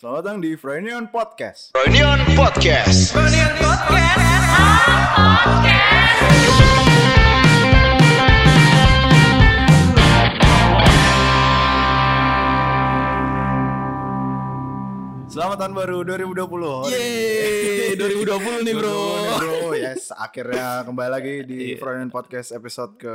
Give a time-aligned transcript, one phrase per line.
[0.00, 1.76] Selamat datang di Frenion Podcast.
[1.76, 3.12] Reunion Podcast.
[15.40, 16.92] Selamat tahun baru 2020.
[16.92, 18.92] Yeay, 2020 nih bro.
[18.92, 19.56] 2020 nih, bro.
[19.80, 23.08] Yes, akhirnya kembali lagi di Frenion Podcast episode ke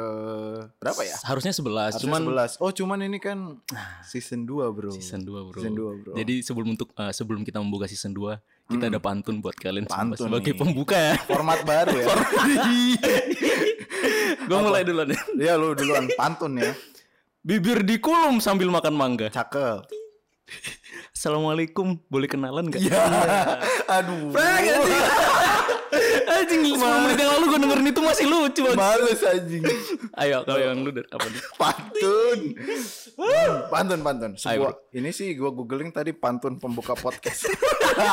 [0.82, 1.22] berapa ya?
[1.22, 2.22] Harusnya 11, Harusnya cuman
[2.58, 2.66] 11.
[2.66, 3.62] Oh, cuman ini kan
[4.02, 4.90] season 2, Bro.
[4.98, 5.62] season 2 bro.
[5.62, 6.14] Season 2, bro.
[6.18, 10.18] Jadi sebelum untuk eh, sebelum kita membuka season 2, kita ada pantun buat kalian semua
[10.18, 10.60] Pantun sebagai nih.
[10.66, 11.14] pembuka ya.
[11.30, 12.10] format baru ya.
[14.50, 15.20] Gue mulai dulu deh.
[15.38, 16.74] Iya, lu duluan pantun ya.
[17.46, 19.30] Bibir dikulum sambil makan mangga.
[19.30, 19.86] Cakep.
[21.26, 22.86] Assalamualaikum, boleh kenalan gak?
[22.86, 23.02] Ya.
[23.90, 24.30] Aduh.
[26.30, 28.78] Anjing, 10 menit yang lalu gue dengerin itu masih lucu banget.
[28.78, 29.66] Males anjing.
[30.22, 31.42] Ayo, kalau yang lu dari apa nih?
[31.58, 32.40] Pantun.
[33.74, 34.32] pantun, pantun.
[34.38, 37.50] Ayo, Sebuah, ini sih gua googling tadi pantun pembuka podcast.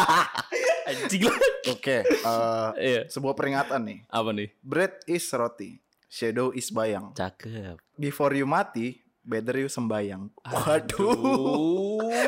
[0.88, 1.36] Anjing lah.
[1.68, 3.12] Oke, eh, Iya.
[3.12, 3.98] sebuah peringatan nih.
[4.08, 4.56] Apa nih?
[4.64, 7.12] Bread is roti, shadow is bayang.
[7.12, 7.76] Cakep.
[8.00, 10.30] Before you mati, better you sembayang.
[10.42, 11.14] Waduh.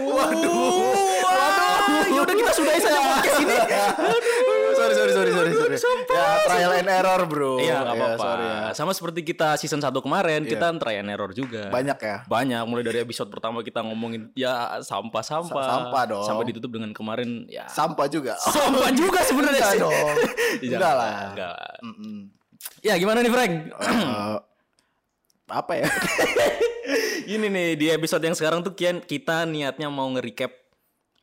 [0.05, 0.55] Waduh.
[1.21, 2.03] Waduh.
[2.05, 3.57] Ya udah kita sudahi saja podcast ini.
[4.75, 5.77] sorry, sorry, sorry, sorry, sorry.
[6.07, 7.57] Ya, trial and error, bro.
[7.57, 8.23] Iya, nggak Ya, apa-apa.
[8.23, 8.59] sorry ya.
[8.73, 11.69] Sama seperti kita season 1 kemarin, kita try and error juga.
[11.69, 12.17] Banyak ya.
[12.25, 15.51] Banyak, mulai dari episode pertama kita ngomongin ya sampah-sampah.
[15.61, 16.25] Sa- sampah dong.
[16.25, 18.35] Sampai ditutup dengan kemarin ya Sampah juga.
[18.39, 19.81] sampah juga sebenarnya Enggak sih.
[19.81, 19.95] dong.
[19.95, 21.13] Jangan, Enggak lah.
[21.29, 21.57] enggak.
[21.83, 22.17] Mm-mm.
[22.81, 23.53] Ya gimana nih Frank?
[23.69, 24.37] Eh,
[25.47, 25.89] apa ya?
[27.27, 30.53] Ini nih di episode yang sekarang tuh kian kita niatnya mau nge-recap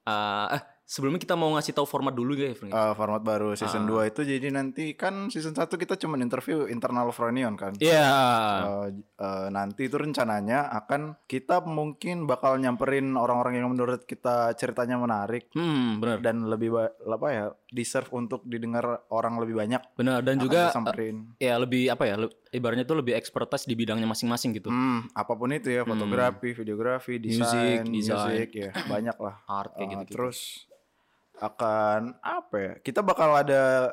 [0.02, 2.52] eh eh, sebelumnya kita mau ngasih tahu format dulu ya.
[2.52, 4.04] Eh, format baru season Ah.
[4.04, 7.78] 2 itu jadi nanti kan season 1 kita cuma interview internal Fronion kan.
[7.78, 8.09] Iya.
[8.59, 14.98] Eh, eh, nanti itu rencananya akan kita mungkin bakal nyamperin orang-orang yang menurut kita ceritanya
[14.98, 16.17] menarik Hmm, benar.
[16.20, 19.80] dan lebih apa ya deserve untuk didengar orang lebih banyak.
[19.95, 21.31] Benar dan juga disamperin.
[21.38, 25.33] ya lebih apa ya le- ibaratnya tuh lebih expertise di bidangnya masing-masing gitu Hmm, apa
[25.33, 29.36] pun itu ya, fotografi, videografi, desain, Music, music ya, banyak lah.
[29.45, 30.67] art kayak Eh, gitu Terus
[31.33, 32.73] akan apa ya?
[32.77, 33.89] Kita bakal ada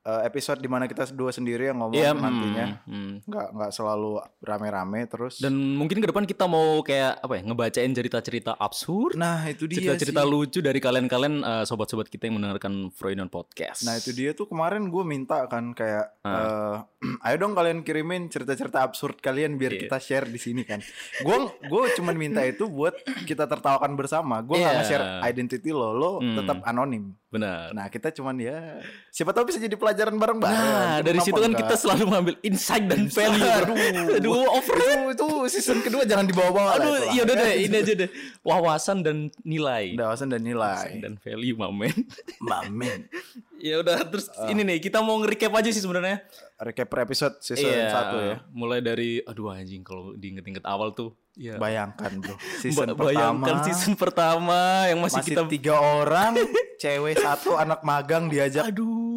[0.00, 2.66] eh, episode di mana kita dua sendiri yang ngomong Iya, nantinya.
[2.80, 3.12] hmm, hmm.
[3.24, 5.38] Nggak nggak selalu rame-rame terus.
[5.38, 9.80] dan mungkin ke depan kita mau kayak apa ya ngebacain cerita-cerita absurd nah itu dia
[9.80, 14.46] cerita-cerita lucu dari kalian-kalian eh, sobat-sobat kita yang mendengarkan Freudian Podcast Nah itu dia tuh
[14.46, 16.84] kemarin gue minta kan kayak Ah.
[16.96, 19.80] eh, ayo dong kalian kirimin cerita-cerita absurd kalian biar Iya.
[19.82, 20.80] kita share di sini kan.
[21.18, 22.92] Gue gue cuman minta itu buat
[23.24, 24.40] kita tertawakan bersama.
[24.40, 24.78] Gue nggak Iya.
[24.78, 26.36] nge-share identity lo, lo Hmm.
[26.36, 27.12] tetap anonim.
[27.26, 30.38] benar Nah kita cuman ya siapa tahu bisa jadi pelajaran bareng-bareng.
[30.40, 31.64] nah dari situ kan enggak?
[31.64, 33.42] kita selalu mengambil insight dan value.
[33.42, 33.76] Aduh,
[34.16, 38.10] aduh over itu, itu season kedua jangan dibawa-bawa aduh iya udah deh ini aja deh
[38.40, 40.98] wawasan dan nilai Dawasan dan nilai.
[40.98, 41.94] dan value mamen
[42.38, 43.10] Mamen.
[43.60, 44.48] ya udah terus Ah.
[44.48, 46.24] ini nih kita mau nge-recap aja sih sebenarnya
[46.60, 48.36] Recap per episode season Iya, 1 ya.
[48.50, 53.64] mulai dari aduh anjing kalau diinget-inget awal tuh ya Bayangkan bro, season Ba- bayangkan pertama
[53.64, 56.36] season pertama yang masih, masih kita tiga orang,
[56.82, 58.66] cewek satu, anak magang diajak.
[58.66, 59.08] aduh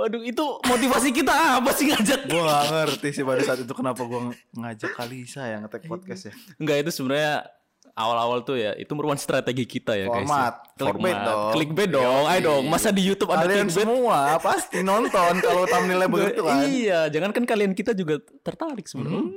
[0.00, 3.98] aduh itu motivasi kita apa sih ngajak Gue gak ngerti sih pada saat itu kenapa
[4.00, 4.20] gue
[4.52, 6.34] ngajak Kalisa yang ngetek podcast ya.
[6.56, 7.46] Enggak itu sebenarnya
[7.98, 10.22] awal-awal tuh ya itu merupakan strategi kita ya guys.
[10.22, 10.54] Format.
[10.54, 10.74] ya.
[10.78, 11.50] Clickbait dong.
[11.52, 12.22] Clickbait dong.
[12.24, 12.62] Ayo dong.
[12.64, 13.82] Masa di YouTube ada Kalian clickbait?
[13.82, 16.62] semua pasti nonton kalau thumbnailnya begitu kan.
[16.62, 19.18] Iya, jangan kan kalian kita juga tertarik sebenarnya.
[19.20, 19.34] Hmm.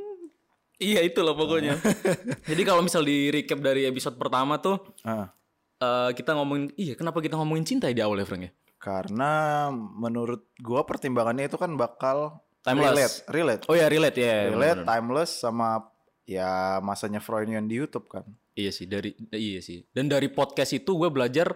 [0.77, 1.77] Iya itulah pokoknya.
[2.49, 5.29] Jadi kalau misal di recap dari episode pertama tuh Ah,
[5.77, 8.53] eh, kita ngomongin iya kenapa kita ngomongin cinta ya di awal ya Frank ya?
[8.77, 12.89] karena menurut gue pertimbangannya itu kan bakal Timeless.
[12.89, 14.49] relate, relate, Oh ya relate ya.
[14.49, 14.85] relate, bener-bener.
[14.87, 15.85] timeless sama
[16.23, 18.25] ya masanya Freudian di YouTube kan.
[18.53, 19.87] Iya sih dari iya sih.
[19.89, 21.55] Dan dari podcast itu gue belajar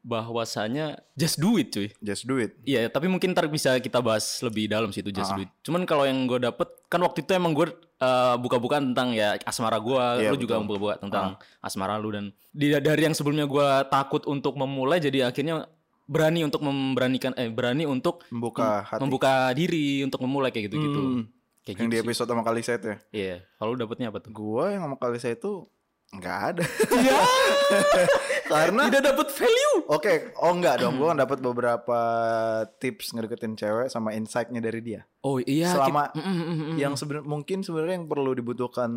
[0.00, 1.92] bahwasanya just do it cuy.
[1.98, 2.56] Just do it.
[2.62, 5.16] Iya, tapi mungkin ntar bisa kita bahas lebih dalam sih itu Ah.
[5.16, 5.50] just do it.
[5.60, 7.68] Cuman kalau yang gue dapet kan waktu itu emang gue
[7.98, 10.66] uh, buka-buka tentang ya asmara gue, Iya, lu juga betul.
[10.66, 11.26] buka-buka tentang
[11.60, 15.68] asmara lu dan di, dari yang sebelumnya gue takut untuk memulai jadi akhirnya
[16.06, 18.98] berani untuk memberanikan eh berani untuk Membuka hati.
[18.98, 21.00] membuka diri untuk memulai kayak gitu-gitu.
[21.20, 21.22] Hmm.
[21.60, 22.02] Kayak Yang gitu di sih.
[22.02, 22.98] episode sama Kalisa itu ya.
[23.12, 24.32] Iya, kalau dapetnya apa tuh?
[24.32, 25.68] Gua yang sama Kalisa itu
[26.14, 26.64] nggak ada.
[26.90, 27.20] Iya.
[28.50, 29.76] Karena Tidak dapet value.
[29.86, 30.94] Oke, oh enggak dong.
[30.96, 32.00] Gue dapat beberapa
[32.76, 35.02] tips ngedeketin cewek sama insight-nya dari dia.
[35.20, 35.70] Oh iya.
[35.70, 36.76] Selama kita- Mm, mm, mm, mm.
[36.76, 38.90] Yang sebenarnya mungkin sebenarnya yang perlu dibutuhkan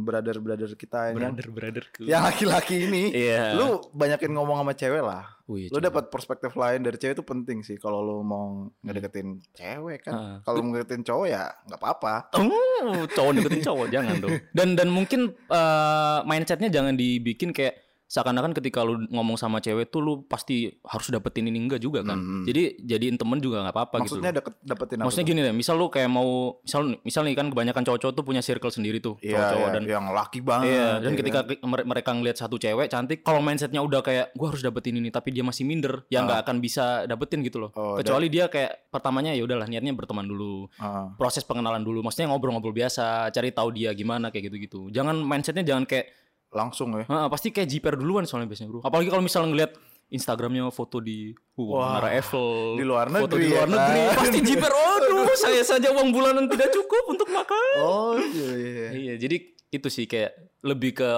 [0.00, 2.02] brother-brother kita yang brother brotherku.
[2.04, 3.04] yang laki-laki ini.
[3.12, 3.54] Iya.
[3.54, 5.24] Lu banyakin ngomong sama cewek lah.
[5.46, 5.86] Wih, Lu coba.
[5.90, 8.46] dapat perspektif lain dari cewek itu penting sih kalau lu mau
[8.80, 10.14] ngedeketin cewek kan.
[10.14, 10.36] Ah.
[10.42, 12.14] Kalau ngedeketin cowok ya nggak apa-apa.
[12.34, 14.36] Oh, cowok deketin cowok jangan dong.
[14.50, 17.78] Dan dan mungkin eh, mindsetnya jangan dibikin kayak
[18.10, 22.18] seakan-akan ketika lu ngomong sama cewek tuh lu pasti harus dapetin ini enggak juga kan.
[22.18, 22.42] Hmm.
[22.42, 24.18] Jadi jadiin temen juga nggak apa-apa gitu.
[24.18, 25.06] Maksudnya deket, dapetin apa?
[25.06, 28.42] Maksudnya gini deh, misal lu kayak mau misal misal nih kan kebanyakan cowok-cowok tuh punya
[28.42, 30.74] circle sendiri tuh, Iya, cowok-cowok iya, dan yang laki banget.
[30.74, 31.86] Iya, dan ya ketika kan?
[31.86, 35.46] mereka ngelihat satu cewek cantik, kalau mindsetnya udah kayak gue harus dapetin ini, tapi dia
[35.46, 37.70] masih minder, ya nggak akan bisa dapetin gitu loh.
[37.78, 41.14] Oh, Kecuali dia kayak pertamanya ya udahlah niatnya berteman dulu, Ah.
[41.14, 44.90] proses pengenalan dulu, maksudnya ngobrol-ngobrol biasa, cari tahu dia gimana kayak gitu-gitu.
[44.90, 46.19] Jangan mindsetnya jangan kayak,
[46.50, 47.06] langsung ya.
[47.06, 48.80] "Ah, pasti kayak jiper duluan soalnya biasanya bro.
[48.82, 49.72] Apalagi kalau misalnya ngelihat
[50.10, 54.00] Instagramnya foto di uh, Wah, Menara Eiffel, di luar foto negeri di luar ya negeri,
[54.02, 54.16] kan?
[54.18, 54.72] pasti jiper.
[55.00, 57.74] Aduh, saya saja uang bulanan tidak cukup untuk makan.
[57.78, 58.50] Oh iya.
[58.58, 58.88] iya.
[58.90, 59.36] Iya, jadi
[59.70, 60.34] itu sih kayak
[60.66, 61.10] lebih ke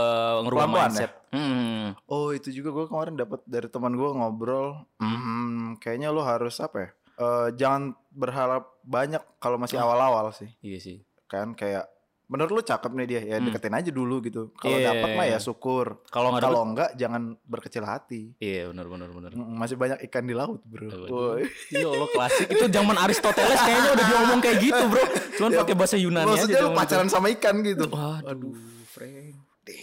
[0.44, 1.12] ngerubah Pelan-pelan mindset.
[1.32, 1.96] Hmm.
[2.04, 4.84] Oh itu juga gue kemarin dapat dari teman gue ngobrol.
[5.00, 6.90] Hmm, kayaknya lo harus apa ya?
[7.16, 10.52] Eh, jangan berharap banyak kalau masih awal-awal sih.
[10.60, 10.96] Iya sih.
[11.28, 11.88] Kan kayak
[12.32, 13.46] menurut lu cakep nih dia ya Hmm.
[13.46, 14.48] deketin aja dulu gitu.
[14.54, 14.88] Kalau Iya.
[14.90, 16.00] dapat mah ya syukur.
[16.08, 18.32] Kalau nggak Kalau enggak jangan berkecil hati.
[18.38, 19.30] iya benar benar benar.
[19.30, 20.88] Mm, Masih banyak ikan di laut, Bro.
[21.06, 21.44] Woi.
[21.68, 25.04] Iya lo klasik itu zaman Aristoteles kayaknya udah diomong kayak gitu bro.
[25.34, 26.64] Cuman Ya, pakai bahasa Yunani Maksudnya aja.
[26.64, 27.84] lu pacaran sama ikan gitu.
[27.84, 27.92] itu.
[27.92, 28.54] Waduh.
[28.88, 29.36] Frank.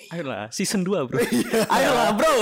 [0.10, 1.22] Ayolah season 2 bro.
[1.69, 2.34] Ayolah bro.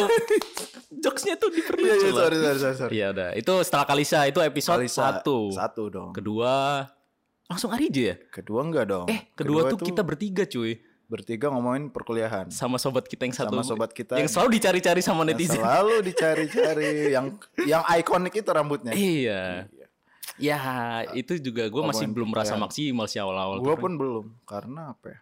[0.89, 1.63] Jokesnya tuh Iya,
[1.93, 2.91] iya, sorry, sorry, sorry.
[2.93, 3.29] Iya udah.
[3.33, 5.53] Itu setelah Kalisa itu episode Kalisa, 1.
[5.53, 6.09] Satu dong.
[6.11, 6.87] Kedua
[7.47, 8.15] langsung Arije ya?
[8.29, 9.07] Kedua enggak dong.
[9.07, 10.83] Eh kedua, tuh itu kita bertiga cuy.
[11.07, 12.51] bertiga ngomongin perkuliahan.
[12.51, 13.55] Sama sobat kita yang satu.
[13.55, 15.63] Sama sobat kita Yang selalu dicari-cari sama yang netizen.
[15.63, 17.25] selalu dicari-cari yang
[17.63, 18.91] yang ikonik itu rambutnya.
[18.91, 19.71] Iya.
[20.35, 20.59] Ya
[21.15, 23.63] itu juga gue masih belum merasa maksimal sih awal-awal.
[23.63, 23.81] Gue tuh.
[23.87, 25.19] pun belum karena apa ya?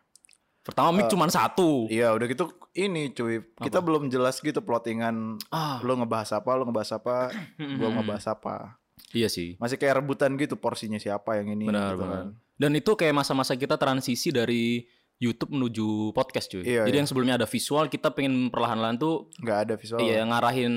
[0.66, 1.86] Pertama mic cuma satu.
[1.86, 6.66] Iya udah gitu ini cuy kita belum jelas gitu plottingan Ah, lo ngebahas apa lo
[6.66, 8.81] ngebahas apa gue ngebahas apa
[9.16, 9.56] iya sih.
[9.60, 12.14] masih kayak rebutan gitu porsinya siapa yang ini Benar gitu benar.
[12.14, 12.28] kan.
[12.56, 16.64] Dan itu kayak masa-masa kita transisi dari YouTube menuju podcast cuy.
[16.64, 17.00] Iya, Jadi iya.
[17.04, 20.74] yang sebelumnya ada visual, kita pengen perlahan-lahan tuh nggak ada visual iya ngarahin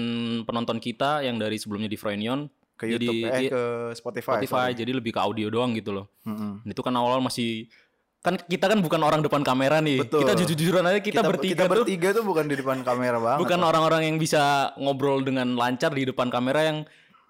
[0.47, 2.47] penonton kita yang dari sebelumnya di Frenion
[2.79, 3.63] ke jadi YouTube eh iya, ke
[3.99, 4.79] Spotify, Spotify, sorry.
[4.79, 6.07] jadi lebih ke audio doang gitu loh.
[6.23, 6.63] Mm-mm.
[6.63, 7.67] Dan itu kan awal masih
[8.23, 10.07] kan kita kan bukan orang depan kamera nih.
[10.07, 10.23] Betul.
[10.23, 13.61] Kita jujur-jujuran aja kita, bertiga kita tuh bertiga tuh bukan di depan kamera banget bukan
[13.67, 16.79] orang-orang yang bisa ngobrol dengan lancar di depan kamera yang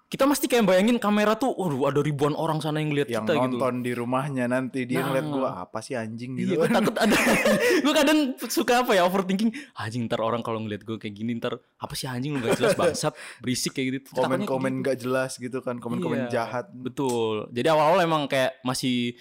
[0.09, 3.37] kita mesti kayak bayangin kamera tuh, waduh ada ribuan orang sana yang lihat yang kita
[3.37, 3.45] gitu.
[3.45, 5.13] nonton di rumahnya nanti dia Nah.
[5.13, 6.73] ngeliat gua apa sih anjing Iya, gitu gue kan.
[6.81, 7.13] takut ada.
[7.85, 9.53] gue kadang suka apa ya overthinking.
[9.75, 12.73] Anjing ntar orang kalau ngeliat gue kayak gini ntar apa sih anjing lu gak jelas
[12.73, 14.17] bangsat berisik kayak gitu.
[14.17, 17.45] Komen-komen kayak nggak jelas gitu kan komen-komen Iya, jahat Betul.
[17.49, 19.13] Jadi awal-awal emang kayak masih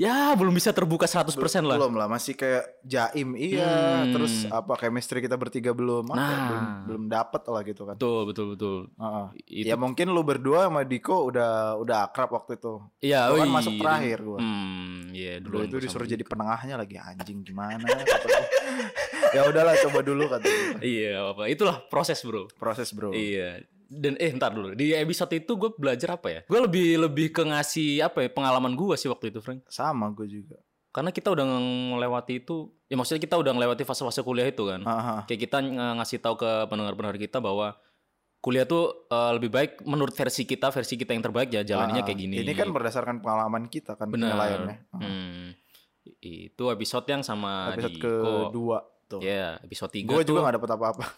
[0.00, 1.76] ya belum bisa terbuka 100% lah.
[1.76, 3.68] belum lah masih kayak jaim iya
[4.00, 4.16] Hmm.
[4.16, 6.40] terus apa chemistry kita bertiga belum apa, Nah.
[6.48, 8.76] belum belum dapet lah gitu kan Betul betul betul.
[8.94, 9.26] Heeh.
[9.60, 13.50] Itu ya mungkin lu berdua sama Diko udah udah akrab waktu itu iya Gua kan
[13.52, 14.38] masuk terakhir gua.
[14.38, 17.84] Hmm, iya dulu itu disuruh jadi penengahnya lagi anjing gimana
[19.30, 20.48] ya udahlah coba dulu kata.
[20.80, 22.48] Iya apa itulah proses bro.
[22.56, 23.62] proses bro Iya.
[23.90, 26.40] Dan eh ntar dulu di episode itu gue belajar apa ya?
[26.46, 29.66] Gue lebih lebih ke ngasih apa ya pengalaman gue sih waktu itu Frank.
[29.66, 30.62] sama gue juga
[30.94, 31.46] Karena kita udah
[31.94, 34.82] melewati itu, ya maksudnya kita udah melewati fase-fase kuliah itu kan.
[34.82, 35.18] Heeh.
[35.26, 37.78] Kayak kita ng- ngasih tahu ke pendengar-pendengar kita bahwa
[38.42, 42.18] kuliah tuh eh, lebih baik menurut versi kita, versi kita yang terbaik ya jalannya kayak
[42.18, 42.42] gini.
[42.42, 44.76] Ini kan berdasarkan pengalaman kita kan penilaiannya.
[44.94, 45.54] Hmm.
[46.18, 48.14] Itu episode yang sama Episode Diko.
[48.50, 48.78] kedua
[49.10, 49.20] tuh.
[49.20, 51.04] Ya, episode 3 Gue juga gak dapet apa-apa.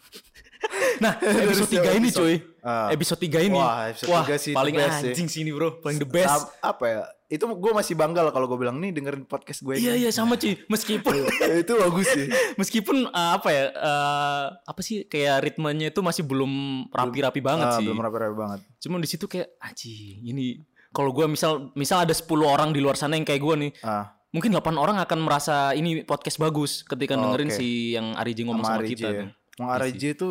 [1.02, 2.34] Nah, episode 3 ini cuy.
[2.62, 2.92] Ah.
[2.94, 3.58] Episode 3 ini.
[3.58, 5.10] Wah, episode tiga sih the paling best sih.
[5.10, 5.82] anjing sini, Bro.
[5.82, 6.30] Paling the best.
[6.30, 7.02] Ap- apa ya?
[7.26, 9.82] Itu gue masih bangga lah kalau gue bilang nih dengerin podcast gue.
[9.82, 10.54] Iya, ini." iya sama cuy.
[10.68, 11.14] Meskipun
[11.64, 12.26] itu bagus sih.
[12.54, 13.64] meskipun uh, apa ya?
[13.74, 16.52] uh, apa sih kayak ritmenya itu masih belum
[16.94, 17.86] rapi-rapi banget Ah, sih.
[17.88, 18.60] Belum rapi-rapi banget.
[18.78, 22.94] Cuman di situ kayak anjing, ini kalau gua misal misal ada 10 orang di luar
[22.94, 27.14] sana yang kayak gua nih, Ah, mungkin 8 orang akan merasa ini podcast bagus ketika
[27.14, 27.56] Oh, dengerin oke.
[27.56, 29.06] si yang Ariji ngomong sama sama, kita.
[29.06, 29.12] ya.
[29.14, 29.28] tuh.
[29.58, 30.30] Mang RJ itu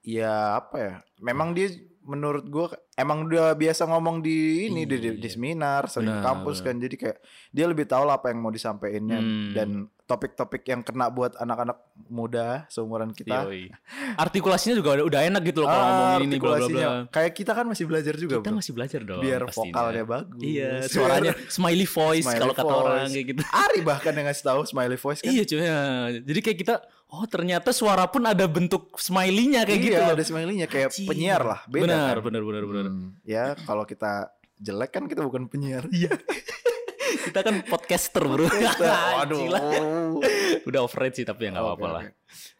[0.00, 0.92] ya apa ya?
[1.18, 1.68] Memang dia
[2.02, 6.60] menurut gue emang udah biasa ngomong di ini di, di, di seminar sering Benar, kampus
[6.60, 9.52] kan jadi kayak dia lebih tahu lah apa yang mau disampaikannya Hmm.
[9.52, 9.68] dan
[10.04, 13.72] topik-topik yang kena buat anak-anak muda seumuran kita Yoi.
[14.14, 17.52] Artikulasinya juga udah, udah enak gitu loh kalau Ah, ngomongin ini bla bla kayak kita
[17.52, 19.20] kan masih belajar juga Kita bro masih belajar dong.
[19.20, 19.72] biar pastinya.
[19.72, 23.40] vokalnya bagus Iya, suaranya smiley voice kalau kata orang kayak gitu.
[23.48, 25.58] Ari bahkan yang ngasih tahu smiley voice kan Iya cuy.
[25.58, 25.80] ya.
[26.20, 26.74] Jadi kayak kita
[27.08, 30.12] oh ternyata suara pun ada bentuk smiley-nya kayak iya, gitu loh.
[30.12, 31.06] ada smiley-nya kayak Anjing.
[31.06, 32.24] penyiar lah beda benar, kan?
[32.24, 32.84] benar, benar, benar.
[32.86, 36.10] Hmm, ya kalau kita jelek kan kita bukan penyiar iya
[37.16, 38.46] Kita kan podcaster, Bro.
[39.16, 40.20] Waduh.
[40.64, 42.02] Udah overrated sih tapi ya nggak apa-apa lah.
[42.04, 42.12] oke.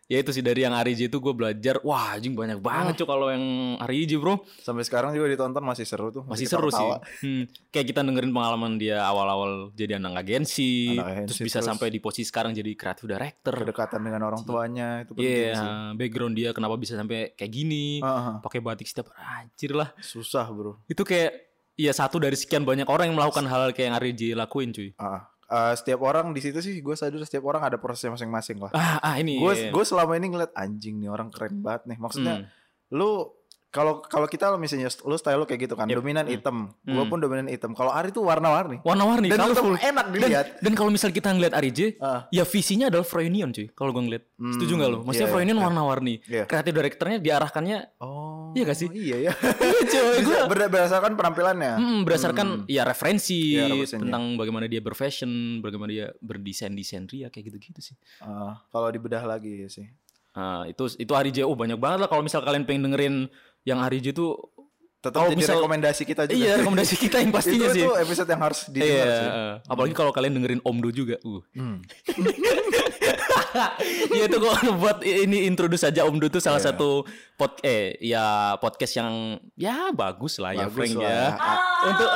[0.04, 3.32] ya itu sih dari yang Ariji itu gue belajar wah anjing banyak banget cuy kalau
[3.32, 3.40] yang
[3.80, 6.28] Ariji bro Sampai sekarang juga ditonton masih seru tuh.
[6.28, 6.84] masih seru sih.
[7.25, 11.99] Hmm, kayak kita dengerin pengalaman dia awal-awal jadi anak agensi Anak terus bisa sampai di
[11.99, 15.70] posisi sekarang jadi creative director Kedekatan dengan orang tuanya itu penting Iya, sih.
[15.96, 18.34] background dia kenapa bisa sampai kayak gini Ah, ah.
[18.38, 20.84] pakai batik setiap anjir lah susah bro.
[20.84, 24.70] itu kayak ya satu dari sekian banyak orang yang melakukan hal-hal kayak yang Ariji lakuin
[24.70, 28.58] cuy Ah, ah, setiap orang di situ sih gue sadar setiap orang ada prosesnya masing-masing
[28.58, 28.70] lah.
[28.72, 29.70] ah, ah ini Gue iya.
[29.70, 31.98] gue selama ini ngeliat anjing nih orang keren banget nih.
[31.98, 32.46] Maksudnya Hmm.
[32.90, 33.10] lu
[33.74, 35.98] kalau kalau kita misalnya lu style lu kayak gitu kan, Yep.
[35.98, 36.32] dominan Hmm.
[36.32, 36.56] hitam.
[36.80, 37.74] Gue pun dominan hitam.
[37.74, 38.78] Kalau Ari tuh warna-warni.
[38.80, 39.74] warna-warni Dan colorful.
[39.74, 40.46] enak dan, dilihat.
[40.56, 42.30] dan kalau misal kita ngeliat Arije Ah.
[42.30, 45.64] ya visinya adalah Froynion cuy kalau gue ngeliat setuju nggak lo maksudnya iya, Froynion iya.
[45.64, 46.44] warna-warni Iya.
[46.44, 48.52] kreatif direkturnya diarahkannya Oh.
[48.52, 48.88] Iya gak sih?
[48.88, 49.32] Iya ya.
[49.90, 51.72] Iya, cuy ber- berdasarkan penampilannya.
[51.74, 53.98] Mm, berdasarkan ya referensi referensinya.
[54.00, 57.96] tentang bagaimana dia berfashion, bagaimana dia berdesain desain ria kayak gitu-gitu sih.
[58.20, 59.90] Ah, kalau dibedah lagi ya sih.
[60.32, 63.16] Nah, itu itu Hari J oh banyak banget lah kalau misal kalian pengen dengerin
[63.64, 64.37] yang Hari J itu
[65.00, 66.33] Tetap Kalau jadi misal- rekomendasi kita juga.
[66.33, 67.85] iya rekomendasi kita yang pastinya itu, sih.
[67.85, 69.28] itu episode yang harus didengar Iya, sih.
[69.68, 71.21] apalagi kalau kalian dengerin Omdo juga.
[71.21, 71.44] Uh.
[71.52, 71.85] Hmm.
[74.11, 74.50] Iya itu gue
[74.83, 76.73] buat ini introduce aja Omdo tuh salah Iya.
[76.73, 77.04] satu
[77.37, 79.12] pod eh ya podcast yang
[79.54, 81.14] ya bagus lah ya Bagus Frank lah ya.
[81.14, 81.28] ya.
[81.37, 82.09] Ah, Untuk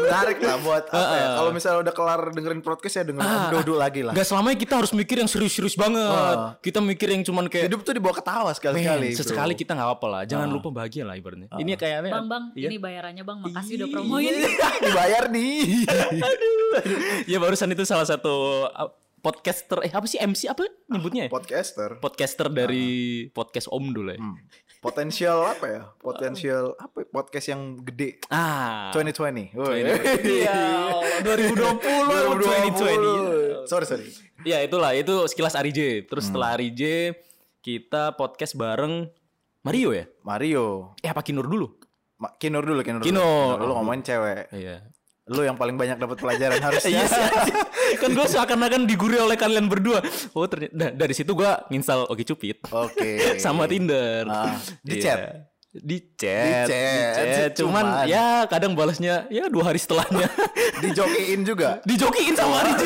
[0.00, 1.28] Menarik lah buat apa ya?
[1.36, 4.12] Kalau misalnya udah kelar dengerin podcast ya dengerin Om Dodo lagi lah.
[4.12, 6.00] Gak selamanya kita harus mikir yang serius-serius banget.
[6.36, 6.56] Ah.
[6.58, 9.12] Kita mikir yang cuman kayak Hidup tuh dibawa ketawa sekali-sekali.
[9.12, 10.22] sesekali kita nggak apa-apa lah.
[10.24, 11.48] Jangan lupa bahagia lah ibaratnya.
[11.52, 12.68] Ini kayaknya Bang, bang, Iya.
[12.70, 13.38] ini bayarannya bang.
[13.44, 14.34] Makasih udah promoin.
[14.86, 15.84] dibayar nih.
[17.30, 21.30] ya barusan itu salah satu uh, podcaster eh apa sih MC apa nyebutnya ya?
[21.30, 21.96] Podcaster.
[21.98, 22.88] Podcaster dari
[23.30, 24.18] podcast Om dulu ya.
[24.18, 24.36] Hmm.
[24.80, 25.80] Potensial apa ya?
[25.94, 26.96] Potensial apa?
[26.98, 27.06] ya?
[27.06, 28.16] Podcast yang gede.
[28.26, 28.88] Ah.
[28.90, 29.52] 2020.
[29.52, 29.84] Woi.
[30.24, 30.56] Iya,
[30.88, 31.84] Allah, 2020,
[32.40, 32.80] 2020.
[33.60, 33.68] 2020.
[33.68, 34.08] Sorry, sorry.
[34.42, 35.80] Ya itulah itu sekilas Ari J.
[36.02, 36.28] Terus Hmm.
[36.32, 36.82] setelah Ari J
[37.60, 39.04] kita podcast bareng
[39.60, 40.08] Mario ya?
[40.24, 40.96] Mario.
[40.98, 41.76] Eh apa Kinur dulu?
[42.16, 43.00] Ma- Kinur dulu, Kinur.
[43.00, 43.60] Kinur.
[43.60, 43.68] dulu.
[43.68, 44.48] Lu ngomongin cewek.
[44.50, 44.80] Iya.
[45.30, 46.90] Lu yang paling banyak dapat pelajaran harusnya.
[46.90, 47.22] Iya sih.
[47.22, 47.56] anjing.
[47.96, 50.02] kan gue seakan-akan diguri oleh kalian berdua.
[50.34, 53.22] Oh ternyata nah, dari situ gue nginstal Oke Cupid Oke.
[53.44, 54.26] sama Tinder.
[54.26, 55.02] Ah, di Iya.
[55.06, 55.18] chat?
[55.70, 56.66] Di chat.
[56.66, 56.82] Di
[57.14, 57.50] chat.
[57.54, 58.10] Cuman, Cuman.
[58.10, 60.26] ya kadang balasnya ya dua hari setelahnya.
[60.82, 61.78] Dijokiin juga.
[61.86, 62.82] dijokiin sama Ari J.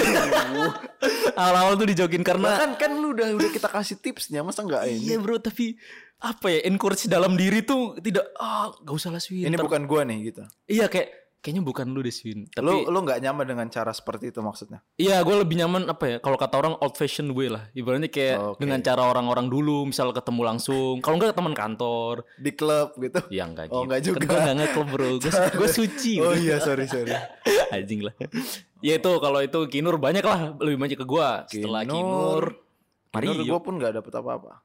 [1.41, 5.01] Awal-awal tuh dijokiin karena Bahkan kan lu udah udah kita kasih tipsnya, masa enggak ini?
[5.09, 5.81] Iya bro, tapi
[6.21, 9.49] apa ya encourage dalam diri tuh tidak ah gak usah lah Swin.
[9.49, 10.43] Ini bukan gua nih gitu.
[10.67, 12.49] Iya kayak kayaknya bukan lu deh Swin.
[12.49, 14.81] Tapi Lu lu nggak nyaman dengan cara seperti itu maksudnya?
[14.97, 17.69] iya gue lebih nyaman apa ya kalau kata orang old fashion way lah.
[17.71, 18.65] Ibaratnya kayak Oke.
[18.65, 21.05] dengan cara orang-orang dulu misal ketemu langsung.
[21.05, 22.25] Kalau enggak teman kantor.
[22.41, 23.21] Di klub gitu.
[23.29, 23.85] Ya enggak Oh, gitu.
[23.85, 24.19] enggak juga.
[24.25, 25.09] Gue enggak ngeklub bro.
[25.21, 26.13] Gue gue suci.
[26.19, 27.13] Oh iya, sorry sorry.
[27.77, 28.17] Anjing lah.
[28.81, 31.45] ya itu kalau itu Kinur banyak lah lebih banyak ke gua.
[31.45, 32.57] Setelah Kinur,
[33.13, 33.37] Mario.
[33.37, 34.65] Mario gue pun nggak dapet apa-apa.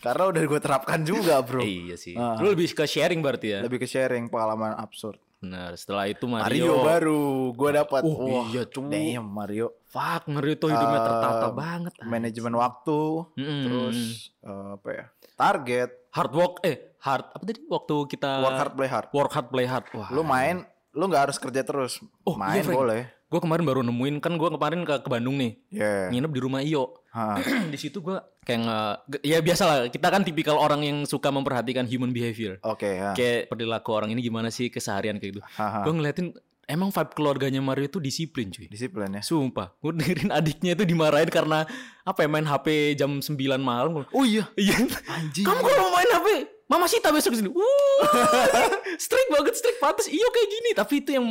[0.00, 1.60] Karena udah gue terapkan juga bro.
[1.60, 2.16] Iya sih.
[2.16, 2.40] Ah.
[2.40, 3.60] Lu lebih ke sharing berarti ya.
[3.60, 5.20] Lebih ke sharing pengalaman absurd.
[5.40, 5.72] Benar.
[5.74, 6.74] Setelah itu Mario, Mario.
[6.80, 8.02] baru gue dapat.
[8.02, 8.84] Oh, Wah, iya, cu.
[8.86, 9.72] damn Mario.
[9.84, 11.92] Fuck, Mario tuh hidupnya Eh, tertata banget.
[12.02, 13.00] Manajemen waktu,
[13.34, 13.62] Mm-mm.
[13.64, 13.98] terus
[14.38, 15.04] eh, apa ya?
[15.34, 19.06] Target, hard work eh hard apa tadi waktu kita work hard play hard.
[19.10, 19.86] work hard play hard.
[19.90, 20.08] Wah.
[20.12, 22.04] Lu main, lu nggak harus kerja terus.
[22.22, 22.76] Oh, main iya, Frank.
[22.78, 23.02] boleh.
[23.30, 25.54] Gue kemarin baru nemuin kan gue kemarin ke, ke Bandung nih.
[25.70, 26.10] Ya.
[26.10, 26.98] Nginep di rumah Iyo.
[27.72, 28.78] Di situ gue kayak nge,
[29.22, 32.58] ya biasa lah kita kan tipikal orang yang suka memperhatikan human behavior.
[32.66, 33.14] Oke ya.
[33.14, 35.42] Kayak perilaku orang ini gimana sih keseharian kayak gitu.
[35.86, 36.34] Gue ngeliatin
[36.70, 38.70] emang vibe keluarganya Mario itu disiplin cuy.
[38.70, 39.22] Disiplin ya.
[39.26, 41.66] Sumpah, gue dengerin adiknya itu dimarahin karena
[42.06, 44.06] apa ya main HP jam 9 malam.
[44.14, 44.46] Oh iya.
[44.54, 44.86] Iya.
[45.10, 45.46] Anjing.
[45.46, 46.28] Kamu kalau main HP,
[46.70, 47.50] Mama Sita besok sini.
[47.50, 48.00] Wuh,
[49.02, 50.06] strict banget, strict pantas.
[50.06, 51.26] Iyo kayak gini, tapi itu yang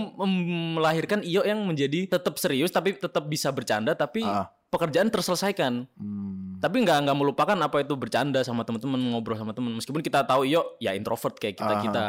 [0.75, 4.51] melahirkan Iyo yang menjadi tetap serius, tapi tetap bisa bercanda, tapi Ah.
[4.67, 5.87] pekerjaan terselesaikan.
[5.95, 6.59] Hmm.
[6.59, 9.71] Tapi nggak nggak melupakan apa itu bercanda sama teman-teman, ngobrol sama teman.
[9.79, 12.03] Meskipun kita tahu Iyo ya introvert kayak kita kita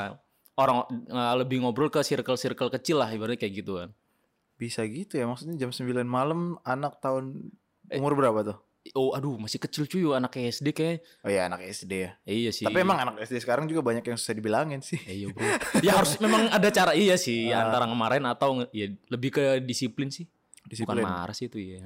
[0.58, 3.94] orang eh, lebih ngobrol ke circle-circle kecil lah, ibaratnya kayak gitu kan.
[4.58, 7.54] Bisa gitu ya maksudnya jam 9 malam anak tahun
[7.94, 8.58] umur berapa tuh?
[8.90, 11.04] Oh, aduh, masih kecil cuy, anak SD kayak.
[11.20, 12.10] Oh iya anak SD ya.
[12.24, 12.64] Eh, iya sih.
[12.64, 14.96] Tapi emang anak SD sekarang juga banyak yang susah dibilangin sih.
[15.04, 15.44] Eh, iya bro.
[15.84, 17.68] ya harus memang ada cara iya sih Ah.
[17.68, 20.24] antara kemarin atau ya lebih ke disiplin sih.
[20.64, 21.00] Disiplin.
[21.00, 21.84] Bukan marah sih itu ya.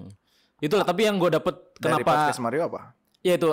[0.59, 2.95] Itulah tapi yang gue dapet Dari kenapa podcast Mario apa?
[3.21, 3.49] ya itu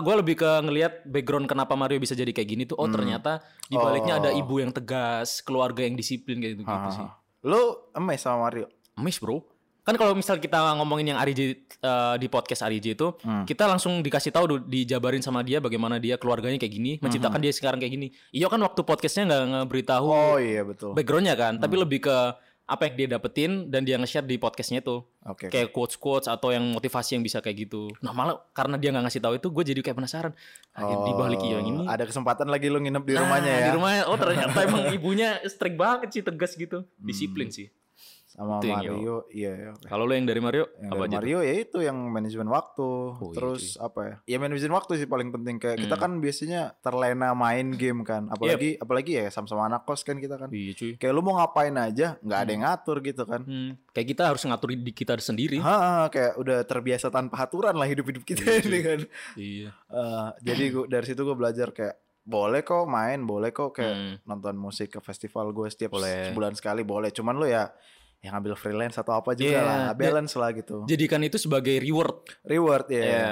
[0.00, 3.74] gue lebih ke ngelihat background kenapa Mario bisa jadi kayak gini tuh oh ternyata di
[3.74, 4.38] baliknya ada Hmm.
[4.38, 4.42] Oh.
[4.46, 7.08] ibu yang tegas, keluarga yang disiplin kayak gitu, gitu sih.
[7.42, 7.60] Lu
[7.92, 8.70] emes sama Mario?
[8.96, 9.42] Miss bro.
[9.82, 11.54] Kan kalau misal kita ngomongin yang Arij eh,
[12.16, 13.42] di podcast Arij itu, Hmm.
[13.42, 17.76] kita langsung dikasih tahu dijabarin sama dia bagaimana dia keluarganya kayak gini, menciptakan dia sekarang
[17.76, 18.06] kayak gini.
[18.30, 20.22] Iyo kan waktu podcastnya nggak ngeberitahu Hmm.
[20.28, 20.92] Oh iya betul.
[20.92, 21.82] backgroundnya kan, tapi Hmm.
[21.82, 22.16] lebih ke
[22.62, 25.50] apa yang dia dapetin dan dia nge-share di podcastnya itu Oke.
[25.50, 29.02] kayak quotes quotes atau yang motivasi yang bisa kayak gitu nah malah karena dia nggak
[29.02, 30.32] ngasih tahu itu gue jadi kayak penasaran
[30.72, 33.66] ah, di balik yang ini Oh, Ada kesempatan lagi lu nginep di Ah, rumahnya ya.
[33.66, 37.66] di rumahnya oh ternyata emang ibunya strict banget sih tegas gitu disiplin sih
[38.32, 39.28] sama Mario.
[39.28, 39.70] Iya, iya.
[39.84, 41.16] kalau lo yang dari Mario Yang apa dari aja tuh?
[41.18, 42.88] Mario ya itu yang manajemen waktu.
[43.12, 44.14] iya, Terus apa ya?
[44.26, 46.02] Ya manajemen waktu sih paling penting kayak kita Hmm.
[46.02, 48.26] kan biasanya terlena main game kan.
[48.26, 50.48] Apalagi apalagi ya sama-sama anak kos kan kita kan.
[50.50, 53.40] iya cuy Kayak lu mau ngapain aja nggak ada yang ngatur gitu kan.
[53.42, 57.84] Hmm, kayak kita harus ngatur di kita sendiri Ha, kayak udah terbiasa tanpa aturan lah
[57.84, 59.00] hidup-hidup kita Iya, ini kan.
[59.36, 63.92] iya Eh, jadi gua, dari situ gue belajar kayak boleh kok main, boleh kok kayak
[63.92, 64.14] Hmm.
[64.24, 66.30] nonton musik ke festival gue setiap Boleh.
[66.30, 67.10] sebulan sekali boleh.
[67.10, 67.66] Cuman lu ya
[68.22, 70.86] yang ngambil freelance atau apa juga Iya, lah, dia- balance lah gitu.
[70.86, 73.26] jadikan itu sebagai reward Reward ya, ya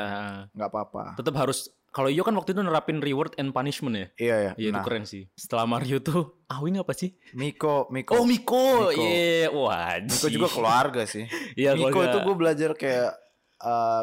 [0.51, 1.15] nggak apa-apa.
[1.15, 4.53] tetap harus kalau Iyo kan waktu itu nerapin reward and punishment ya Iya ya.
[4.57, 5.27] Iya itu Nah, keren sih.
[5.33, 7.15] Setelah Mario tuh Awing apa sih?
[7.33, 8.15] Miko, Miko.
[8.15, 8.99] Oh Miko, Miko.
[9.01, 9.95] iya wah.
[9.97, 11.27] Miko juga keluarga sih.
[11.59, 12.11] Iya Miko keluarga.
[12.11, 13.11] itu gue belajar kayak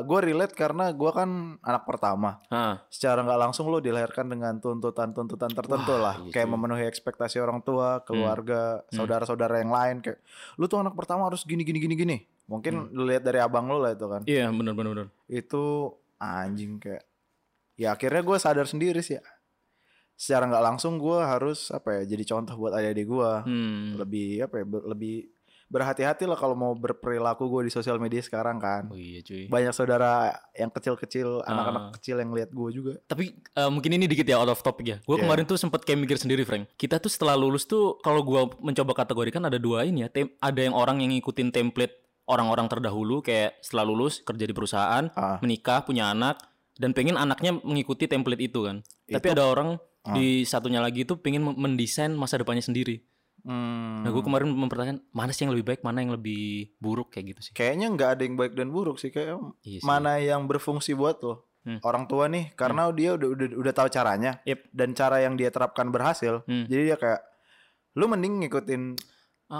[0.03, 2.37] gue relate karena gue kan anak pertama.
[2.47, 6.53] Hah, Secara nggak langsung lo dilahirkan dengan tuntutan-tuntutan tertentu Wah, lah, iya kayak cuy.
[6.53, 8.93] memenuhi ekspektasi orang tua, keluarga, Hmm.
[8.93, 10.21] saudara-saudara yang lain kayak
[10.55, 12.17] lu tuh anak pertama harus gini gini gini gini.
[12.45, 14.21] Mungkin lu lihat dari abang lu lah itu kan.
[14.23, 15.07] Iya benar benar benar.
[15.25, 17.03] Itu anjing kayak
[17.75, 19.17] ya akhirnya gue sadar sendiri sih.
[20.13, 23.97] Secara nggak langsung gue harus apa ya jadi contoh buat adik-adik gue Hmm.
[23.97, 25.15] lebih apa ya lebih
[25.67, 29.47] berhati-hati lah kalau mau berperilaku gue di sosial media sekarang kan Oh iya cuy.
[29.47, 31.51] banyak saudara yang kecil-kecil Ah.
[31.51, 34.85] anak-anak kecil yang lihat gue juga Tapi eh, mungkin ini dikit ya out of topic
[34.85, 34.97] ya.
[35.01, 35.23] Gue Iya.
[35.23, 36.71] kemarin tuh sempet kayak mikir sendiri, Frank.
[36.73, 40.09] Kita tuh setelah lulus tuh kalau gua mencoba kategorikan ada dua ini ya.
[40.09, 41.93] Tem- ada yang orang yang ngikutin template
[42.25, 46.39] orang-orang terdahulu kayak setelah lulus kerja di perusahaan, ah menikah, punya anak
[46.75, 48.83] dan pengen anaknya mengikuti template itu kan.
[49.05, 49.69] Tapi Itu- ada orang
[50.03, 50.13] Ah.
[50.13, 53.03] di satunya lagi itu pengen mendesain masa depannya sendiri.
[53.47, 57.31] Hmm, Nah, gue kemarin mempertanyakan mana sih yang lebih baik, mana yang lebih buruk kayak
[57.31, 57.53] gitu sih.
[57.53, 59.83] kayaknya nggak ada yang baik dan buruk sih kayak Iya sih.
[59.83, 61.79] mana yang berfungsi buat lo Hmm.
[61.81, 64.59] orang tua nih karena dia udah udah udah tahu caranya Yep.
[64.71, 66.63] dan cara yang dia terapkan berhasil Hmm.
[66.65, 67.19] jadi dia kayak
[67.93, 68.95] lu mending ngikutin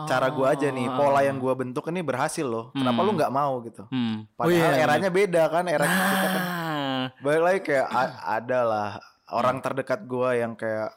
[0.04, 0.96] cara gua aja nih Ah.
[0.96, 3.08] pola yang gua bentuk ini berhasil loh kenapa Hmm.
[3.08, 4.24] lu nggak mau gitu Hmm.
[4.34, 7.04] padahal iya, eranya beda kan era kita kan Ah.
[7.20, 7.88] balik lagi kayak
[8.40, 8.90] ada lah
[9.30, 10.92] orang terdekat gua yang kayak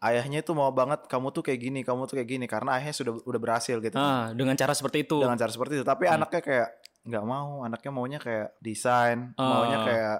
[0.00, 2.46] ayahnya itu mau banget kamu tuh kayak gini kamu tuh kayak gini.
[2.46, 3.94] Karena ayahnya sudah udah berhasil gitu.
[3.94, 5.18] Ah, dengan cara seperti itu.
[5.18, 5.84] dengan cara seperti itu.
[5.84, 6.16] Tapi Hmm.
[6.18, 6.68] anaknya kayak
[7.04, 7.62] nggak mau.
[7.62, 9.84] Anaknya maunya kayak desain maunya Ah.
[9.84, 10.18] kayak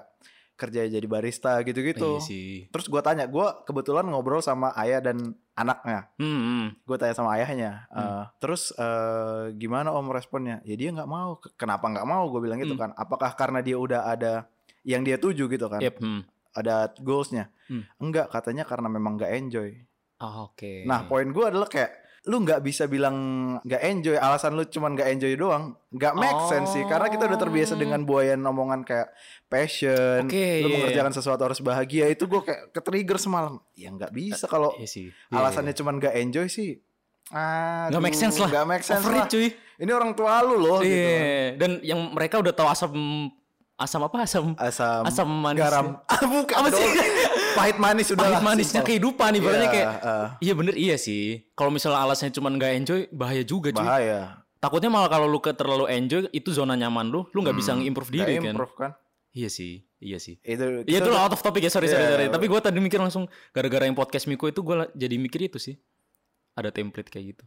[0.59, 2.19] kerja jadi barista gitu-gitu.
[2.19, 6.11] Iya terus gua tanya gua kebetulan ngobrol sama ayah dan anaknya.
[6.15, 6.65] Hmm, hmm.
[6.83, 10.59] gue tanya sama ayahnya eh, terus eh, gimana om responnya?
[10.63, 11.39] Ya dia nggak mau.
[11.55, 12.27] Kenapa nggak mau?
[12.27, 12.83] Gue bilang gitu Hmm.
[12.87, 12.91] kan.
[12.95, 14.47] Apakah karena dia udah ada
[14.83, 15.79] yang dia tuju gitu kan?
[15.79, 16.21] Yep, hmm.
[16.59, 17.85] Ada goalsnya Hmm.
[17.97, 19.69] enggak katanya karena memang nggak enjoy
[20.17, 20.83] Ah, Oke.
[20.83, 21.95] nah poin gue adalah kayak
[22.25, 23.15] lu nggak bisa bilang
[23.61, 27.39] nggak enjoy alasan lu cuman nggak enjoy doang nggak make sense sih karena kita udah
[27.39, 27.79] terbiasa Oh.
[27.79, 29.07] dengan buayan omongan kayak
[29.47, 30.75] passion Oke, lu iya.
[30.77, 34.87] mengerjakan sesuatu harus bahagia itu gue kayak ke trigger semalam ya nggak bisa kalau Iya
[34.87, 35.07] sih.
[35.29, 36.77] alasannya cuman gak enjoy sih
[37.29, 38.49] ah Nggak make sense lah.
[38.49, 39.29] Gak make sense Overrated, lah.
[39.29, 39.47] cuy.
[39.79, 40.91] Ini orang tua lu loh gitu.
[40.91, 41.55] Iya.
[41.55, 42.89] Dan yang mereka udah tahu asam
[43.79, 45.61] asam apa asam Asam, asam manis.
[45.61, 45.85] garam.
[46.11, 46.87] Ah, bukan Apa sih?
[47.51, 48.87] Pahit manis sudah Pahit manisnya simpel.
[48.89, 51.47] kehidupan ibaratnya Iya, kayak ah, Iya bener iya sih.
[51.53, 53.79] Kalau misalnya alasannya cuma nggak enjoy bahaya juga cuy.
[53.79, 54.43] bahaya.
[54.57, 57.79] Takutnya malah kalau lu ke terlalu enjoy itu zona nyaman lu, lu nggak bisa Hmm,
[57.79, 58.53] nge-improve nggak diri kan.
[58.53, 58.91] improve kan.
[59.29, 60.35] Iya sih, iya sih.
[60.39, 62.11] Itu Iya itu udah- out of topic ya sorry sorry Iya.
[62.11, 62.25] sorry.
[62.27, 65.79] Tapi gue tadi mikir langsung gara-gara yang podcast Miko itu gue jadi mikir itu sih.
[66.53, 67.45] Ada template kayak gitu.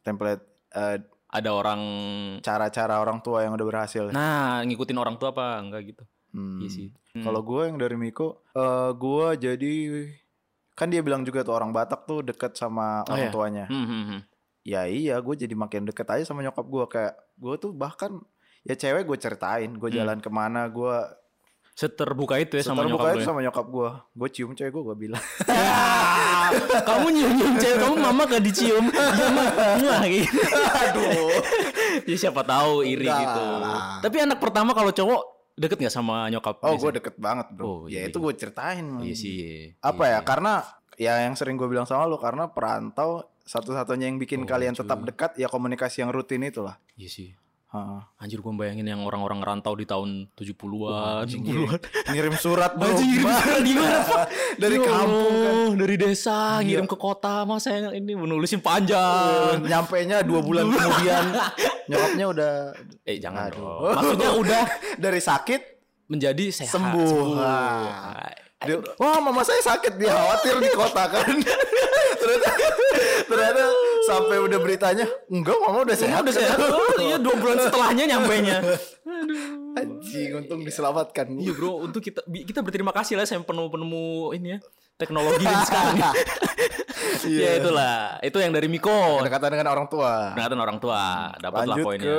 [0.00, 0.40] template
[0.70, 0.96] eh,
[1.30, 1.80] Ada orang
[2.40, 4.10] cara-cara orang tua yang udah berhasil.
[4.10, 6.04] nah ngikutin orang tua apa enggak gitu.
[6.30, 6.58] Hmm.
[6.58, 6.88] Iya sih.
[7.10, 7.22] Hmm.
[7.22, 9.74] Kalau gue yang dari Miko, eh gue jadi
[10.72, 13.32] kan dia bilang juga tuh orang Batak tuh deket sama Oh, orang iya.
[13.32, 13.64] tuanya.
[13.66, 14.20] Hmm, hmm, hmm.
[14.62, 18.20] ya iya gue jadi makin deket aja sama nyokap gue kayak gue tuh bahkan
[18.60, 19.98] ya cewek gue ceritain gue Hmm.
[19.98, 20.94] jalan ke mana gue
[21.80, 23.26] Seterbuka itu ya sama seterbuka nyokap itu ya?
[23.26, 26.52] sama nyokap gue gue cium cewek gue gue bilang Ya,
[26.88, 28.84] kamu nyium-nyium cewek kamu mama gak dicium.
[29.80, 30.40] Mwah, gitu.
[30.76, 31.32] aduh
[32.10, 33.44] ya siapa tahu iri Enggak gitu.
[34.02, 35.22] Tapi anak pertama kalau cowok
[35.54, 36.60] deket nggak sama nyokap?
[36.60, 38.24] oh gue deket banget bro Oh, ya iya, itu iya.
[38.24, 39.30] gue ceritain Iya sih.
[39.30, 39.56] iya.
[39.78, 40.20] apa Iya, ya iya.
[40.22, 40.52] karena
[40.96, 44.84] ya yang sering gue bilang sama lo karena perantau satu-satunya yang bikin Oh, kalian cuy.
[44.84, 47.28] tetap dekat ya komunikasi yang rutin itulah Iya sih.
[47.70, 48.00] Heeh.
[48.18, 51.78] Anjir gue bayangin yang orang-orang rantau di tahun 70-an, anjing, 60-an.
[52.10, 53.98] ngirim surat bro Anjing ngirim surat gimana,
[54.66, 56.66] dari Ya kampung kan dari desa Iya.
[56.66, 59.62] ngirim ke kota mas saya ini menulisin panjang.
[59.62, 61.24] nyampe nya dua bulan kemudian
[61.86, 62.52] nyokapnya udah
[63.06, 63.62] Eh jangan Aduh.
[63.62, 63.94] dong.
[63.94, 64.62] Maksudnya udah
[65.06, 65.60] dari sakit
[66.06, 66.74] menjadi sehat.
[66.74, 67.38] Sembuh.
[67.38, 68.26] Ah.
[68.60, 71.32] Dia, wah mama saya sakit dia khawatir di kota kan
[72.20, 72.50] ternyata
[73.24, 73.62] ternyata
[74.10, 76.58] sampai udah beritanya enggak mama udah sehat udah sehat.
[76.70, 78.56] Oh, iya dua bulan setelahnya nyampainya.
[79.72, 84.58] anjing untung diselamatkan Iya bro, untuk kita kita berterima kasih lah sama penemu-penemu ini ya
[84.96, 85.96] teknologi ini sekarang.
[86.02, 86.12] ya.
[87.20, 87.40] Iya.
[87.40, 89.18] Ya itulah, itu yang dari Miko.
[89.18, 91.02] kedekatan dengan orang tua Pendekatan orang tua,
[91.36, 92.04] dapatlah lanjut poinnya.
[92.04, 92.18] ke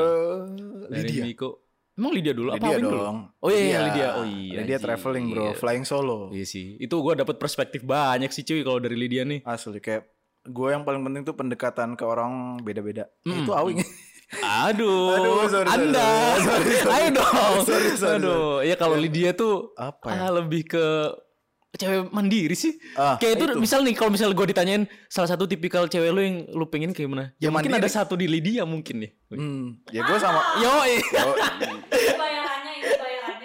[0.87, 1.49] Dari Lydia Miko.
[1.91, 2.97] Emang Lydia dulu apa Lydia dulu?
[2.97, 4.07] dong Oh iya, iya, Lydia.
[4.15, 4.55] Oh iya.
[4.57, 4.85] Lydia anjing.
[4.87, 6.79] traveling bro flying solo Iya sih.
[6.79, 9.43] Itu gua dapat perspektif banyak sih cuy kalau dari Lydia nih.
[9.43, 10.07] asli kayak
[10.43, 13.41] gue yang paling penting tuh pendekatan ke orang beda-beda Hmm.
[13.41, 13.79] itu awing
[14.31, 16.07] Aduh, Aduh, sorry, sorry, Anda.
[16.39, 16.75] sorry.
[16.87, 17.55] Ayo dong.
[17.67, 20.85] Sorry, sorry, Aduh, ya kalau Lydia tuh apa ya ah, lebih ke
[21.73, 22.79] cewek mandiri sih.
[22.95, 23.55] Ah, kayak itu, itu.
[23.57, 27.07] misal nih kalau misal gue ditanyain salah satu tipikal cewek lu yang lu pengen kayak
[27.07, 27.25] mana?
[27.35, 27.83] Ya, Yang mungkin mandiri.
[27.83, 29.11] ada satu di Lydia mungkin nih.
[29.29, 32.40] hmm, ya gue sama Yo, Ini bayarannya, ini bayarannya.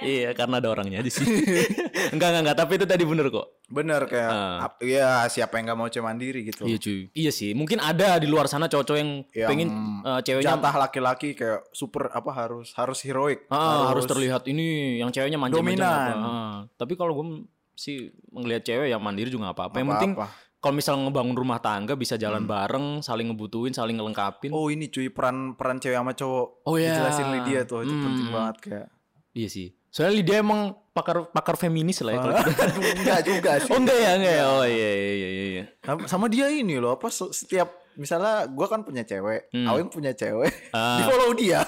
[0.06, 1.26] Iya karena ada orangnya aja sih.
[2.14, 3.46] enggak enggak enggak, tapi itu tadi bener kok.
[3.66, 4.30] bener kayak
[4.62, 7.00] ap- ya siapa yang nggak mau cewek mandiri gitu Iya cuy.
[7.12, 9.68] Iya sih, mungkin ada di luar sana cowok-cowok yang, Yang pengen
[10.00, 14.66] eh, ceweknya jatah laki-laki kayak super apa harus harus heroik Ah, harus terlihat ini
[14.96, 16.70] yang ceweknya manja Dominan.
[16.72, 17.26] Tapi kalau gue
[17.72, 19.76] sih ngelihat cewek yang mandiri juga apa-apa.
[19.76, 19.98] Yang Apa-apa.
[19.98, 20.12] penting
[20.56, 24.50] kalau misal ngebangun rumah tangga bisa jalan bareng, saling ngebutuhin, saling ngelengkapin.
[24.50, 26.96] oh ini cuy peran peran cewek sama cowok Oh, iya.
[26.96, 28.02] dijelasin Lydia tuh itu Hmm.
[28.04, 28.86] penting banget kayak
[29.32, 29.68] Iya sih.
[29.96, 30.60] Soalnya dia emang
[30.92, 32.36] pakar pakar feminis lah ya kalau.
[32.36, 34.44] Aduh, enggak juga sih Oh enggak ya, enggak ya.
[34.46, 35.44] Oh iya iya iya iya.
[35.50, 35.64] iya.
[36.04, 39.64] Sama- dia ini loh apa se- setiap misalnya gua kan punya cewek Hmm.
[39.66, 40.96] Awing punya cewek Ah.
[40.98, 41.64] di follow dia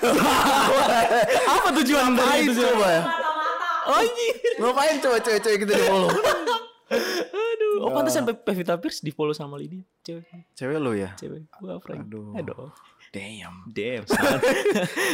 [1.56, 2.64] Apa tujuan dari itu sih?
[2.64, 2.92] coba.
[3.88, 4.32] Oh iya.
[4.58, 6.12] ngapain coba cewek-cewek gitu di follow
[6.88, 7.74] Aduh.
[7.80, 9.84] Oh pantas sampai Pevita Pierce di follow sama Lydia.
[10.02, 10.24] Cewek.
[10.52, 11.48] cewek lo ya Cewek.
[11.54, 12.04] Gua Frank.
[12.04, 12.32] Aduh.
[12.34, 12.68] Aduh.
[13.08, 14.04] damn Damn.
[14.04, 14.36] son.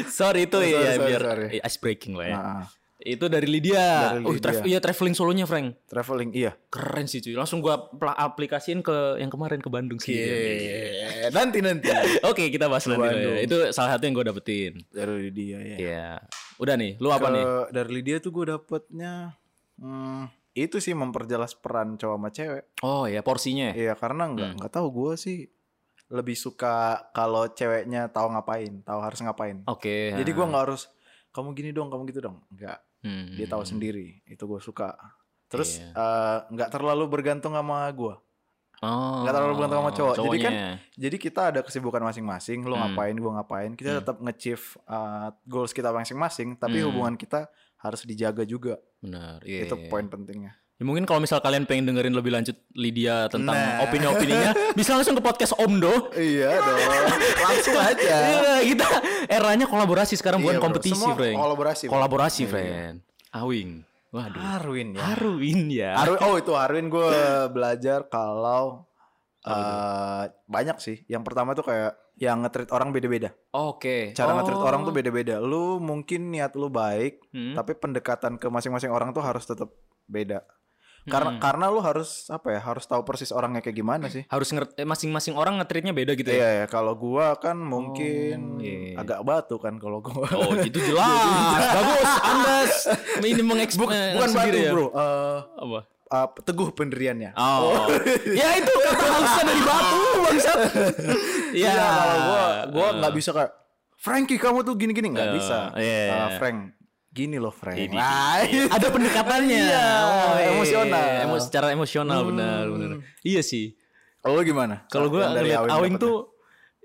[0.08, 1.46] sorry itu Sorry, ya sorry, biar sorry.
[1.52, 2.36] eh, ice breaking lah ya.
[2.36, 2.64] Nah,
[3.06, 4.10] Itu dari Lydia.
[4.10, 4.42] Dari Oh, Lydia.
[4.42, 5.76] tra- iya traveling solonya Frank.
[5.84, 7.32] traveling iya Keren sih cuy.
[7.32, 7.84] Langsung gua
[8.16, 10.16] aplikasiin ke yang kemarin ke Bandung sih.
[10.16, 11.92] Iya, nanti nanti
[12.24, 13.34] Oke, kita bahas nanti lah ya.
[13.38, 14.72] Itu salah satu yang gue dapetin.
[14.88, 16.08] dari dia ya Iya.
[16.56, 17.44] Udah nih, lu apa Ke- nih?
[17.72, 19.36] dari Lydia tuh gue dapetnya
[19.76, 23.68] hmm, itu sih memperjelas peran cowok sama cewek Oh ya, porsinya.
[23.68, 23.84] ya?
[23.84, 24.56] Iya karena nggak Hmm.
[24.56, 25.38] nggak tahu gue sih
[26.06, 26.74] lebih suka
[27.10, 29.60] kalau ceweknya tahu ngapain, tahu harus ngapain.
[29.66, 30.14] Oke.
[30.14, 30.34] Jadi ah.
[30.34, 30.82] gue nggak harus
[31.30, 32.38] kamu gini dong, kamu gitu dong.
[32.48, 33.36] Nggak, Hmm.
[33.36, 34.24] dia tahu sendiri.
[34.24, 34.96] Itu gue suka.
[35.46, 35.92] Terus Iya.
[35.92, 38.16] eh, nggak terlalu bergantung sama gue.
[38.82, 39.24] Oh.
[39.24, 40.14] nggak terlalu bergantung sama cowok.
[40.14, 40.70] Jadi kan cowoknya.
[40.98, 42.64] Jadi kita ada kesibukan masing-masing.
[42.64, 42.92] Lo Hmm.
[42.92, 43.70] ngapain, gue ngapain.
[43.72, 43.98] Kita Hmm.
[44.02, 46.56] tetap nge-achieve eh, goals kita masing-masing.
[46.56, 46.86] Tapi Hmm.
[46.88, 48.80] hubungan kita harus dijaga juga.
[48.98, 49.44] benar.
[49.44, 49.68] Iya.
[49.68, 49.88] itu iya.
[49.88, 50.56] poin pentingnya.
[50.74, 53.86] Ya, mungkin kalau misal kalian pengen dengerin lebih lanjut Lydia tentang Nah.
[53.86, 56.10] opini-opininya, bisa langsung ke podcast Omdo.
[56.12, 56.82] iya dong.
[57.40, 58.16] Langsung aja.
[58.18, 58.86] Iya, kita
[59.28, 60.66] eranya kolaborasi sekarang bukan Iya, bro.
[60.66, 61.36] kompetisi, Semua Frank.
[61.36, 61.92] kolaborasi, bro.
[61.94, 62.50] Kolaborasi, Iya.
[62.50, 62.96] friend.
[63.32, 63.70] Awing.
[64.10, 64.42] Waduh.
[64.52, 65.02] Arwin ya.
[65.04, 65.90] Haruin ya.
[65.96, 67.06] Arwin, oh itu Arwin gue
[67.54, 68.86] belajar kalau
[69.42, 71.02] eh banyak sih.
[71.04, 73.30] Yang pertama tuh kayak yang nge-treat orang beda-beda.
[73.52, 74.10] Oke.
[74.10, 74.38] Cara Oh.
[74.38, 75.38] nge-treat orang tuh beda-beda.
[75.38, 77.54] Lu mungkin niat lu baik, Hmm.
[77.54, 79.70] tapi pendekatan ke masing-masing orang tuh harus tetap
[80.06, 80.46] beda.
[81.04, 81.38] Karena Hmm.
[81.38, 82.60] karena lu harus apa ya?
[82.60, 84.24] Harus tahu persis orangnya kayak gimana sih.
[84.24, 86.36] harus ngerti eh, masing-masing orang ngetritnya beda gitu ya.
[86.38, 88.96] Iya ya, kalau gua kan mungkin Oh, iya.
[88.96, 90.24] agak batu kan kalau gua.
[90.30, 91.60] Oh, itu jelas.
[91.70, 92.72] Bagus.
[93.14, 94.72] Anda ini mengekspos Bukan batu, sendiri ya.
[94.72, 94.86] Bro.
[94.88, 95.78] Eh, Apa?
[96.06, 97.30] eh, teguh pendiriannya.
[97.34, 97.84] Oh.
[98.40, 100.56] ya itu kata halusnya dari batu, bangsat.
[101.52, 101.68] Iya.
[101.70, 103.52] Iya, kalau gua gua nggak bisa kayak
[103.94, 105.58] Frankie kamu tuh gini-gini nggak Eh, bisa.
[105.76, 106.12] iya.
[106.12, 106.74] Ah, Frank,
[107.14, 107.78] gini loh Frank.
[107.78, 107.94] Ini.
[107.94, 109.62] Ah, Ada pendekatannya.
[109.64, 110.46] Iya, Oh, iya.
[110.50, 111.06] emosional.
[111.22, 112.90] Emo- secara emosional benar, benar.
[113.22, 113.78] Iya sih.
[114.18, 114.82] Kalau gimana?
[114.88, 116.34] Kalau gue ngeliat Awing tuh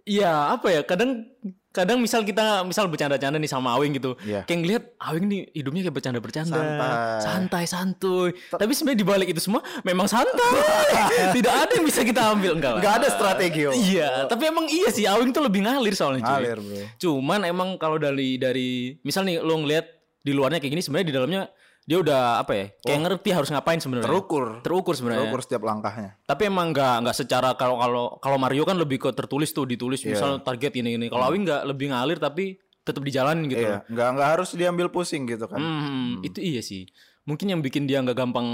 [0.02, 1.22] ya apa ya kadang
[1.70, 4.42] kadang misal kita misal bercanda-canda nih sama Awing gitu Iya.
[4.42, 7.22] kayak ngeliat Awing nih hidupnya kayak bercanda-bercanda Santai.
[7.22, 10.50] santai santuy tapi sebenarnya dibalik itu semua memang santai
[11.38, 13.62] tidak ada yang bisa kita ambil enggak lah Nggak ada strategi.
[13.64, 13.74] oh.
[13.76, 16.82] iya tapi emang iya sih Awing tuh lebih ngalir soalnya cuy Ngalir, bro.
[16.98, 19.86] cuman emang kalau dari dari misal nih lo ngeliat
[20.20, 21.42] di luarnya kayak gini sebenarnya di dalamnya
[21.82, 24.46] dia udah apa ya kayak ngerti harus ngapain sebenarnya Terukur.
[24.62, 26.22] terukur sebenarnya Terukur setiap langkahnya.
[26.22, 30.00] tapi emang nggak nggak secara kalau kalau kalau Mario kan lebih ke tertulis tuh ditulis
[30.00, 30.14] Iya.
[30.14, 34.08] misal target ini ini kalau Awing nggak lebih ngalir tapi tetap dijalanin gitu Iya, nggak
[34.12, 35.58] nggak harus diambil pusing gitu kan.
[35.58, 36.86] Hmm, itu iya sih
[37.22, 38.48] mungkin yang bikin dia nggak gampang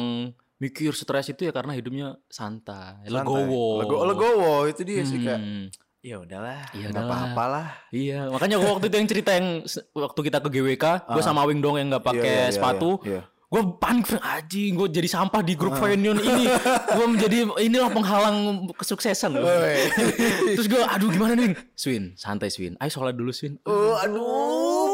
[0.55, 3.11] mikir stres itu ya karena hidupnya santai, Santai.
[3.11, 5.39] legowo Lego, legowo itu dia sih kayak.
[6.05, 7.17] Ya udahlah, Ya nggak udahlah.
[7.17, 7.67] apa-apa lah.
[7.89, 9.47] iya makanya gua waktu itu yang cerita yang
[9.91, 12.29] waktu kita ke GWK gue sama Awing dong yang nggak pakai Ah.
[12.29, 13.21] Iya, iya, iya, sepatu iya.
[13.45, 16.45] gue panik anjing gue jadi sampah di grup reunion ini
[16.97, 18.37] gue menjadi inilah penghalang
[18.71, 19.33] kesuksesan.
[20.51, 21.57] Terus gue aduh gimana nih?
[21.73, 22.77] Swin, santai Swin.
[22.77, 23.55] Ayo sholat dulu Swin.
[23.63, 24.19] Oh, aduh,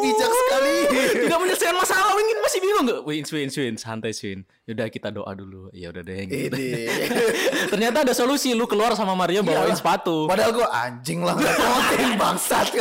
[0.01, 0.75] bijak sekali.
[1.23, 2.99] Tidak menyelesaikan masalah Win masih bingung nggak?
[3.01, 4.39] Win, Win, Win, santai Win.
[4.65, 5.69] Yaudah kita doa dulu.
[5.71, 6.17] Ya udah deh.
[6.23, 6.57] Gitu.
[7.71, 8.51] Ternyata ada solusi.
[8.51, 9.77] Lu keluar sama Mario bawain Iyalah.
[9.77, 10.25] sepatu.
[10.25, 12.67] Padahal gue anjing lah konten bangsat.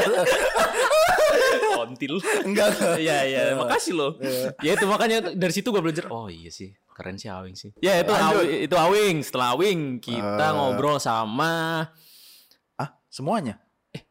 [1.70, 2.20] Kontil.
[2.44, 2.68] Enggak.
[2.74, 2.96] enggak.
[2.98, 4.12] Iya iya, makasih loh.
[4.60, 6.08] Ya itu makanya dari situ gue belajar.
[6.08, 7.70] Oh iya sih, keren sih Awing sih.
[7.78, 8.44] Ya itu Lanjut.
[8.44, 9.16] Awi- itu Awing.
[9.22, 10.52] Setelah Awing kita Eh.
[10.52, 11.86] ngobrol sama
[12.74, 13.60] Ah, semuanya.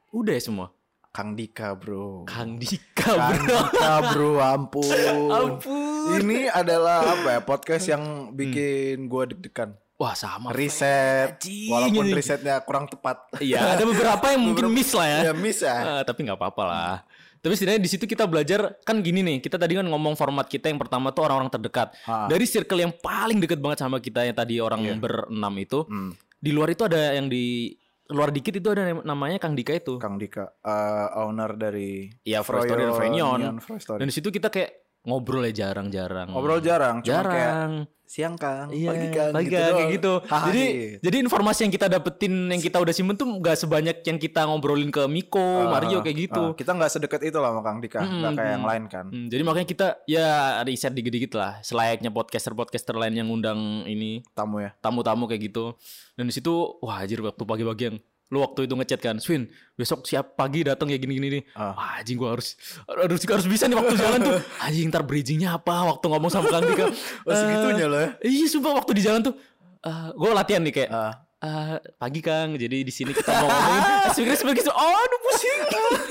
[0.09, 0.73] udah ya semua.
[1.19, 2.23] Kang Dika, Bro.
[2.31, 3.59] Kang Dika Kang bro.
[3.67, 5.27] Dika, Bro, ampun.
[5.27, 6.15] Ampun.
[6.15, 7.39] Ini adalah apa ya?
[7.43, 9.75] Podcast yang bikin gua deg-degan.
[9.99, 10.55] Wah sama.
[10.55, 13.27] Riset, Anjing, walaupun risetnya kurang tepat.
[13.43, 15.19] Iya, ada beberapa yang mungkin miss lah ya.
[15.27, 15.99] Ya miss ya.
[15.99, 16.95] Eh, tapi nggak apa-apa lah.
[17.43, 19.43] Tapi setidaknya di situ kita belajar kan gini nih.
[19.43, 21.99] Kita tadi kan ngomong format kita yang pertama tuh orang-orang terdekat.
[22.07, 22.31] Ha.
[22.31, 25.83] Dari circle yang paling dekat banget sama kita yang tadi orang berenam itu.
[25.83, 27.75] Hmm, Di luar itu ada yang di
[28.09, 29.97] luar dikit itu ada nam- namanya Kang Dika itu.
[29.97, 33.53] Kang Dika, eh, owner dari Iya, Fresh Story dan.
[33.95, 36.27] Dan di situ kita kayak ngobrol ya jarang-jarang.
[36.27, 37.73] Ngobrol jarang, cuma kayak jarang.
[38.03, 40.13] siang Kang, Iya, pagi Kang, pagi gitu kayak gitu.
[40.25, 40.97] Haha, jadi iya.
[40.99, 44.89] jadi informasi yang kita dapetin yang kita udah simpen tuh nggak sebanyak yang kita ngobrolin
[44.89, 46.41] ke Miko, Ah, Mario kayak gitu.
[46.43, 49.05] ah, kita nggak sedekat itu lah sama Kang Dika, nggak kayak yang lain kan.
[49.07, 50.27] Hmm, jadi makanya kita ya
[50.63, 54.73] riset dikit-dikit lah, selayaknya podcaster-podcaster lain yang ngundang ini Tamu ya.
[54.79, 55.77] tamu-tamu kayak gitu.
[56.13, 56.49] Dan di situ
[56.81, 57.97] wah anjir waktu pagi-pagi yang
[58.29, 61.43] lu waktu itu ngechat kan, Swin besok siap pagi datang ya gini-gini nih.
[61.53, 61.73] Ah.
[61.73, 62.53] Wah anjing gua harus
[62.85, 64.37] harus harus bisa nih waktu jalan tuh.
[64.65, 66.85] Anjing ntar bridgingnya apa waktu ngomong sama Kang Dika.
[67.25, 68.09] Oh, segitunya loh ya.
[68.21, 69.33] Eh, Iya sumpah waktu di jalan tuh
[69.79, 71.13] eh gue latihan nih kayak Ah.
[71.39, 74.71] "Eh, pagi Kang, jadi di sini kita mau ngomongin speaker speaker gitu.
[74.75, 75.59] Oh, aduh pusing.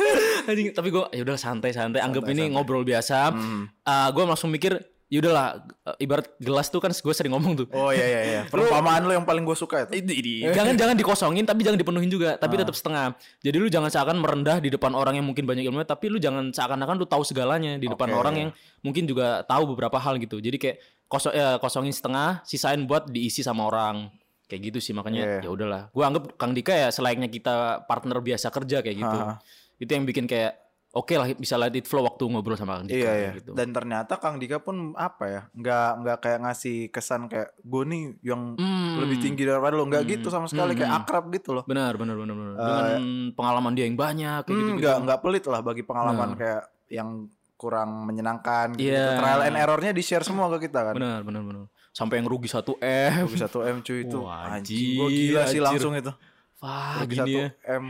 [0.49, 3.31] Anjing, tapi gue ya udah santai-santai, anggap ini ngobrol biasa.
[3.31, 3.69] Hmm.
[3.85, 4.75] gue langsung mikir,
[5.09, 7.67] ya udahlah, eh, ibarat gelas tuh kan gue sering ngomong tuh.
[7.73, 8.41] Oh iya iya iya.
[8.53, 10.05] Perumpamaan lo yang paling gue suka itu.
[10.05, 10.33] Ini, ini.
[10.53, 13.17] Jangan jangan dikosongin tapi jangan dipenuhin juga, tapi tetap setengah.
[13.41, 16.53] Jadi lu jangan seakan merendah di depan orang yang mungkin banyak ilmunya, tapi lu jangan
[16.53, 18.21] seakan-akan lu tahu segalanya di depan Oke.
[18.21, 18.51] orang yang
[18.85, 20.45] mungkin juga tahu beberapa hal gitu.
[20.45, 20.77] Jadi kayak
[21.09, 24.13] kosong ya kosongin setengah, sisain buat diisi sama orang.
[24.49, 25.49] Kayak gitu sih makanya Iya.
[25.49, 25.83] ya udahlah.
[25.93, 29.19] Gua anggap Kang Dika ya selayaknya kita partner biasa kerja kayak gitu.
[29.25, 29.41] Ha.
[29.81, 32.97] Itu yang bikin kayak oke lah bisa let it flow waktu ngobrol sama Kang Dika
[32.99, 33.31] Iya iya.
[33.37, 33.53] gitu.
[33.53, 35.43] Dan ternyata Kang Dika pun apa ya?
[35.51, 38.99] Nggak nggak kayak ngasih kesan kayak gue nih yang Hmm.
[38.99, 39.85] lebih tinggi daripada lo.
[39.85, 41.01] Nggak gitu sama sekali kayak Hmm.
[41.01, 41.65] akrab gitu loh.
[41.65, 42.55] Benar, benar, benar, benar.
[42.57, 44.79] Dengan pengalaman dia yang banyak kayak Hmm, gitu.
[44.79, 47.09] nggak nggak pelit lah bagi pengalaman kayak yang
[47.55, 48.89] kurang menyenangkan gitu.
[48.89, 49.19] Iya.
[49.19, 50.95] Trial and errornya di share semua ke kita kan.
[50.95, 51.67] Benar, benar, benar.
[51.91, 53.27] Sampai yang rugi 1 M.
[53.27, 54.19] Rugi 1 M cuy itu.
[54.25, 55.63] Wah, anjing, gue gila sih anjir.
[55.67, 56.13] langsung itu.
[56.59, 57.49] Wah, Rugi gini 1 ya.
[57.77, 57.85] M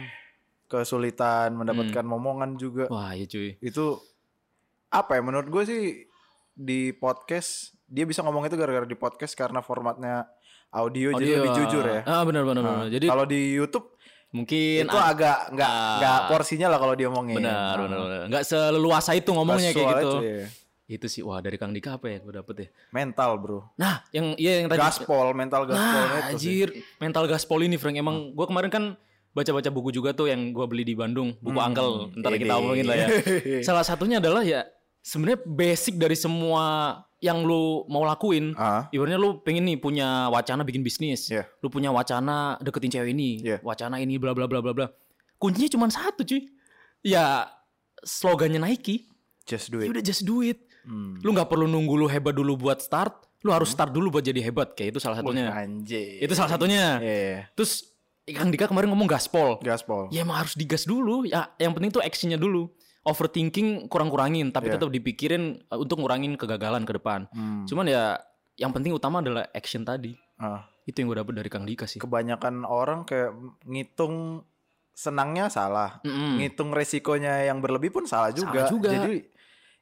[0.68, 2.12] kesulitan mendapatkan Hmm.
[2.12, 2.86] momongan juga.
[2.92, 3.56] Wah, ya cuy.
[3.58, 3.98] Itu
[4.88, 5.82] apa ya menurut gue sih
[6.52, 10.28] di podcast dia bisa ngomong itu gara-gara di podcast karena formatnya
[10.68, 12.00] audio, jadi lebih jujur ya.
[12.04, 12.78] Ah, benar benar benar.
[12.84, 13.96] Nah, Jadi kalau di YouTube
[14.28, 15.96] mungkin itu ah, agak nggak ah.
[15.96, 17.40] nggak porsinya lah kalau dia ngomongin.
[17.40, 18.20] benar Nah, benar benar.
[18.28, 20.12] Enggak seleluasa itu ngomongnya kayak gitu.
[20.20, 20.46] aja ya.
[20.88, 22.68] Itu sih wah dari Kang Dika apa ya gue dapet ya.
[22.92, 23.60] Mental bro.
[23.80, 26.68] Nah, yang iya yang tadi Gaspol, mental gaspolnya Nah, itu anjir,
[27.00, 27.96] mental gaspol ini Frank.
[27.96, 28.84] Emang gua kemarin kan
[29.30, 31.92] baca-baca buku juga tuh yang gua beli di Bandung, buku Hmm, Uncle.
[32.14, 32.40] Ntar ini.
[32.42, 33.08] kita omongin lah ya.
[33.68, 34.64] Salah satunya adalah ya
[35.00, 38.54] sebenarnya basic dari semua yang lu mau lakuin.
[38.54, 41.26] Ah, Ibaratnya lu pengen nih punya wacana bikin bisnis.
[41.28, 41.50] Iya.
[41.58, 43.42] Lu punya wacana deketin cewek ini.
[43.42, 43.58] Iya.
[43.60, 44.86] Wacana ini bla bla bla bla bla.
[45.34, 46.46] Kuncinya cuma satu cuy.
[47.00, 47.46] Ya
[48.02, 49.06] slogannya Nike.
[49.48, 49.96] just do Ya it.
[49.96, 50.60] udah just do it.
[50.84, 51.16] Hmm.
[51.20, 53.16] Lu nggak perlu nunggu lu hebat dulu buat start.
[53.40, 54.74] Lu harus start dulu buat jadi hebat.
[54.74, 55.48] Kayak itu salah satunya.
[55.50, 56.20] Wah, Anjir.
[56.20, 57.00] Itu salah satunya.
[57.00, 57.48] Iya.
[57.54, 57.82] Terus
[58.30, 59.56] Kang Dika kemarin ngomong gaspol.
[59.60, 60.08] Gaspol.
[60.08, 61.24] Ya emang harus digas dulu.
[61.24, 62.68] Ya yang penting tuh actionnya dulu.
[63.02, 64.76] Overthinking kurang-kurangin, tapi Iya.
[64.76, 67.24] tetap dipikirin uh, untuk ngurangin kegagalan ke depan.
[67.32, 67.64] Hmm.
[67.64, 68.20] Cuman ya
[68.54, 70.12] yang penting utama adalah action tadi.
[70.36, 71.98] Ah, Itu yang gue dapet dari Kang Dika sih.
[71.98, 73.32] kebanyakan orang kayak
[73.64, 74.44] ngitung
[74.90, 76.02] senangnya salah.
[76.02, 76.42] Mm-mm.
[76.42, 78.66] Ngitung resikonya yang berlebih pun salah juga.
[78.66, 78.90] Salah juga.
[78.90, 79.24] Jadi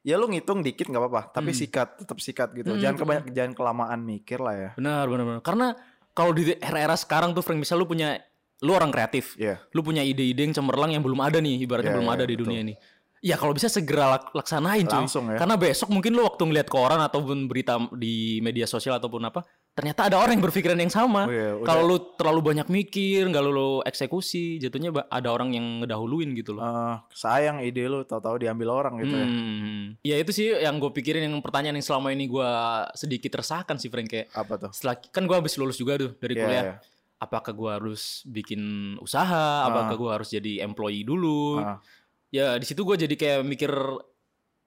[0.03, 1.59] ya lu ngitung dikit nggak apa-apa, tapi Hmm.
[1.59, 2.71] sikat, tetap sikat gitu.
[2.71, 2.79] Hmm.
[2.79, 4.69] Jangan kebanyak jangan kelamaan mikir lah ya.
[4.77, 5.41] Benar, benar, benar.
[5.41, 5.67] Karena
[6.13, 8.17] kalau di era-era sekarang tuh Frank, misal lu punya
[8.59, 9.61] lu orang kreatif, Iya.
[9.69, 12.33] lu punya ide-ide yang cemerlang yang belum ada nih, ibaratnya Iya, belum iya, ada di
[12.33, 12.43] betul.
[12.43, 12.75] dunia ini.
[13.17, 14.93] Ya kalau bisa segera lak- laksanain cuy.
[14.95, 15.37] Langsung ya.
[15.37, 19.41] Karena besok mungkin lu waktu ngeliat koran ataupun berita di media sosial ataupun apa,
[19.73, 21.25] ternyata ada orang yang berpikiran yang sama.
[21.25, 21.65] Oh iya, udah.
[21.65, 26.53] Kalau lu terlalu banyak mikir, nggak lu, lu eksekusi, jatuhnya ada orang yang ngedahuluin gitu
[26.53, 26.61] loh.
[26.61, 29.25] Eh, sayang ide lu tahu-tahu diambil orang gitu ya.
[29.25, 29.83] Hmm.
[30.01, 32.49] Ya itu sih yang gue pikirin yang pertanyaan yang selama ini gue
[32.93, 34.69] sedikit resahkan sih Frank kayak Apa tuh?
[34.69, 36.63] setelah kan gue habis lulus juga tuh dari Iya, kuliah.
[36.63, 36.75] iya.
[37.17, 38.61] Apakah gue harus bikin
[38.97, 39.65] usaha?
[39.65, 41.57] Apakah gue harus jadi employee dulu?
[41.57, 41.81] Ah.
[42.29, 43.71] Ya di situ gue jadi kayak mikir,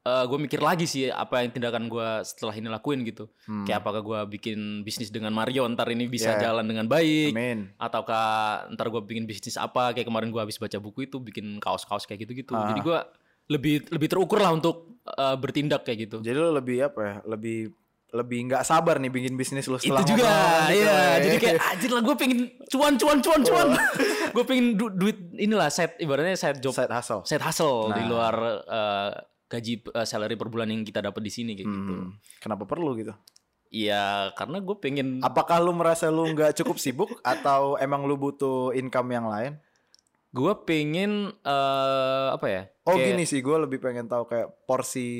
[0.02, 3.30] gue mikir lagi sih apa yang tindakan gue setelah ini lakuin gitu.
[3.46, 3.62] Hmm.
[3.62, 6.50] Kayak apakah gue bikin bisnis dengan Mario ntar ini bisa Iya.
[6.50, 7.30] jalan dengan baik?
[7.30, 7.70] Amin.
[7.78, 8.26] Ataukah
[8.74, 9.94] ntar gue bikin bisnis apa?
[9.94, 12.56] Kayak kemarin gue habis baca buku itu bikin kaos-kaos kayak gitu-gitu.
[12.56, 12.74] Ah.
[12.74, 12.98] Jadi gue
[13.50, 16.18] lebih lebih terukur lah untuk eh, bertindak kayak gitu.
[16.18, 17.14] Jadi lu lebih apa ya?
[17.30, 17.70] Lebih
[18.12, 20.26] lebih nggak sabar nih bikin bisnis lu setelah itu juga
[20.66, 21.10] gitu iya ya.
[21.20, 23.68] jadi kayak anjir lah gue pengen cuan cuan cuan cuan
[24.34, 27.22] gue pengen du- duit inilah set ibaratnya set job side hustle.
[27.22, 28.06] set hustle di Nah.
[28.06, 29.10] luar eh,
[29.46, 32.94] gaji eh, salary per bulan yang kita dapat di sini kayak gitu Hmm, Kenapa perlu
[32.94, 33.14] gitu?
[33.68, 38.70] iya karena gue pengen Apakah lu merasa lu nggak cukup sibuk atau emang lu butuh
[38.72, 39.54] income yang lain?
[40.28, 45.10] gue pengen eh, apa ya Oh kayak- gini sih, gue lebih pengen tahu kayak porsi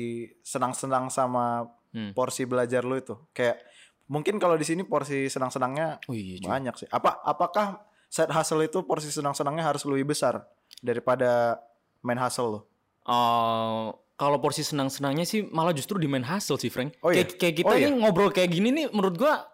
[0.41, 2.11] senang-senang sama Hmm.
[2.11, 3.19] porsi belajar lu itu.
[3.31, 3.59] Kayak
[4.05, 6.87] mungkin kalau di sini porsi senang-senangnya oh iya banyak sih.
[6.87, 10.43] Apa apakah side hustle itu porsi senang-senangnya harus lebih besar
[10.79, 11.59] daripada
[11.99, 12.59] main hustle lo?
[13.03, 17.23] Eh, kalau porsi senang-senangnya sih malah justru di main hustle sih Frank Oh iya?
[17.23, 17.87] kayak, kayak kita Oh iya?
[17.87, 19.49] ini ngobrol kayak gini nih menurut gua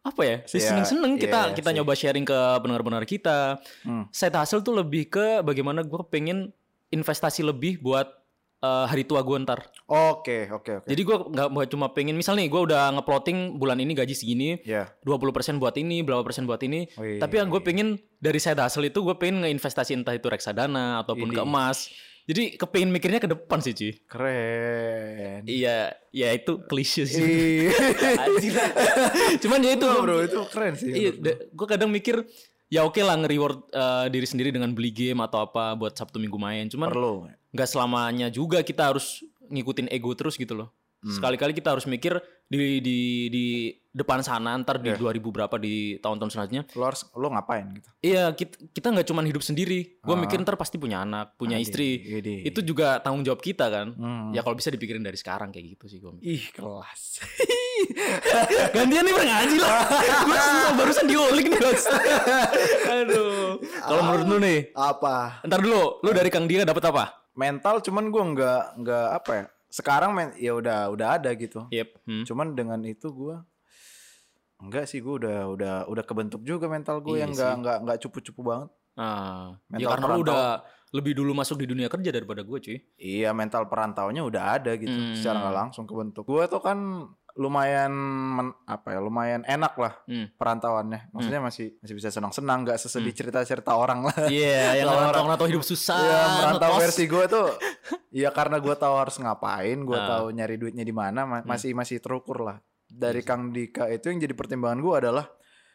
[0.00, 1.76] apa ya sih Iya, seneng-seneng kita iya kita sih.
[1.76, 3.38] nyoba sharing ke pendengar-pendengar kita
[3.84, 4.04] Hmm.
[4.10, 6.50] side hustle tuh lebih ke bagaimana gue pengen
[6.88, 8.10] investasi lebih buat
[8.60, 9.66] eh, hari tua gue ntar.
[9.88, 10.86] Oke, oke, oke.
[10.88, 14.92] Jadi gue nggak cuma pengen misal nih gue udah ngeplotting bulan ini gaji segini, Ya.
[15.02, 16.86] 20% buat ini, berapa persen buat ini.
[16.94, 17.68] Oh, iya, Tapi yang gue iya.
[17.68, 17.88] pengen
[18.20, 21.48] dari side hustle itu gue pengen ngeinvestasi entah itu reksadana ataupun ke Ini.
[21.48, 21.88] emas.
[22.30, 23.90] Jadi kepengen mikirnya ke depan sih cuy.
[24.06, 25.42] Keren.
[25.50, 27.66] Iya, ya itu klise sih.
[27.66, 27.74] Iya.
[29.42, 30.94] Cuman ya itu bro, itu keren sih.
[30.94, 31.10] Iya,
[31.50, 32.22] gue kadang mikir
[32.70, 36.38] ya oke lah nge-reward eh, diri sendiri dengan beli game atau apa buat Sabtu Minggu
[36.38, 36.70] main.
[36.70, 37.26] Cuman perlu.
[37.50, 40.70] Nggak selamanya juga kita harus ngikutin ego terus gitu loh.
[41.00, 41.16] Hmm.
[41.16, 43.44] Sekali-kali kita harus mikir di di di
[43.90, 45.00] depan sana ntar di Iya.
[45.00, 46.62] 2000 berapa di tahun-tahun selanjutnya.
[46.76, 47.88] Lo harus lo ngapain gitu?
[48.04, 49.96] Iya, kita kita nggak cuman hidup sendiri.
[49.98, 50.20] Gue Ah.
[50.20, 51.88] mikir ntar pasti punya anak, punya Adi, istri.
[52.04, 52.44] Ide.
[52.44, 53.96] Itu juga tanggung jawab kita kan.
[53.96, 54.28] Hmm.
[54.30, 56.12] Ya kalau bisa dipikirin dari sekarang kayak gitu sih gue.
[56.20, 57.24] Ih, kelas.
[58.76, 59.80] Gantian nih ngaji lah.
[60.20, 61.84] gue susah barusan diolik nih bos.
[63.00, 63.56] Aduh.
[63.58, 65.40] Kalau menurut lu nih, apa?
[65.42, 67.19] ntar dulu, lu dari Kang Dia dapat apa?
[67.34, 69.44] Mental cuman gua nggak nggak apa ya?
[69.70, 71.66] Sekarang men ya udah udah ada gitu.
[71.70, 71.88] Yep.
[72.04, 72.24] hmm.
[72.26, 73.46] Cuman dengan itu gua
[74.60, 77.98] enggak sih gua udah udah udah kebentuk juga mental gue Iya yang enggak enggak enggak
[78.04, 78.68] cupu-cupu banget.
[78.98, 80.42] Ah, ya Mental karena lu udah
[80.90, 82.78] lebih dulu masuk di dunia kerja daripada gue cuy.
[82.98, 85.14] Iya, mental perantaunya udah ada gitu Hmm.
[85.14, 86.26] secara nggak langsung kebentuk.
[86.26, 87.92] Gua tuh kan lumayan
[88.32, 88.98] men- apa ya?
[88.98, 90.26] Lumayan enak lah Hmm.
[90.34, 91.10] perantauannya.
[91.10, 94.26] Maksudnya masih masih bisa senang-senang, nggak sesedih cerita-cerita orang lah.
[94.26, 95.96] Iya, yang Kalau orang orang- atau hidup susah.
[95.96, 96.82] Iya, merantau ngekos.
[96.82, 97.48] versi gue tuh
[98.22, 100.06] ya karena gue tahu harus ngapain, gue Ah.
[100.08, 102.58] tahu nyari duitnya di mana, ma- masih masih terukur lah.
[102.84, 103.26] Dari sih.
[103.26, 105.26] Kang Dika itu yang jadi pertimbangan gue adalah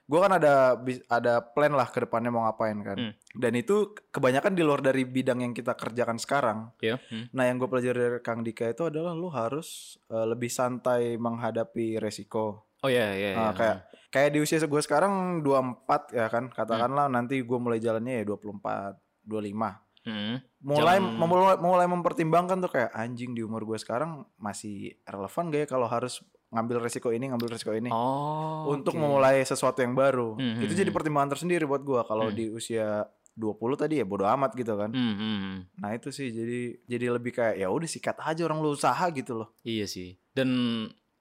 [0.06, 2.94] gue kan ada ada plan lah ke depannya mau ngapain kan.
[2.96, 3.14] Hmm.
[3.34, 3.76] Dan itu
[4.08, 6.70] kebanyakan di luar dari bidang yang kita kerjakan sekarang.
[6.78, 7.02] Iya.
[7.02, 7.32] hmm.
[7.32, 11.98] Nah, yang gue pelajari dari Kang Dika itu adalah lu harus eh, lebih santai menghadapi
[11.98, 12.70] resiko.
[12.80, 13.30] Oh iya iya.
[13.34, 13.52] Ah, iya.
[13.52, 13.78] kayak
[14.10, 16.54] kayak di usia gue sekarang 24 ya kan, Hmm.
[16.54, 20.38] katakanlah nanti gue mulai jalannya ya 24, 25 Hmm.
[20.62, 25.66] mulai Jam- memulai mulai mempertimbangkan tuh kayak anjing di umur gue sekarang masih relevan gak
[25.66, 28.70] ya kalau harus ngambil resiko ini ngambil resiko ini Oh.
[28.70, 29.00] untuk oke.
[29.00, 30.96] memulai sesuatu yang baru Hmm, itu hmm, jadi hmm.
[30.96, 32.34] pertimbangan tersendiri buat gue kalau Hmm.
[32.34, 36.60] di usia 20 tadi ya bodo amat gitu kan Hmm, hmm, nah itu sih jadi
[36.86, 40.16] jadi lebih kayak ya udah sikat aja orang lu usaha gitu loh Iya sih.
[40.30, 40.50] Dan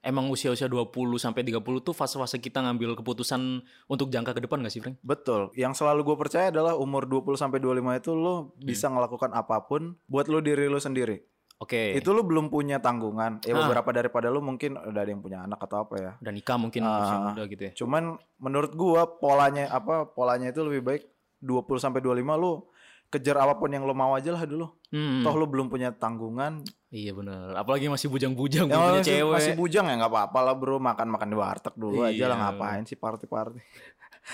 [0.00, 3.40] emang usia-usia 20 sampai 30 tuh fase-fase kita ngambil keputusan
[3.86, 5.00] untuk jangka ke depan gak sih, Frank?
[5.00, 8.94] betul yang selalu gue percaya adalah umur 20 sampai 25 itu lo bisa Hmm.
[8.94, 11.24] ngelakukan apa pun buat lo diri lo sendiri
[11.56, 11.94] Oke.
[11.94, 13.64] itu lo belum punya tanggungan ya Ah.
[13.64, 16.82] beberapa daripada lo mungkin udah ada yang punya anak atau apa ya udah nikah mungkin
[16.82, 16.98] Ah.
[17.00, 17.72] usia muda gitu ya.
[17.74, 18.02] Cuman
[18.36, 21.02] menurut gua polanya apa polanya itu lebih baik
[21.38, 22.66] 20 sampai 25 lu
[23.06, 24.66] kejar apa pun yang lo mau aja lah dulu.
[24.90, 25.22] Hmm.
[25.22, 26.66] Toh lu belum punya tanggungan.
[26.88, 27.54] Iya bener.
[27.54, 29.34] Apalagi masih bujang-bujang Yang punya masih, cewek.
[29.34, 32.42] masih bujang ya nggak apa-apa lah bro makan-makan di warteg dulu aja lah Iya.
[32.50, 33.58] ngapain sih party-party.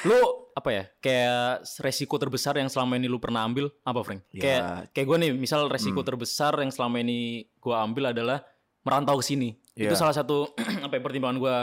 [0.02, 0.18] Lu
[0.52, 0.84] apa ya?
[0.98, 4.22] Kayak resiko terbesar yang selama ini lu pernah ambil apa, Frank?
[4.30, 4.40] Ya.
[4.40, 6.08] Kayak kayak gue nih, misal resiko Hmm.
[6.08, 7.18] terbesar yang selama ini
[7.58, 8.46] gua ambil adalah
[8.80, 9.58] merantau ke sini.
[9.74, 9.90] Iya.
[9.90, 10.50] Itu salah satu
[10.86, 11.56] apa ya, pertimbangan gua.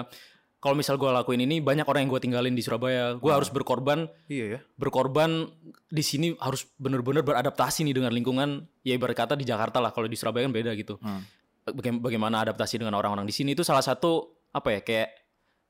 [0.58, 3.16] Kalau misal gua lakuin ini banyak orang yang gua tinggalin di Surabaya.
[3.16, 3.36] Gua Ah.
[3.40, 4.60] harus berkorban, Iya ya.
[4.76, 5.48] berkorban
[5.88, 8.66] di sini harus bener-bener beradaptasi nih dengan lingkungan.
[8.82, 9.94] Ya ibarat kata di Jakarta lah.
[9.94, 10.98] Kalau di Surabaya kan beda gitu.
[11.00, 11.24] Hmm.
[11.63, 15.10] Baga- Bagaimana adaptasi dengan orang-orang di sini itu salah satu apa ya kayak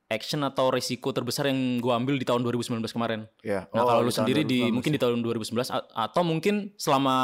[0.08, 3.28] action atau resiko terbesar yang gua ambil di tahun 2019 kemarin.
[3.41, 3.67] Iya.
[3.70, 4.74] Nah Oh, kalau lu sendiri di 2019.
[4.74, 7.15] mungkin di tahun 2019 a- atau mungkin selama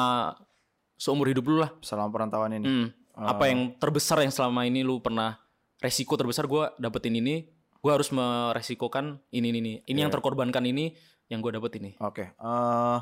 [0.96, 1.72] seumur hidup lu lah.
[1.80, 2.65] selama perantauan ini.
[2.65, 5.38] Hmm, Eh, Apa yang terbesar yang selama ini lu pernah
[5.78, 7.46] resiko terbesar gua dapetin ini,
[7.78, 9.74] gua harus meresikokan ini ini ini.
[9.84, 10.17] Ini yang Iya.
[10.17, 11.93] terkorbankan ini yang gua dapet ini.
[12.00, 12.34] Oke.
[12.34, 13.00] eh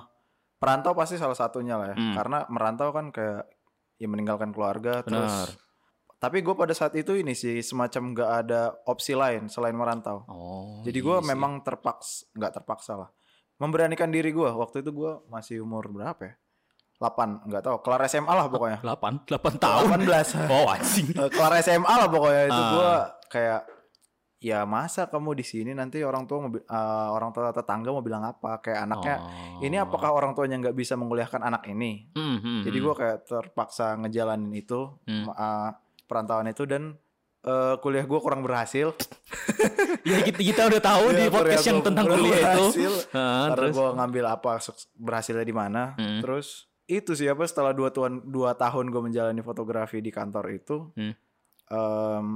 [0.58, 1.96] perantau pasti salah satunya lah ya.
[1.96, 2.14] Hmm.
[2.14, 3.48] Karena merantau kan kayak
[3.96, 5.48] ya meninggalkan keluarga terus Benar.
[6.22, 10.22] Tapi gue pada saat itu ini sih semacam nggak ada opsi lain selain merantau.
[10.30, 10.86] Oh.
[10.86, 11.28] Jadi iya gue sih.
[11.28, 13.10] memang terpaksa, nggak terpaksa lah,
[13.58, 14.46] memberanikan diri gue.
[14.46, 16.34] Waktu itu gue masih umur berapa ya?
[17.02, 21.58] 8 nggak tahu kelar SMA lah pokoknya 8 8 tahun 18 oh anjing Eh, kelar
[21.58, 22.70] SMA lah pokoknya itu Ah.
[22.70, 22.92] gua
[23.26, 23.62] kayak
[24.38, 26.62] ya masa kamu di sini nanti orang tua mau eh,
[27.10, 29.66] orang tua tetangga mau bilang apa kayak anaknya Oh.
[29.66, 32.86] ini apakah orang tuanya nggak bisa menguliahkan anak ini Hmm, hmm, jadi hmm.
[32.86, 35.26] gua kayak terpaksa ngejalanin itu Hmm.
[35.26, 35.70] eh,
[36.12, 37.00] perantauan itu dan
[37.42, 38.92] eh, kuliah gua kurang berhasil
[40.04, 42.92] ya kita, kita udah tahu di Iya, podcast yang tentang kuliah itu berhasil.
[43.16, 44.52] Ah, karena terus gua ngambil apa
[44.94, 46.20] berhasilnya di mana Hmm.
[46.20, 50.92] terus itu sih apa setelah dua tahun dua tahun gue menjalani fotografi di kantor itu
[50.92, 51.16] Hmm.
[51.68, 52.28] em,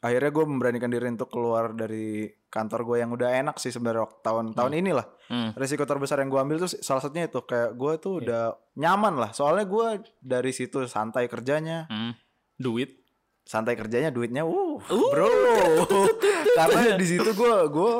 [0.00, 4.18] akhirnya gue memberanikan diri untuk keluar dari kantor gue yang udah enak sih sebenarnya waktu
[4.22, 5.50] tahun tahun inilah Hmm.
[5.54, 8.22] resiko terbesar yang gue ambil tuh salah satunya itu kayak gue tuh Iya.
[8.22, 8.42] udah
[8.76, 12.14] nyaman lah soalnya gue dari situ santai kerjanya Hmm.
[12.60, 13.00] Duit.
[13.42, 15.26] Santai kerjanya duitnya uh, bro.
[16.60, 17.92] Karena di situ gue gue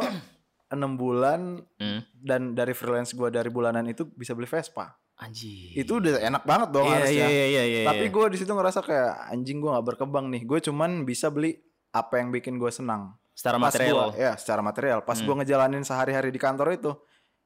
[0.71, 2.05] enam bulan Hmm.
[2.15, 4.95] dan dari freelance gue dari bulanan itu bisa beli Vespa.
[5.17, 7.27] Anjing itu udah enak banget dong iya, harusnya.
[7.29, 8.13] iya, iya, iya, tapi iya.
[8.13, 10.43] gue di situ ngerasa kayak anjing gue nggak berkembang nih.
[10.45, 13.17] Gue cuman bisa beli apa yang bikin gue senang.
[13.37, 13.97] Secara Pas material.
[13.97, 14.99] gua- ya secara material.
[15.03, 15.27] Pas Hmm.
[15.27, 16.93] gue ngejalanin sehari-hari di kantor itu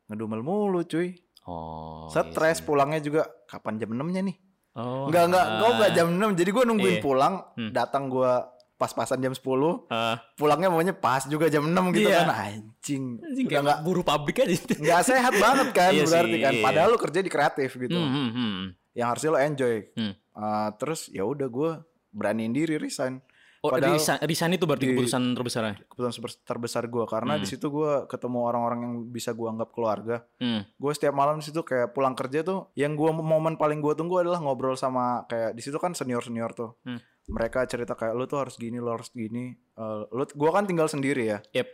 [0.06, 1.18] ngedumel mulu cuy.
[1.44, 2.64] Oh stres iya sih.
[2.64, 4.36] pulangnya juga kapan jam 6 nya nih
[4.74, 5.94] oh Enggak enggak gue enggak ah.
[5.94, 7.02] jam 6 jadi gue nungguin Iya.
[7.02, 7.70] pulang Hmm.
[7.70, 8.32] datang gue
[8.74, 10.18] pas-pasan jam 10 Ah.
[10.34, 12.22] pulangnya maunya pas juga jam 6 gitu Iya.
[12.22, 16.32] kan anjing Anjing Udah kayak nggak buruh pabrik aja nggak sehat banget kan Iya berarti
[16.32, 16.62] sih, kan iya.
[16.62, 18.62] padahal lu kerja di kreatif gitu Hmm, hmm, hmm.
[18.92, 20.12] yang harusnya lo enjoy Hmm.
[20.30, 21.70] Uh, terus ya udah gue
[22.10, 23.22] beraniin diri resign
[23.64, 25.74] Oh, Padahal- resign, resign itu berarti di- keputusan terbesarnya.
[25.86, 26.12] keputusan
[26.44, 27.40] terbesar gue karena Hmm.
[27.40, 30.68] di situ gue ketemu orang-orang yang bisa gue anggap keluarga Hmm.
[30.68, 34.20] gue setiap malam di situ kayak pulang kerja tuh yang gue momen paling gue tunggu
[34.20, 37.00] adalah ngobrol sama kayak di situ kan senior senior tuh Hmm.
[37.26, 40.86] mereka cerita kayak lu tuh harus gini lu harus gini Eh, lu gue kan tinggal
[40.86, 41.68] sendiri ya Yep.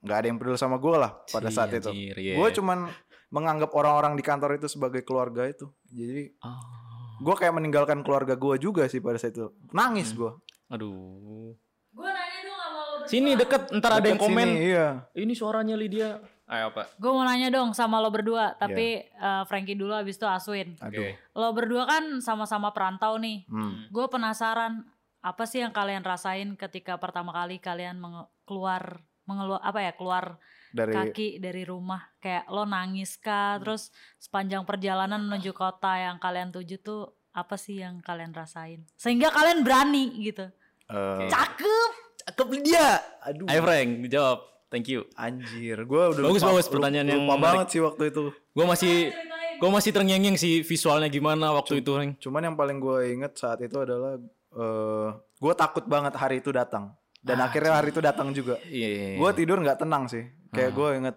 [0.00, 2.34] nggak ada yang peduli sama gue lah pada saat itu anjir, iya.
[2.34, 2.86] gue cuman
[3.28, 6.60] menganggap orang-orang di kantor itu sebagai keluarga itu jadi Ah,
[7.18, 10.30] gue kayak meninggalkan keluarga gue juga sih pada saat itu nangis gue
[10.72, 11.52] aduh.
[11.92, 13.06] Gue nanya dong sama lo berdua.
[13.06, 14.48] Sini deket, ntar ada yang Deket komen.
[14.48, 16.10] sini, iya Ini suaranya Lydia.
[16.44, 16.88] Ayo apa?
[16.94, 19.20] Gue mau nanya dong sama lo berdua, tapi Iya.
[19.20, 20.76] eh, Frankie dulu abis itu Aswin.
[20.78, 23.44] aduh Lo berdua kan sama-sama perantau nih.
[23.46, 23.88] Hmm.
[23.88, 24.84] Gue penasaran
[25.20, 30.34] apa sih yang kalian rasain ketika pertama kali kalian menge- keluar mengeluar apa ya keluar
[30.68, 36.50] dari kaki dari rumah kayak lo nangis kah terus sepanjang perjalanan menuju kota yang kalian
[36.50, 40.50] tuju tuh apa sih yang kalian rasain sehingga kalian berani gitu
[40.88, 41.90] eh, cakep
[42.22, 43.02] Cakep Lydia.
[43.20, 44.38] aduh Ayo Frank, dijawab.
[44.70, 45.04] Thank you.
[45.14, 48.24] Anjir, gue udah Bagus, lupa, bagus, pertanyaan lupa, yang lupa banget sih waktu itu.
[48.32, 48.94] Gue masih
[49.58, 52.16] gue masih terngiang-ngiang sih visualnya gimana waktu itu, Frank.
[52.18, 54.16] Cuman yang paling gue inget saat itu adalah
[54.52, 56.94] eh gue takut banget hari itu datang.
[57.20, 58.56] Dan Ah, akhirnya hari itu datang juga.
[58.64, 59.20] Iya.
[59.20, 60.24] Gue tidur nggak tenang sih.
[60.50, 61.16] Kayak gue inget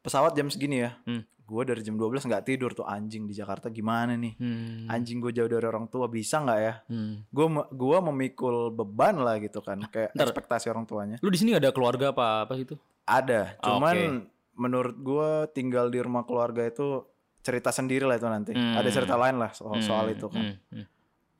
[0.00, 0.96] pesawat jam segini ya.
[1.06, 1.22] Hmm.
[1.48, 4.36] Gue dari jam 12 nggak tidur tuh anjing di Jakarta gimana nih?
[4.36, 4.84] Hmm.
[4.86, 6.74] Anjing gue jauh dari orang tua bisa nggak ya?
[6.84, 7.24] Hmm.
[7.26, 9.80] Gue gua memikul beban lah gitu kan.
[9.86, 10.28] Kayak Ntar.
[10.28, 11.16] ekspektasi orang tuanya.
[11.18, 12.76] Lu di sini gak ada keluarga apa apa gitu?
[13.02, 17.08] Ada, Ah, cuman menurut gua tinggal di rumah keluarga itu
[17.40, 18.52] cerita sendiri lah itu nanti.
[18.52, 18.76] Hmm.
[18.76, 20.44] Ada cerita lain lah soal, soal Hmm, itu kan.
[20.44, 20.84] hmm, hmm.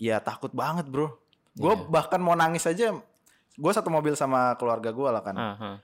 [0.00, 1.12] Ya takut banget bro.
[1.52, 1.84] Gue Iya.
[1.86, 2.96] bahkan mau nangis aja.
[3.52, 5.34] Gue satu mobil sama keluarga gua lah kan.
[5.34, 5.76] Ah, ah.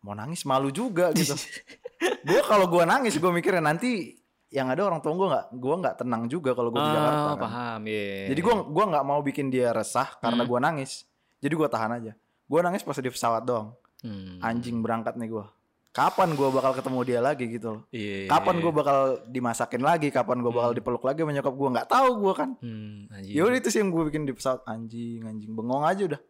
[0.00, 1.36] Mau nangis malu juga gitu.
[2.02, 4.14] gue kalau gua nangis gue mikirnya nanti
[4.48, 7.24] yang ada orang tua gue nggak gue nggak tenang juga kalau gue di Jakarta.
[7.26, 7.38] Kan.
[7.40, 8.28] paham, iya.
[8.28, 10.48] Jadi gue gua nggak mau bikin dia resah karena Hmm.
[10.48, 11.08] gua nangis.
[11.38, 12.12] Jadi gue tahan aja.
[12.44, 13.72] Gue nangis pas di pesawat doang.
[14.00, 14.38] Hmm.
[14.38, 15.46] Anjing berangkat nih gua.
[15.90, 17.82] Kapan gua bakal ketemu dia lagi gitu loh.
[17.88, 18.24] Iya.
[18.26, 22.08] kapan gue bakal dimasakin lagi kapan gue bakal dipeluk lagi sama nyokap gue nggak tahu
[22.18, 23.32] gue kan Hmm, anjing.
[23.32, 26.20] ya udah itu sih yang gue bikin di pesawat anjing anjing bengong aja udah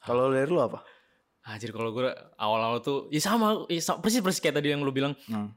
[0.00, 0.80] kalau dari lu apa
[1.50, 4.90] Anjir kalau gue awal-awal tuh ya sama, ya sama persis persis kayak tadi yang lu
[4.90, 5.50] bilang hmm.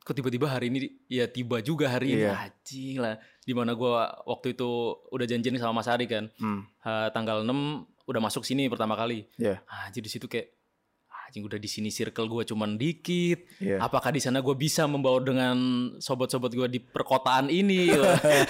[0.00, 2.48] kok tiba-tiba hari ini ya tiba juga hari ini Iya.
[2.48, 3.92] anjing lah di mana gue
[4.24, 4.68] waktu itu
[5.06, 6.64] udah janjian sama Mas Ari kan Hmm.
[6.80, 7.52] Ha, tanggal 6
[8.04, 9.60] udah masuk sini pertama kali Iya.
[9.68, 10.48] anjir di situ kayak
[11.28, 13.84] anjing udah di sini circle gue cuman dikit Iya.
[13.84, 15.56] apakah di sana gue bisa membawa dengan
[16.00, 17.92] sobat-sobat gue di perkotaan ini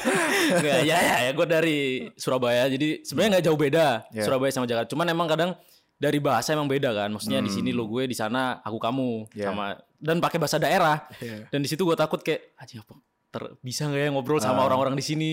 [0.49, 1.79] Nggak, ya ya, ya gue dari
[2.15, 4.23] Surabaya jadi sebenarnya nggak jauh beda Iya.
[4.25, 5.51] Surabaya sama Jakarta cuman emang kadang
[5.99, 9.35] dari bahasa emang beda kan maksudnya di sini lu gue di sana aku kamu Hmm.
[9.35, 9.45] Iya.
[9.45, 9.65] sama
[9.99, 11.47] dan pakai bahasa daerah Iya.
[11.49, 12.95] dan di situ gue takut kayak aja apa
[13.29, 14.67] ter, bisa nggak ya ngobrol sama Ah.
[14.67, 15.31] orang-orang di sini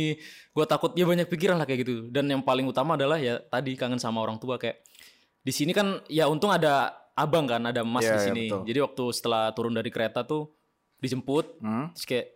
[0.52, 3.74] gue takut ya banyak pikiran lah kayak gitu dan yang paling utama adalah ya tadi
[3.74, 4.82] kangen sama orang tua kayak
[5.40, 8.62] di sini kan ya untung ada abang kan ada mas Iya, di sini betul.
[8.66, 10.50] jadi waktu setelah turun dari kereta tuh
[10.98, 11.94] dijemput Hmm?
[11.94, 12.28] terus kayak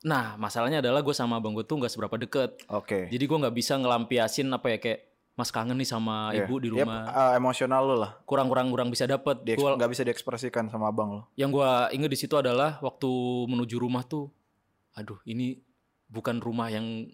[0.00, 3.56] nah masalahnya adalah gue sama abang gue tuh nggak seberapa deket oke jadi gue nggak
[3.56, 5.00] bisa ngelampiasin apa ya kayak
[5.38, 6.44] mas kangen nih sama Iya.
[6.44, 9.88] ibu di Yep, rumah eh, emosional lu lah kurang-kurang kurang bisa dapet Dieks- Gua- nggak
[9.88, 13.06] bisa diekspresikan sama abang lo yang gue inget di situ adalah waktu
[13.46, 14.26] menuju rumah tuh
[14.92, 15.62] aduh ini
[16.04, 17.06] bukan rumah yang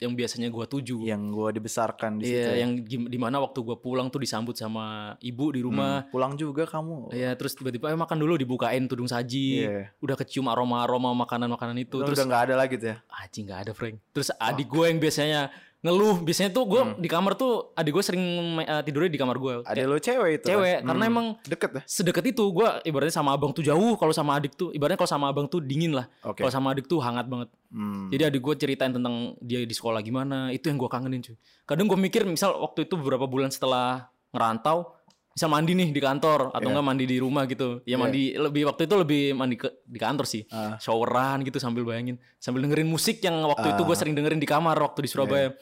[0.00, 1.04] yang biasanya gua tuju.
[1.04, 2.40] Yang gue dibesarkan di situ.
[2.40, 2.64] Iya, ya.
[2.64, 6.02] yang di mana waktu gua pulang tuh disambut sama ibu di rumah.
[6.02, 7.12] Hmm, pulang juga kamu.
[7.12, 9.68] Iya, terus tiba-tiba eh, makan dulu dibukain tudung saji.
[9.68, 9.92] Iya.
[10.00, 12.00] Udah kecium aroma-aroma makanan-makanan itu.
[12.00, 12.96] Terus terus udah nggak ada lagi tuh ya.
[13.12, 13.96] Aji nggak ada Frank.
[14.08, 15.40] Terus adik gue yang biasanya
[15.78, 16.98] ngeluh, biasanya tuh gue Hmm.
[16.98, 18.22] di kamar tuh adik gue sering
[18.58, 19.54] eh, tidurnya di kamar gue.
[19.62, 20.46] Ada lo cewek itu.
[20.46, 20.50] kan?
[20.58, 21.82] cewek, karena emang deket ya.
[21.86, 25.30] sedekat itu gue ibaratnya sama abang tuh jauh, kalau sama adik tuh ibaratnya kalau sama
[25.30, 26.10] abang tuh dingin lah.
[26.26, 26.42] Oke.
[26.42, 27.48] Kalau sama adik tuh hangat banget.
[27.70, 28.10] Hmm.
[28.10, 31.38] Jadi adik gue ceritain tentang dia di sekolah gimana, itu yang gue kangenin cuy.
[31.62, 34.97] Kadang gue mikir misal waktu itu beberapa bulan setelah ngerantau,
[35.38, 36.74] bisa mandi nih di kantor atau Iya.
[36.74, 37.78] enggak mandi di rumah gitu.
[37.86, 37.96] Ya Iya.
[37.96, 40.42] mandi lebih waktu itu lebih mandi ke, di kantor sih.
[40.50, 40.74] Ah.
[40.76, 44.00] Showeran gitu sambil bayangin, sambil dengerin musik yang waktu itu gue Ah.
[44.02, 45.54] sering dengerin di kamar waktu di Surabaya.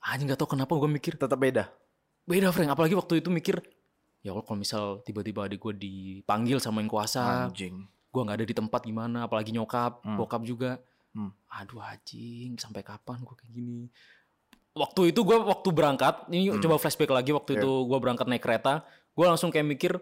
[0.00, 1.68] Anjing nggak tahu kenapa gue mikir Tetap beda.
[2.22, 3.60] beda Frank, apalagi waktu itu mikir
[4.20, 7.84] ya Allah kalau misal tiba-tiba adik gue dipanggil sama yang kuasa, Anjing.
[8.08, 10.16] gue nggak ada di tempat gimana apalagi nyokap Hmm.
[10.16, 10.78] bokap juga
[11.12, 11.34] Hmm.
[11.52, 13.90] aduh anjing sampai kapan gue kayak gini
[14.72, 16.58] waktu itu gue waktu berangkat ini Hmm.
[16.58, 17.60] coba flashback lagi waktu Iya.
[17.60, 19.92] itu gue berangkat naik kereta gue langsung kayak mikir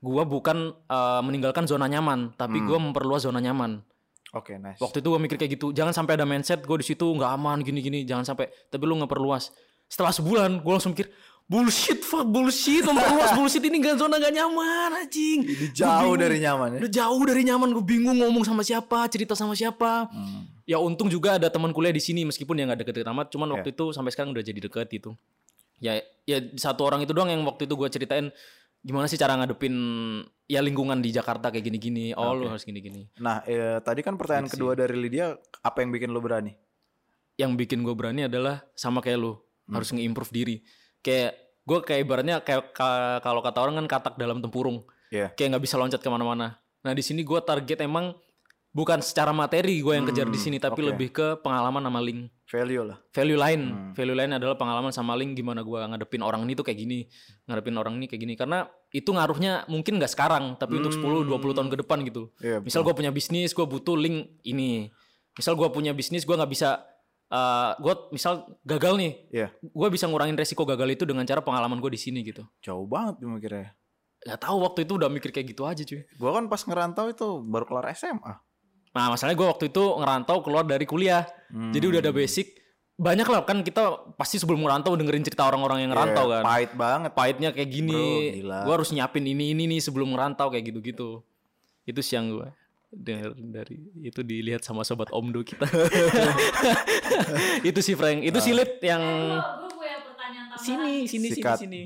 [0.00, 2.66] gue bukan eh, meninggalkan zona nyaman tapi Hmm.
[2.66, 3.84] gue memperluas zona nyaman
[4.30, 4.78] Oke, nice.
[4.78, 7.60] waktu itu gue mikir kayak gitu jangan sampai ada mindset gue di situ nggak aman
[7.60, 9.50] gini gini jangan sampai tapi lu nggak perluas
[9.86, 11.10] setelah sebulan gue langsung mikir
[11.44, 16.22] bullshit fuck bullshit memperluas bullshit ini gak zona gak nyaman anjing Gua jauh bingung.
[16.22, 16.78] dari nyaman ya.
[16.78, 20.06] Udah jauh dari nyaman, gue bingung ngomong sama siapa, cerita sama siapa.
[20.06, 20.46] Hmm.
[20.62, 23.54] Ya untung juga ada teman kuliah di sini meskipun ya nggak deket-deket amat, cuman Iya.
[23.58, 25.18] waktu itu sampai sekarang udah jadi deket gitu.
[25.80, 28.28] Ya ya satu orang itu doang yang waktu itu gue ceritain
[28.80, 29.74] gimana sih cara ngadepin
[30.46, 32.12] ya lingkungan di Jakarta kayak gini-gini.
[32.12, 32.56] Oh lu Oke.
[32.56, 33.08] harus gini-gini.
[33.16, 36.52] Nah, eh, tadi kan pertanyaan Gitu kedua dari Lydia, apa yang bikin lo berani?
[37.34, 39.74] Yang bikin gue berani adalah sama kayak lu Hmm.
[39.74, 40.56] harus nge-improve diri.
[40.98, 44.82] Kayak gue kayak ibaratnya kayak ka- kalau kata orang kan katak dalam tempurung.
[45.08, 45.30] Iya.
[45.32, 46.58] Kayak nggak bisa loncat ke mana-mana.
[46.80, 48.16] Nah di sini gue target emang
[48.70, 50.88] bukan secara materi gue yang kejar di Hmm, sini, tapi oke.
[50.88, 52.30] lebih ke pengalaman sama link.
[52.50, 52.98] Value lah.
[53.14, 53.90] Value lain, Hmm.
[53.94, 57.06] value lain adalah pengalaman sama link gimana gue ngadepin orang ini tuh kayak gini,
[57.46, 58.34] ngadepin orang ini kayak gini.
[58.34, 62.34] Karena itu ngaruhnya mungkin nggak sekarang, tapi untuk 10-20 tahun ke depan gitu.
[62.42, 64.90] Iya, Misal gue punya bisnis, gue butuh link ini.
[65.38, 66.82] Misal gue punya bisnis, gue nggak bisa,
[67.78, 69.48] gue misal gagal nih, Iya.
[69.54, 72.42] gue bisa ngurangin resiko gagal itu dengan cara pengalaman gue di sini gitu.
[72.66, 73.78] Jauh banget gue mikirnya.
[74.20, 76.02] Gak tahu waktu itu udah mikir kayak gitu aja cuy.
[76.04, 78.36] Gue kan pas ngerantau itu baru kelar SMA.
[78.90, 81.70] Nah masalahnya gue waktu itu ngerantau keluar dari kuliah, Hmm.
[81.70, 82.56] jadi udah ada basic.
[82.94, 86.42] Banyak lah kan kita pasti sebelum ngerantau dengerin cerita orang-orang yang ngerantau Iya, kan.
[86.44, 87.10] Pahit banget.
[87.12, 88.02] Pahitnya kayak gini,
[88.44, 91.20] gue harus nyiapin ini ini nih sebelum ngerantau kayak gitu-gitu.
[91.82, 92.46] Itu siang gue
[92.86, 95.64] dari, dari itu dilihat sama sobat omdo kita.
[97.64, 100.60] itu si Frank, itu si Lid yang gue punya pertanyaan tambahan.
[100.60, 101.56] sini sini sini Sikat.
[101.58, 101.82] sini.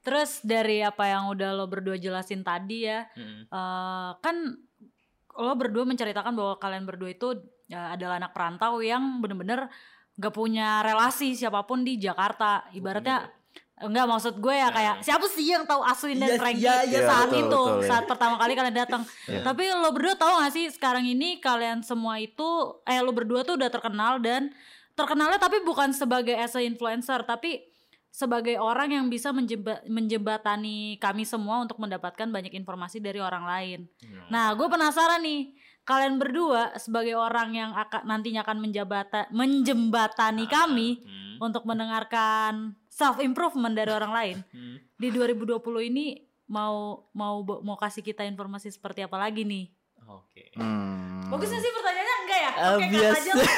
[0.00, 3.40] Terus dari apa yang udah lo berdua jelasin tadi ya, Mm.
[3.46, 4.36] eh, kan
[5.40, 9.72] lo berdua menceritakan bahwa kalian berdua itu ya, adalah anak perantau yang bener-bener
[10.20, 12.68] gak punya relasi siapa pun di Jakarta.
[12.76, 13.32] Ibaratnya
[13.80, 17.00] enggak maksud gue ya kayak siapa sih yang tahu Aswin dan Iya, Frankie iya, iya,
[17.08, 17.88] saat betul, itu betul, iya.
[17.88, 19.02] saat pertama kali kalian datang.
[19.24, 19.40] Iya.
[19.40, 23.56] Tapi lo berdua tahu gak sih sekarang ini kalian semua itu eh lo berdua tuh
[23.56, 24.52] udah terkenal dan
[24.92, 27.69] terkenalnya tapi bukan sebagai as a influencer tapi
[28.10, 33.80] sebagai orang yang bisa menjemba- menjembatani kami semua untuk mendapatkan banyak informasi dari orang lain.
[34.28, 35.54] Nah, gue penasaran nih,
[35.86, 41.34] kalian berdua sebagai orang yang akan nantinya akan menjabata, menjembatani kami Hmm.
[41.40, 44.36] untuk mendengarkan self improvement dari orang lain.
[44.54, 44.76] Hmm.
[45.00, 46.18] Di 2020 ini
[46.50, 49.70] mau mau mau kasih kita informasi seperti apa lagi nih?
[50.10, 50.42] Oke.
[50.52, 51.30] Hmm.
[51.30, 52.50] Bagus gak sih pertanyaannya enggak ya?
[52.50, 53.16] Eh, Oke, cut biasa.
[53.16, 53.50] aja lah.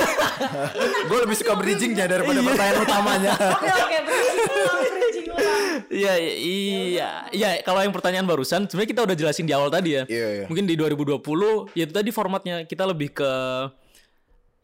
[1.09, 2.47] gue lebih suka bridgingnya daripada Iya.
[2.47, 3.33] pertanyaan utamanya.
[3.57, 4.39] Oke, oke, bridging
[4.93, 5.61] bridging ulang.
[5.89, 10.05] Iya iya iya kalau yang pertanyaan barusan sebenarnya kita udah jelasin di awal tadi ya.
[10.05, 10.47] Iya, iya.
[10.47, 11.21] Mungkin di 2020
[11.73, 13.33] ya itu tadi formatnya kita lebih ke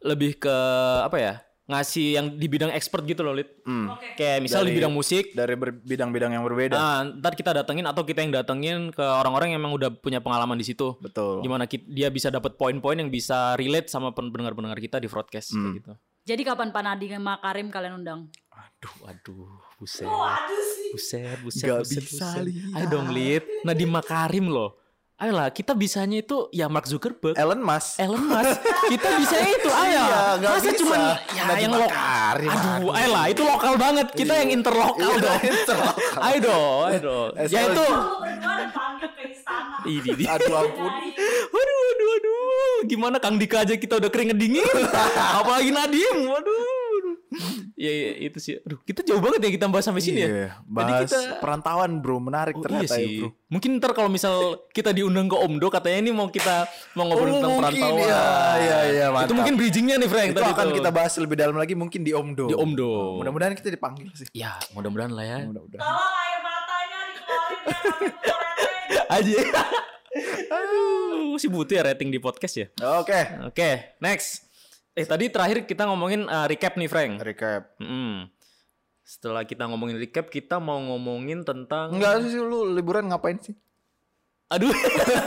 [0.01, 0.57] lebih ke
[1.03, 1.35] apa ya?
[1.69, 3.47] Ngasih yang di bidang expert gitu loh, Lid.
[3.63, 3.93] Hmm.
[3.93, 4.17] Oke.
[4.17, 5.53] Kayak misal di Dari- bidang musik, Dari
[5.85, 6.73] bidang-bidang yang berbeda.
[6.73, 10.57] nah, ntar kita datengin atau kita yang datengin ke orang-orang yang emang udah punya pengalaman
[10.57, 10.97] di situ.
[10.99, 11.41] Betul.
[11.41, 15.61] Gimana ki- dia bisa dapat poin-poin yang bisa relate sama pendengar-pendengar kita di broadcast kayak
[15.63, 15.77] Hmm.
[15.77, 15.93] gitu.
[16.27, 18.21] Jadi kapan Pak Nadi sama Karim kalian undang?
[18.49, 20.05] Aduh, aduh, buset.
[20.05, 20.89] Waduh sih.
[20.91, 22.45] Buset, buset, Gak buset, bisa buset.
[22.45, 22.73] lihat.
[22.75, 23.45] Ayo dong, Lid.
[23.63, 24.77] Nadiem Makarim loh.
[25.19, 27.35] Ayolah, kita bisanya itu ya Mark Zuckerberg.
[27.35, 27.99] Elon Musk.
[27.99, 28.55] Elon Musk.
[28.87, 29.99] kita bisa itu, ayo.
[30.07, 30.79] Iya, nggak Masa bisa.
[30.79, 31.91] cuman ya Nadiem yang lokal.
[31.91, 32.91] Makarim, Aduh, aduh.
[32.95, 34.07] ayolah, itu lokal banget.
[34.15, 35.41] Kita yang interlokal Iya, dong.
[35.43, 36.19] interlokal.
[36.23, 37.29] Ayo dong, ayo dong.
[37.37, 37.87] Eh, Ya itu.
[39.89, 40.29] Ini dia.
[40.35, 40.93] Aduh ampun.
[41.49, 42.77] Waduh, waduh, waduh.
[42.85, 44.63] Gimana Kang Dika aja kita udah keringet dingin.
[45.39, 46.31] Apalagi Nadiem.
[46.31, 46.88] Waduh.
[47.79, 48.59] Iya, iya itu sih.
[48.59, 50.29] Aduh, kita jauh banget ya kita bahas sampai sini ya.
[50.29, 53.19] Iya, bahas kita- perantauan bro, menarik Oh, ternyata iya ya sih.
[53.21, 53.31] bro.
[53.49, 54.35] Mungkin ntar kalau misal
[54.69, 58.03] kita diundang ke Omdo katanya ini mau kita mau ngobrol Oh, tentang mungkin, perantauan.
[58.03, 58.25] iya,
[58.59, 59.37] iya, iya, Itu mantap.
[59.37, 60.77] mungkin bridgingnya nih Frank Itu tadi akan tuh.
[60.77, 62.45] kita bahas lebih dalam lagi mungkin di Omdo.
[62.47, 62.91] di Omdo.
[63.21, 64.27] Mudah-mudahan kita dipanggil sih.
[64.33, 65.39] Ya, mudah-mudahan lah ya.
[65.45, 65.79] Mudah-mudahan.
[65.79, 68.13] Tolong air matanya dikeluarin rating.
[69.17, 69.39] Aja.
[70.59, 72.67] Aduh, si butuh ya rating di podcast ya.
[72.99, 73.21] Oke.
[73.45, 74.48] Oke, next.
[74.99, 77.23] Eh tadi terakhir kita ngomongin uh, recap nih Frank.
[77.23, 77.79] Recap.
[77.79, 78.27] Mm-mm.
[79.07, 83.55] Setelah kita ngomongin recap, kita mau ngomongin tentang Enggak sih lu liburan ngapain sih?
[84.51, 84.75] Aduh.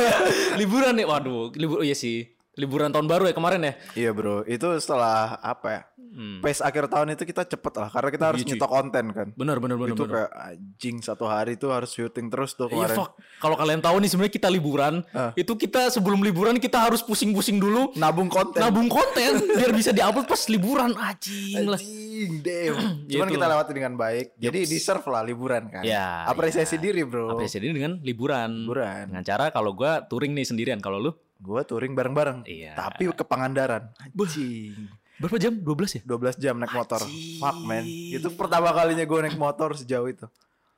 [0.60, 1.08] liburan nih.
[1.08, 2.36] Waduh, libur iya sih.
[2.54, 3.74] Liburan tahun baru ya kemarin ya.
[3.98, 5.82] Iya bro, itu setelah apa ya?
[6.12, 6.44] Hmm.
[6.44, 9.28] Pace akhir tahun itu kita cepet lah, karena kita harus Iya, nyetok konten kan.
[9.32, 9.96] Bener bener bener.
[9.96, 10.28] itu bener.
[10.28, 12.98] kayak anjing satu hari itu harus syuting terus tuh Iya kemarin.
[12.98, 13.12] fuck.
[13.40, 15.32] Kalau kalian tahu nih sebenarnya kita liburan, Ah.
[15.34, 18.60] itu kita sebelum liburan kita harus pusing-pusing dulu Nabung konten.
[18.60, 21.80] nabung konten biar bisa diupload pas liburan anjing lah.
[21.80, 22.76] Anjing, damn.
[23.08, 23.36] Cuman Gitu.
[23.40, 24.26] kita lewati dengan baik.
[24.36, 25.82] Jadi deserve lah liburan kan.
[25.82, 27.32] Ya, Apresiasi diri bro.
[27.32, 28.68] Apresiasi dengan liburan.
[28.68, 29.08] Liburan.
[29.08, 31.12] Dengan cara kalau gua touring nih sendirian, kalau lu
[31.42, 32.46] Gue touring bareng-bareng.
[32.46, 32.78] Iya.
[32.78, 33.90] Tapi ke Pangandaran.
[33.98, 34.78] Anjing.
[35.18, 35.54] berapa jam?
[35.58, 36.02] 12 ya?
[36.06, 37.02] 12 jam naik motor.
[37.02, 37.42] Anjing.
[37.42, 37.84] Fuck man.
[37.86, 40.30] Itu pertama kalinya gue naik motor sejauh itu.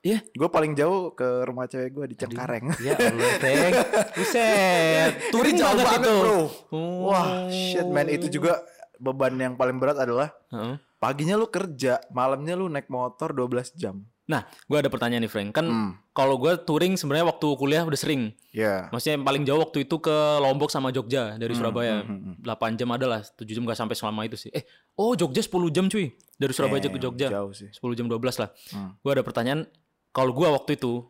[0.04, 0.20] Iya.
[0.36, 2.72] Gue paling jauh ke rumah cewek gue di Cengkareng.
[2.80, 3.72] Ya Allah, Teng.
[4.16, 5.12] Buset.
[5.32, 6.14] Touring jauh banget banget, itu.
[6.20, 6.40] bro.
[6.72, 7.08] Oh.
[7.08, 8.08] Wah, shit man.
[8.12, 8.60] Itu juga
[9.00, 10.76] beban yang paling berat adalah Heeh.
[10.96, 14.04] paginya lu kerja, malamnya lu naik motor 12 jam.
[14.24, 15.52] Nah, gua ada pertanyaan nih, Frank.
[15.52, 15.92] Kan Hmm.
[16.10, 18.32] kalau gua touring sebenarnya waktu kuliah udah sering.
[18.50, 18.88] Ya.
[18.88, 22.00] Maksudnya yang paling jauh waktu itu ke Lombok sama Jogja dari Surabaya.
[22.00, 22.46] hmm, hmm.
[22.46, 24.48] 8 jam ada lah, 7 jam gak sampai selama itu sih.
[24.48, 24.64] Eh,
[24.96, 26.08] oh Jogja 10 jam cuy.
[26.34, 27.28] Dari Surabaya ke Damn, Jogja.
[27.28, 27.68] Jauh sih.
[27.68, 28.48] 10 jam 12 lah.
[28.72, 28.96] Hmm.
[29.00, 29.68] Gua ada pertanyaan,
[30.08, 31.04] kalau gua waktu itu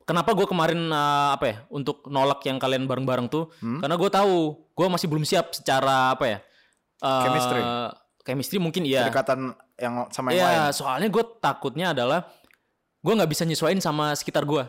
[0.00, 3.46] Kenapa gua kemarin eh, apa ya untuk nolak yang kalian bareng-bareng tuh?
[3.62, 3.78] Hmm?
[3.78, 4.34] Karena gua tahu
[4.74, 6.38] gua masih belum siap secara apa ya?
[6.98, 7.62] eh, Chemistry.
[8.20, 9.06] Chemistry mungkin iya.
[9.06, 10.56] Kedekatan yang sama yang lain.
[10.60, 12.28] Iya, soalnya gue takutnya adalah
[13.00, 14.62] gue nggak bisa nyesuaiin sama sekitar gue.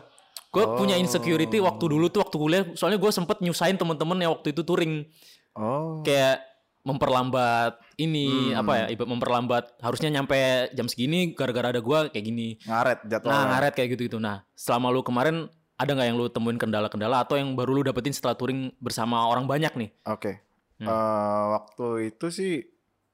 [0.48, 2.64] Gue punya insecurity waktu dulu tuh waktu kuliah.
[2.72, 5.04] Soalnya gue sempet nyusahin temen-temen yang waktu itu touring
[5.52, 6.00] Oh.
[6.00, 6.40] kayak
[6.82, 8.60] memperlambat ini Hmm.
[8.60, 8.84] apa ya?
[8.90, 10.36] Ibarat memperlambat harusnya nyampe
[10.72, 12.58] jam segini gara-gara ada gue kayak gini.
[12.64, 13.36] Ngaret jadwalnya.
[13.38, 14.18] Nah ngaret kayak gitu gitu.
[14.18, 15.46] Nah selama lu kemarin
[15.76, 19.46] ada nggak yang lu temuin kendala-kendala atau yang baru lu dapetin setelah touring bersama orang
[19.46, 19.90] banyak nih?
[20.04, 20.42] Oke.
[20.82, 20.88] Hmm.
[20.90, 22.52] Eh, waktu itu sih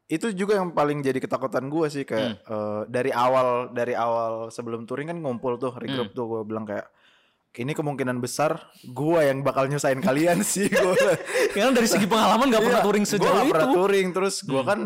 [0.09, 2.49] itu juga yang paling jadi ketakutan gue sih kayak Hmm.
[2.49, 5.81] eh, dari awal dari awal sebelum touring kan ngumpul tuh Hmm.
[5.81, 6.89] regroup tuh gue bilang kayak
[7.55, 10.95] ini kemungkinan besar gue yang bakal nyusahin kalian sih gue
[11.51, 13.77] Karena dari segi pengalaman nggak pernah touring gue sejauh Iya, pernah itu.
[13.77, 14.67] touring terus gue Hmm.
[14.67, 14.81] kan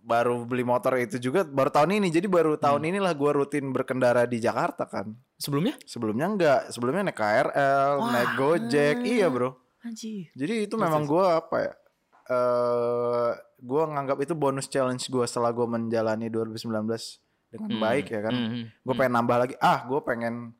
[0.00, 2.90] baru beli motor itu juga baru tahun ini jadi baru tahun Hmm.
[2.90, 5.74] inilah gue rutin berkendara di Jakarta kan Sebelumnya?
[5.82, 10.28] sebelumnya enggak sebelumnya naik KRL naik Gojek iya bro Anjir.
[10.32, 11.72] jadi itu memang gue apa ya?
[12.28, 13.30] eh
[13.60, 16.64] gue nganggap itu bonus challenge gue setelah gue menjalani 2019
[17.50, 18.34] dengan baik ya kan.
[18.34, 18.64] Hmm.
[18.82, 19.54] Gue pengen nambah lagi.
[19.60, 20.54] Ah, gue pengen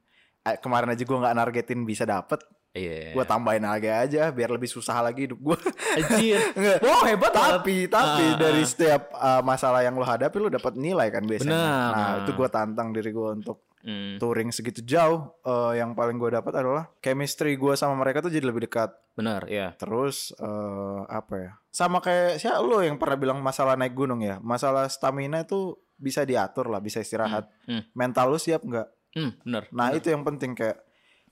[0.44, 2.42] eh, kemarin aja gue nggak nargetin bisa dapet.
[2.70, 3.18] Iya.
[3.18, 5.58] Gue tambahin lagi aja biar lebih susah lagi hidup gue.
[5.98, 6.38] Anjir.
[6.86, 8.68] Wow hebat tapi tapi Ah, dari ah.
[8.68, 11.50] setiap uh, masalah yang lo hadapi lo dapat nilai kan biasanya.
[11.50, 15.32] Benar, nah itu gue tantang diri gue untuk Hmm, touring segitu jauh.
[15.40, 18.92] Eh, yang paling gue dapat adalah chemistry gue sama mereka tuh jadi lebih dekat.
[19.12, 19.76] benar ya.
[19.76, 21.50] Terus eh apa ya?
[21.68, 24.36] Sama kayak siapa lo yang pernah bilang masalah naik gunung ya.
[24.38, 27.44] Masalah stamina itu bisa diatur lah, bisa istirahat.
[27.64, 28.88] Hmm, Mental lu siap nggak?
[29.10, 29.64] hmm, benar.
[29.70, 30.80] Nah itu yang penting kayak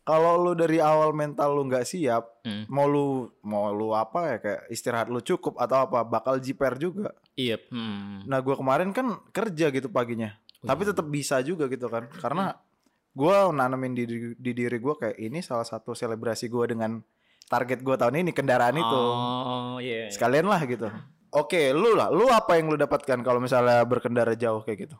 [0.02, 4.36] kalau lu dari awal mental lu nggak siap, Hmm, mau lu mau lu apa ya
[4.38, 7.12] kayak istirahat lu cukup atau apa bakal jiper juga.
[7.34, 7.60] iya.
[7.68, 8.24] Hmm.
[8.24, 10.32] Nah gua kemarin kan kerja gitu paginya,
[10.62, 12.56] tapi tetap bisa juga gitu kan, karena
[13.14, 17.02] gua nanemin di, di, di diri gua kayak ini salah satu selebrasi gua dengan
[17.48, 19.00] target gua tahun ini kendaraan itu.
[19.00, 20.10] Oh, iya.
[20.12, 20.86] Sekalian lah gitu.
[21.28, 24.96] Oke, lu lah, lu apa yang lu dapatkan kalau misalnya berkendara jauh kayak gitu?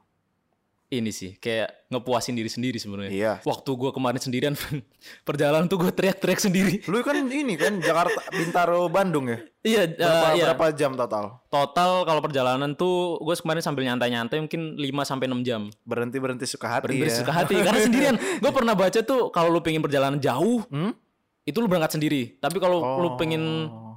[0.88, 3.12] Ini sih kayak ngepuasin diri sendiri sebenarnya.
[3.12, 3.32] Iya.
[3.44, 4.56] Waktu gua kemarin sendirian
[5.28, 6.74] perjalanan tuh gue teriak-teriak sendiri.
[6.88, 9.36] Lu kan ini kan Jakarta, Bintaro, Bandung ya?
[9.60, 10.44] Iya, Berapa, eh, iya.
[10.48, 11.44] berapa jam total?
[11.46, 15.68] Total kalau perjalanan tuh gue kemarin sambil nyantai-nyantai mungkin 5 sampai 6 jam.
[15.84, 17.18] Berhenti berhenti suka hati Berhenti ya.
[17.20, 18.16] suka hati karena sendirian.
[18.40, 20.96] Gue pernah baca tuh kalau lu pengen perjalanan jauh Hmm?
[21.44, 22.36] itu lu berangkat sendiri.
[22.36, 23.87] Tapi kalau lu pengen Oh.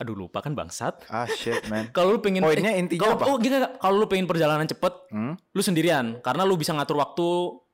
[0.00, 1.04] Aduh lupa kan bangsat.
[1.06, 1.86] Ah shit man.
[1.96, 3.24] Kalau lu pengen Poinnya intinya kalau, apa?
[3.26, 3.36] Oh,
[3.76, 5.36] kalau lu pengen perjalanan cepet, Hmm?
[5.36, 7.28] lu sendirian karena lu bisa ngatur waktu,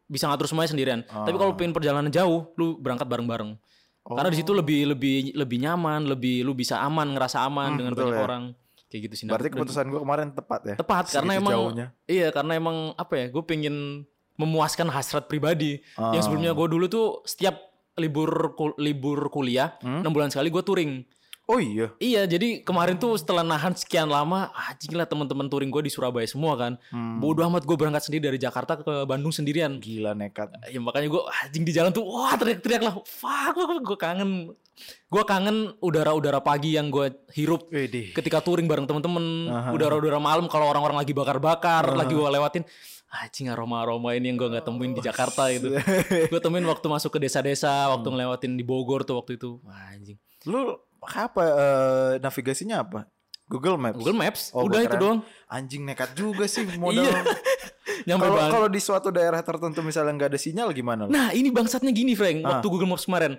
[0.04, 1.00] bisa ngatur semuanya sendirian.
[1.02, 3.54] Tapi kalau pengen perjalanan jauh, lu berangkat bareng-bareng.
[4.04, 8.04] Karena di situ lebih lebih lebih nyaman, lebih lu bisa aman, ngerasa aman dengan betul
[8.04, 8.22] banyak ya.
[8.22, 8.42] orang.
[8.86, 9.24] Kayak gitu sih.
[9.26, 10.74] Berarti keputusan gua kemarin tepat ya?
[10.76, 11.86] tepat karena emang jauhnya.
[12.06, 16.12] iya karena emang apa ya gue pengen memuaskan hasrat pribadi Ah.
[16.12, 17.56] yang sebelumnya gue dulu tuh setiap
[17.96, 20.04] libur kul- libur kuliah Hmm?
[20.04, 21.02] enam bulan sekali gue touring
[21.46, 21.94] Oh iya.
[22.02, 26.26] Iya, jadi kemarin tuh setelah nahan sekian lama, anjing lah teman-teman touring gue di Surabaya
[26.26, 26.74] semua kan.
[26.90, 27.22] Hmm.
[27.22, 29.78] Bodoh amat gue berangkat sendiri dari Jakarta ke Bandung sendirian.
[29.78, 30.50] Gila nekat.
[30.66, 32.98] Ya makanya gue anjing di jalan tuh wah teriak-teriak lah.
[33.06, 34.58] Fuck, gue kangen.
[35.06, 38.10] Gue kangen udara-udara pagi yang gue hirup Widih.
[38.10, 39.46] ketika touring bareng temen-temen.
[39.70, 42.66] Udara-udara malam kalau orang-orang lagi bakar-bakar, lagi gue lewatin.
[43.06, 45.70] Anjing aroma-aroma ini yang gue gak temuin di Jakarta itu.
[46.34, 49.62] gue temuin waktu masuk ke desa-desa, waktu ngelewatin di Bogor tuh waktu itu.
[49.62, 50.18] Wah, anjing.
[50.42, 50.74] Lu
[51.08, 53.00] apa eh, navigasinya apa?
[53.46, 53.94] Google Maps.
[53.96, 55.22] Google Maps, Oh, udah itu doang.
[55.46, 57.06] Anjing nekat juga sih modal.
[57.06, 57.22] Iya.
[58.08, 61.06] Kalau kalau di suatu daerah tertentu misalnya nggak ada sinyal gimana?
[61.06, 62.58] Nah ini bangsatnya gini Frank Ah.
[62.58, 63.38] Waktu Google Maps kemarin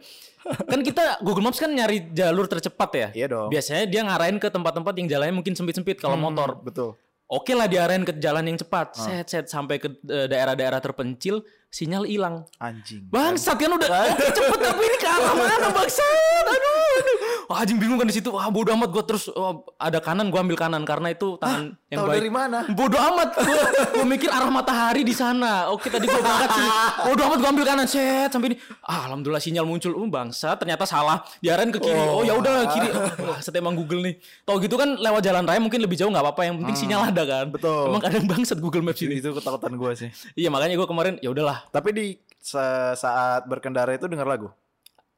[0.61, 3.47] Kan kita Google Maps kan nyari jalur tercepat ya Iya dong.
[3.47, 6.95] Biasanya dia ngarahin ke tempat-tempat yang jalannya mungkin sempit-sempit kalau Hmm, motor Betul.
[7.27, 9.03] Oke lah diarahin ke jalan yang cepat Ah.
[9.03, 13.07] Set set sampai ke eh, daerah-daerah terpencil Sinyal hilang Anjing.
[13.07, 17.17] Bangsat kan udah oke cepet tapi ini ke arah mana bangsat Aduh, aduh.
[17.47, 20.39] Wah anjing bingung kan di situ Wah bodo amat gue terus oh, ada kanan gue
[20.39, 22.59] ambil kanan Karena itu tangan yang Tahu baik dari mana?
[22.67, 23.59] Bodoh amat gue,
[23.95, 25.71] gue mikir arah matahari di sana.
[25.71, 26.69] Oke tadi gue berangkat sini.
[27.07, 28.57] Bodoh amat gue ambil kanan set sampai ini.
[28.83, 29.95] Ah, alhamdulillah sinyal muncul.
[29.95, 31.23] Oh bangsa ternyata salah.
[31.39, 31.95] Diarahin ke kiri.
[31.95, 32.91] Oh, ya udah kiri.
[33.23, 34.19] Wah, set emang Google nih.
[34.43, 36.41] Tau gitu kan lewat jalan raya mungkin lebih jauh nggak apa-apa.
[36.43, 37.45] Yang penting sinyal ada kan.
[37.55, 37.87] betul.
[37.87, 39.23] Emang kadang bangsat Google Maps ini.
[39.23, 40.09] Itu ketakutan gue sih.
[40.35, 41.63] Iya makanya gue kemarin ya udahlah.
[41.71, 42.05] Tapi di
[42.43, 44.51] sa- saat berkendara itu dengar lagu.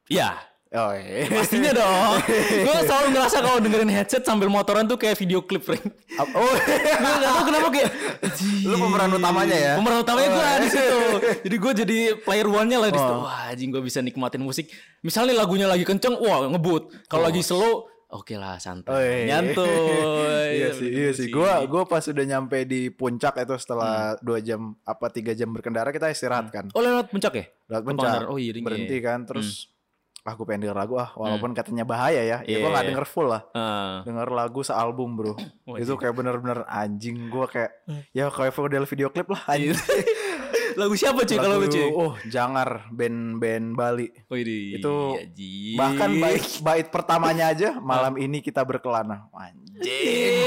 [0.06, 0.38] Iya.
[0.70, 1.26] Oh iya.
[1.26, 2.22] Pastinya dong.
[2.62, 5.82] gue selalu ngerasa kalau dengerin headset sambil motoran tuh kayak video klip, Frank.
[6.14, 7.90] Oh, gue gak tau kenapa kayak
[8.70, 9.74] lu pemeran utamanya ya?
[9.74, 10.58] Pemeran utamanya gue Oh.
[10.62, 10.98] di situ.
[11.42, 13.14] Jadi gue jadi player one-nya lah di situ.
[13.18, 13.26] Oh.
[13.26, 14.70] Wah, anjing gue bisa nikmatin musik.
[15.02, 16.94] Misalnya lagunya lagi kenceng, wah ngebut.
[17.10, 18.94] Kalau lagi slow, oke lah santai.
[18.94, 19.26] Oh, iya.
[19.26, 19.74] Nyantuy.
[20.54, 21.26] iya sih, iya sih.
[21.34, 25.90] Gua gua pas udah nyampe di puncak itu setelah dua jam apa tiga jam berkendara
[25.90, 26.70] kita istirahat kan.
[26.74, 27.44] Oh lewat puncak ya?
[27.66, 28.30] Lewat puncak.
[28.30, 28.62] Oh, iya, iya.
[28.62, 29.66] berhenti kan terus
[30.20, 32.38] ah gue pengen denger lagu ah walaupun katanya bahaya ya.
[32.44, 32.58] Ya Iya.
[32.60, 33.42] gua gak denger full lah.
[33.52, 34.04] Ah.
[34.04, 35.32] Denger lagu sealbum, Bro.
[35.82, 37.72] Itu kayak bener-bener anjing gua kayak
[38.12, 39.72] ya kayak model video klip lah anjing.
[40.70, 41.82] Lagu siapa cuy kalau lu Lagu, cuy?
[41.90, 44.06] Oh, Jangar band-band Bali.
[44.30, 44.78] Oh, ini.
[44.78, 45.18] Itu.
[45.74, 49.26] Bahkan bait bait pertamanya aja malam ini kita berkelana.
[49.34, 50.38] Anjing.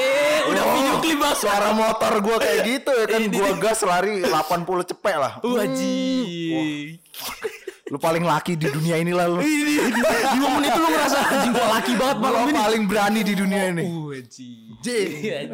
[0.48, 1.38] Udah video klip banget.
[1.44, 5.34] Suara motor gua kayak gitu ya kan gua gas lari 80 cepet lah.
[5.44, 6.96] Uh, anjing.
[7.92, 9.44] Lu paling laki di dunia ini lah lu.
[9.44, 12.56] Ini di momen itu lu ngerasa anjing gua laki banget malam Lu ini.
[12.56, 13.84] paling berani di dunia ini.
[13.84, 14.72] Uh, anjing.
[14.80, 15.48] Anjing,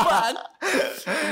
[0.00, 0.24] fuck.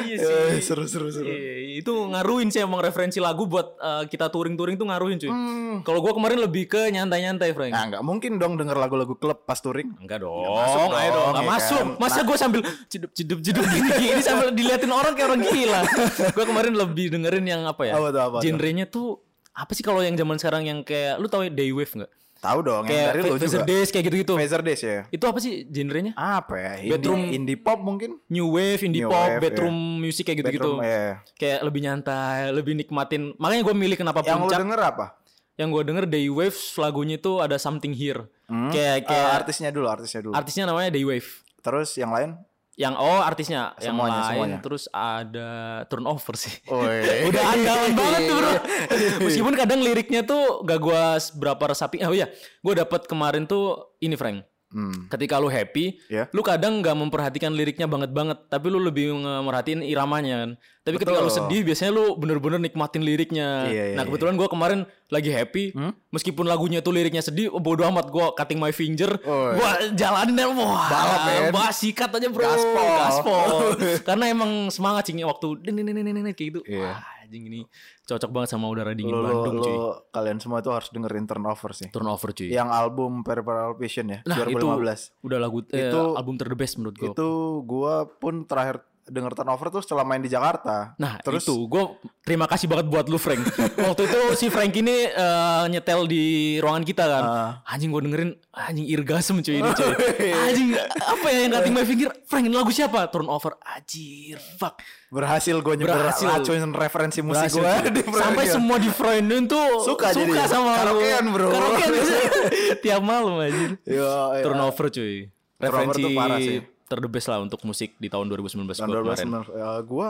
[0.05, 0.37] Iya sih.
[0.53, 1.25] Eh, seru seru seru.
[1.25, 5.33] Iya, itu ngaruhin sih emang referensi lagu buat uh, kita touring-touring tuh ngaruhin cuy.
[5.33, 5.81] Hmm.
[5.89, 7.73] Kalau gua kemarin lebih ke nyantai-nyantai, Frank.
[7.73, 9.97] Nah, nggak mungkin dong denger lagu-lagu klub pas touring.
[10.05, 11.81] Enggak dong, masuk ayo dong, dong, nggak ya masuk.
[11.81, 11.97] kan?
[11.97, 12.61] Masa gue sambil
[12.93, 15.81] cedup cedup cedup gini gini sambil diliatin orang kayak orang gila.
[16.37, 17.97] gue kemarin lebih dengerin yang apa ya?
[17.97, 18.39] Apa tuh, apa?
[18.45, 22.13] Genrenya tuh apa sih kalau yang zaman sekarang yang kayak lu tahu ya Daywave nggak?
[22.41, 23.65] Tahu dong yang Kayak dari lu juga.
[23.69, 24.33] Days kayak gitu-gitu.
[24.33, 25.05] Phaser Days ya.
[25.09, 26.17] Itu apa sih genrenya?
[26.17, 26.73] Apa ya?
[26.79, 28.17] Indie, Bedroom- indie pop mungkin?
[28.27, 30.81] New wave, indie New pop, wave, bedroom music kayak gitu-gitu.
[30.81, 31.21] Ya.
[31.37, 33.37] Kayak lebih nyantai, lebih nikmatin.
[33.37, 34.59] Makanya gue milih kenapa Yang lu puncak.
[34.59, 35.07] denger apa?
[35.55, 38.25] yang gue denger Daywave lagunya itu ada something here.
[38.49, 38.73] Hmm?
[38.73, 40.33] Kayak Eh, kayak artisnya dulu, artisnya dulu.
[40.33, 41.29] artisnya namanya Daywave.
[41.61, 42.41] Terus yang lain?
[42.79, 44.59] Yang oh artisnya, yang Semuanya, lain semuanya.
[44.63, 45.51] terus ada
[45.91, 46.55] turnover sih.
[46.71, 47.29] Oh, iya.
[47.29, 48.53] Udah andalan banget tuh bro.
[49.27, 52.01] Meskipun kadang liriknya tuh gak gua berapa resapi.
[52.07, 54.47] Oh iya, gue dapet kemarin tuh ini Frank.
[54.71, 55.11] Hmm.
[55.11, 56.31] Ketika lu happy, Ya.
[56.31, 60.51] lu kadang nggak memperhatikan liriknya banget banget, tapi lu lebih merhatiin iramanya kan.
[60.81, 61.39] Tapi ketika lu Betul.
[61.45, 63.67] sedih, biasanya lu bener-bener nikmatin liriknya.
[63.67, 65.91] Iya, iya, nah kebetulan gua kemarin lagi happy, Hmm?
[66.09, 69.59] meskipun lagunya tuh liriknya sedih, oh, bodo amat gua cutting my finger, Oh, iya.
[69.59, 72.87] gua jalanin dan wah, Balap, wah sikat aja bro, Gaspol.
[72.97, 73.49] gaspol.
[74.09, 76.61] Karena emang semangat sih waktu din din din kayak gitu.
[76.63, 76.95] Iya.
[76.95, 77.61] Wah, anjing ini
[78.03, 79.77] cocok banget sama udara dingin lu, Bandung lu, cuy.
[80.11, 81.87] kalian semua itu harus dengerin Turnover sih.
[81.95, 82.51] Turnover cuy.
[82.51, 85.15] Yang album Peripheral Vision ya, Nah, 2015.
[85.23, 87.15] Udah lagu eh, Itu- album ter the best menurut gua.
[87.15, 87.29] Itu
[87.63, 90.95] gua pun terakhir denger Turnover tuh setelah main di Jakarta.
[90.97, 91.85] Nah Terus itu gue
[92.23, 93.43] terima kasih banget buat lu Frank
[93.83, 96.23] Waktu itu si Frank ini eh, nyetel di
[96.57, 97.53] ruangan kita kan Ah.
[97.67, 99.91] Anjing gue dengerin Anjing irgasm cuy ini cuy
[100.47, 103.07] Anjing apa ya yang cutting my finger Frank ini lagu siapa?
[103.07, 106.31] Turnover Anjir fuck berhasil gue nyebar Berhasil.
[106.31, 107.73] racuin referensi musik gue
[108.15, 110.47] Sampai semua di friendin tuh Suka jadi.
[110.47, 111.03] sama lu.
[111.03, 111.49] Karaokean, bro.
[111.51, 111.91] Karaokean
[112.85, 114.15] Tiap malam anjir Yo, yo.
[114.41, 115.27] Turnover cuy
[115.59, 116.59] Turnover Referensi tuh parah sih.
[116.91, 120.09] Ter the best lah untuk musik di tahun 2019 Tahun gua 2019 kemarin ya, gua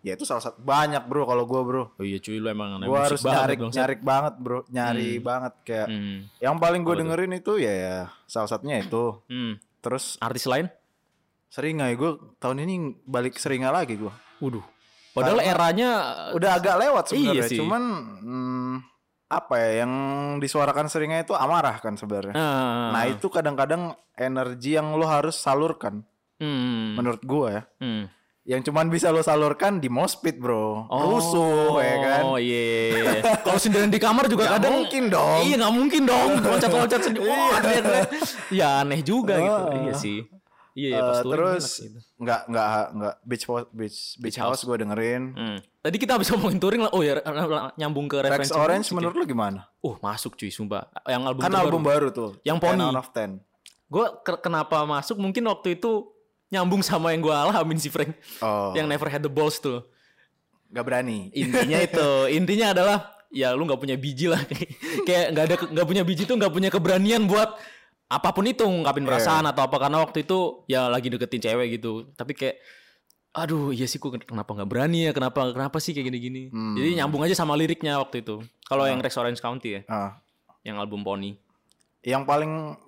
[0.00, 1.82] ya itu salah satu banyak bro kalau gua bro.
[1.90, 3.76] Oh iya cuy lu emang musik harus banget nyari dong, Seth.
[3.76, 6.18] nyari banget bro, nyari banget kayak Hmm.
[6.38, 9.16] yang paling gue dengerin itu ya, ya salah satunya itu.
[9.26, 9.58] Hmm.
[9.80, 10.70] Terus Artis lain?
[11.48, 14.12] Seringai gue tahun ini balik Seringai lagi gua.
[14.38, 14.62] Waduh.
[15.10, 15.90] Padahal Karena- eranya
[16.32, 17.58] Udah agak lewat sebenarnya, Iya sih.
[17.62, 17.82] cuman
[18.20, 18.53] hmm,
[19.40, 19.92] apa ya yang
[20.38, 22.34] disuarakan seringnya itu amarah kan sebenarnya.
[22.36, 26.02] Nah, Nah, itu kadang-kadang energi yang lo harus salurkan
[26.38, 27.62] hmm, menurut gua ya.
[27.82, 28.04] hmm.
[28.44, 30.84] Yang cuman bisa lo salurkan di mospit, Bro.
[30.92, 32.22] Rusuh ya kan.
[32.28, 33.24] Oh iya.
[33.44, 35.40] Kalau sendirian di kamar juga Nggak kadang mungkin dong.
[35.48, 36.28] Iya nggak mungkin dong.
[36.52, 37.24] Loncat-loncat sendiri.
[37.24, 38.08] Wah, teriak-teriak.
[38.52, 39.64] ya aneh juga gitu.
[39.64, 39.72] Ah.
[39.80, 40.18] Iya sih.
[40.74, 42.00] Iya ya Eh, pas touring terus enak sih itu.
[42.18, 45.22] nggak nggak nggak beach Ho- beach beach house, gue dengerin.
[45.30, 45.58] Hmm.
[45.80, 46.90] Tadi kita habis ngomongin touring lah.
[46.90, 47.22] Oh ya
[47.74, 48.52] nyambung ke Rex referensi.
[48.52, 48.96] Orange musik ya.
[48.96, 49.60] menurut lu gimana?
[49.78, 50.90] Uh masuk cuy sumpah.
[51.04, 52.30] Yang album Kan album baru tuh.
[52.42, 52.82] Yang 10 Pony.
[52.84, 53.38] out of 10.
[53.86, 54.06] Gue
[54.36, 56.10] kenapa masuk mungkin waktu itu
[56.46, 58.10] nyambung sama yang gue alamin sih Frank.
[58.38, 59.86] Oh, Yang Never Had The Balls tuh.
[60.66, 61.30] nggak berani.
[61.30, 62.08] Intinya itu.
[62.28, 62.98] Intinya adalah
[63.30, 64.42] ya lu nggak punya biji lah.
[65.06, 67.54] Kayak nggak ada nggak punya biji tuh nggak punya keberanian buat
[68.14, 69.08] apa pun itu ngungkapin Iya.
[69.10, 72.08] perasaan atau apa karena waktu itu ya lagi deketin cewek gitu.
[72.12, 72.56] Tapi kayak
[73.34, 76.78] aduh iya sih kok kenapa nggak berani ya kenapa kenapa sih kayak gini-gini Hmm.
[76.78, 80.22] jadi nyambung aja sama liriknya waktu itu kalau yang Rex Orange County ya Ah,
[80.62, 81.34] yang album Pony
[82.00, 82.78] yang paling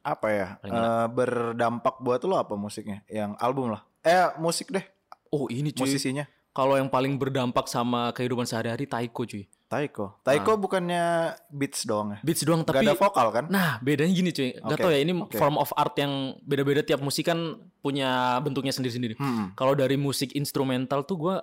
[0.00, 0.46] apa ya?
[0.56, 3.04] Paling eh, berdampak buat lo apa musiknya?
[3.04, 3.84] Yang album lah.
[4.00, 4.80] Eh, musik deh,
[5.28, 6.24] oh ini cuy musisinya.
[6.50, 10.18] kalau yang paling berdampak sama kehidupan sehari-hari Taiko cuy Taiko.
[10.26, 12.18] Taiko bukannya beats doang ya?
[12.26, 13.44] beats doang Gak tapi ada vokal kan?
[13.46, 14.50] Nah, bedanya gini cuy.
[14.58, 15.38] Gak tau ya ini oke.
[15.38, 19.14] form of art yang beda-beda tiap musik kan punya bentuknya sendiri-sendiri.
[19.14, 19.54] Hmm.
[19.54, 21.36] Kalau dari musik instrumental tuh gua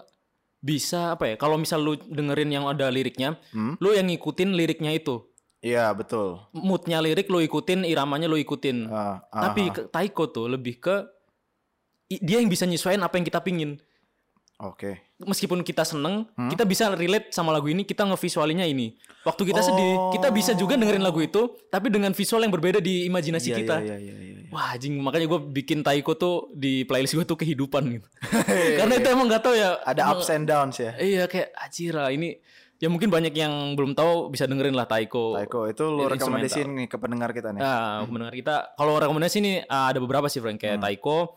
[0.59, 1.35] bisa apa ya?
[1.39, 3.79] Kalau misal lu dengerin yang ada liriknya, Hmm?
[3.79, 5.23] lu yang ngikutin liriknya itu.
[5.63, 6.43] Iya, betul.
[6.51, 8.91] Moodnya lirik lu ikutin, iramanya lu ikutin.
[8.91, 9.87] Ah, ah, Tapi ah.
[9.87, 10.95] Taiko tuh lebih ke
[12.07, 13.79] dia yang bisa nyesuaiin apa yang kita pingin.
[14.57, 15.13] Oke.
[15.19, 16.49] Meskipun kita seneng, Hmm?
[16.49, 18.97] kita bisa relate sama lagu ini, kita ngevisualinya ini.
[19.21, 20.09] Waktu kita sedih, Oh.
[20.09, 23.75] kita bisa juga dengerin lagu itu, tapi dengan visual yang berbeda di imajinasi Iya, kita.
[23.79, 24.49] Iya, iya, iya, iya.
[24.49, 28.07] Wah anjing makanya gue bikin Taiko tuh di playlist gue tuh kehidupan gitu.
[28.79, 29.77] Karena itu emang gak tahu ya.
[29.79, 30.91] Ada emang- ups and downs ya.
[30.95, 32.39] Iya kayak ajira ini
[32.77, 35.35] ya mungkin banyak yang belum tahu bisa dengerin lah Taiko.
[35.35, 36.13] Taiko itu lu Instrumental.
[36.15, 37.59] rekomendasiin nih ke pendengar kita nih.
[37.59, 41.35] Nah, mendengar kita kalau rekomendasi nih ah, ada beberapa sih Frank kayak Taiko,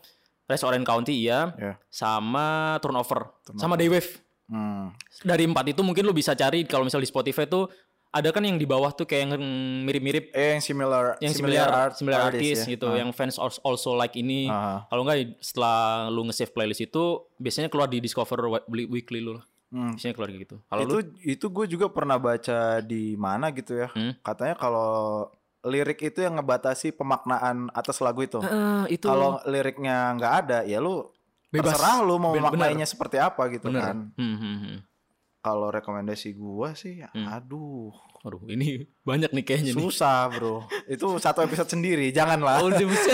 [0.51, 1.73] Rest Orange County iya, Ya.
[1.87, 4.19] sama Turnover, sama Daywave.
[4.45, 4.91] Hmm.
[5.21, 7.71] Dari empat itu mungkin lu bisa cari kalau misal di Spotify tuh
[8.11, 9.39] ada kan yang di bawah tuh kayak yang
[9.81, 12.71] mirip-mirip Eh yang similar yang similar art- similar artist artis ya.
[12.75, 12.99] gitu Ah.
[12.99, 14.83] yang fans als- also like ini Ah.
[14.85, 15.79] kalau enggak setelah
[16.09, 17.03] lu nge-save playlist itu
[17.37, 18.35] biasanya keluar di discover
[18.67, 19.95] Weekly- lu lah Hmm.
[19.95, 23.87] biasanya keluar gitu kalau itu lu itu gue juga pernah baca di mana gitu ya.
[23.87, 24.19] Hmm?
[24.19, 25.31] Katanya kalau
[25.61, 28.39] lirik itu yang ngebatasi pemaknaan atas lagu itu.
[28.39, 31.05] Eh, itu Kalau liriknya nggak ada, ya lu
[31.47, 31.75] Bebas.
[31.75, 33.97] terserah lu mau memaknainya seperti apa gitu bener kan.
[34.15, 34.77] Hmm, hmm, hmm.
[35.41, 37.25] Kalau rekomendasi gua sih, Hmm.
[37.27, 40.61] aduh, aduh ini banyak nih kayaknya nih susah bro.
[40.85, 42.61] itu satu episode sendiri, janganlah.
[42.61, 43.09] Oh, bisa.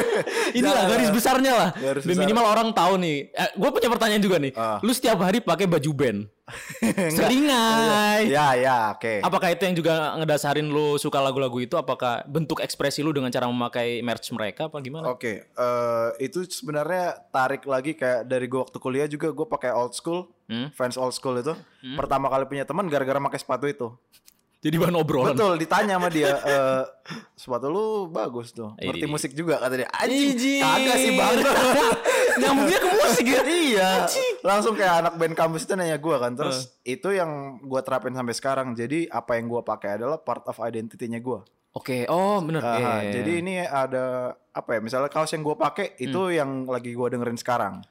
[0.58, 1.68] Inilah garis besarnya lah.
[1.76, 2.16] Garis besar.
[2.16, 3.28] minimal orang tahu nih.
[3.28, 4.56] Eh, gue punya pertanyaan juga nih.
[4.56, 4.80] Ah.
[4.80, 6.20] Lu setiap hari pakai baju band?
[7.12, 8.32] Seringai.
[8.32, 9.20] ya ya, oke.
[9.20, 11.76] Apakah itu yang juga ngedasarin lu suka lagu-lagu itu?
[11.76, 15.12] Apakah bentuk ekspresi lu dengan cara memakai merch mereka apa gimana?
[15.12, 19.92] Oke, eh, itu sebenarnya tarik lagi kayak dari gua waktu kuliah juga gue pakai old
[19.92, 20.72] school, Hmm?
[20.72, 21.52] fans old school itu.
[21.92, 23.88] Pertama kali punya teman gara-gara pakai sepatu itu.
[24.58, 25.38] Jadi bahan obrolan.
[25.38, 26.82] Betul, ditanya sama dia, eh,
[27.32, 28.74] sepatu lu bagus tuh.
[28.74, 29.10] Ngerti Ih.
[29.10, 29.88] musik juga kata dia.
[29.88, 31.34] Anjing, kagak sih bang.
[32.42, 33.42] Nyambungnya ke musik ya?
[33.46, 33.90] iya,
[34.42, 36.34] langsung kayak anak band kampus itu nanya gua kan.
[36.34, 36.94] Terus Eh.
[36.94, 38.74] itu yang gua terapin sampai sekarang.
[38.74, 41.46] Jadi apa yang gua pakai adalah part of identity-nya gua.
[41.70, 42.58] Oke, oh bener.
[42.60, 43.22] Ah, Iya.
[43.22, 44.80] Jadi ini ada apa ya?
[44.80, 46.34] Misalnya kaos yang gua pakai itu Hmm.
[46.34, 47.82] yang lagi gua dengerin sekarang.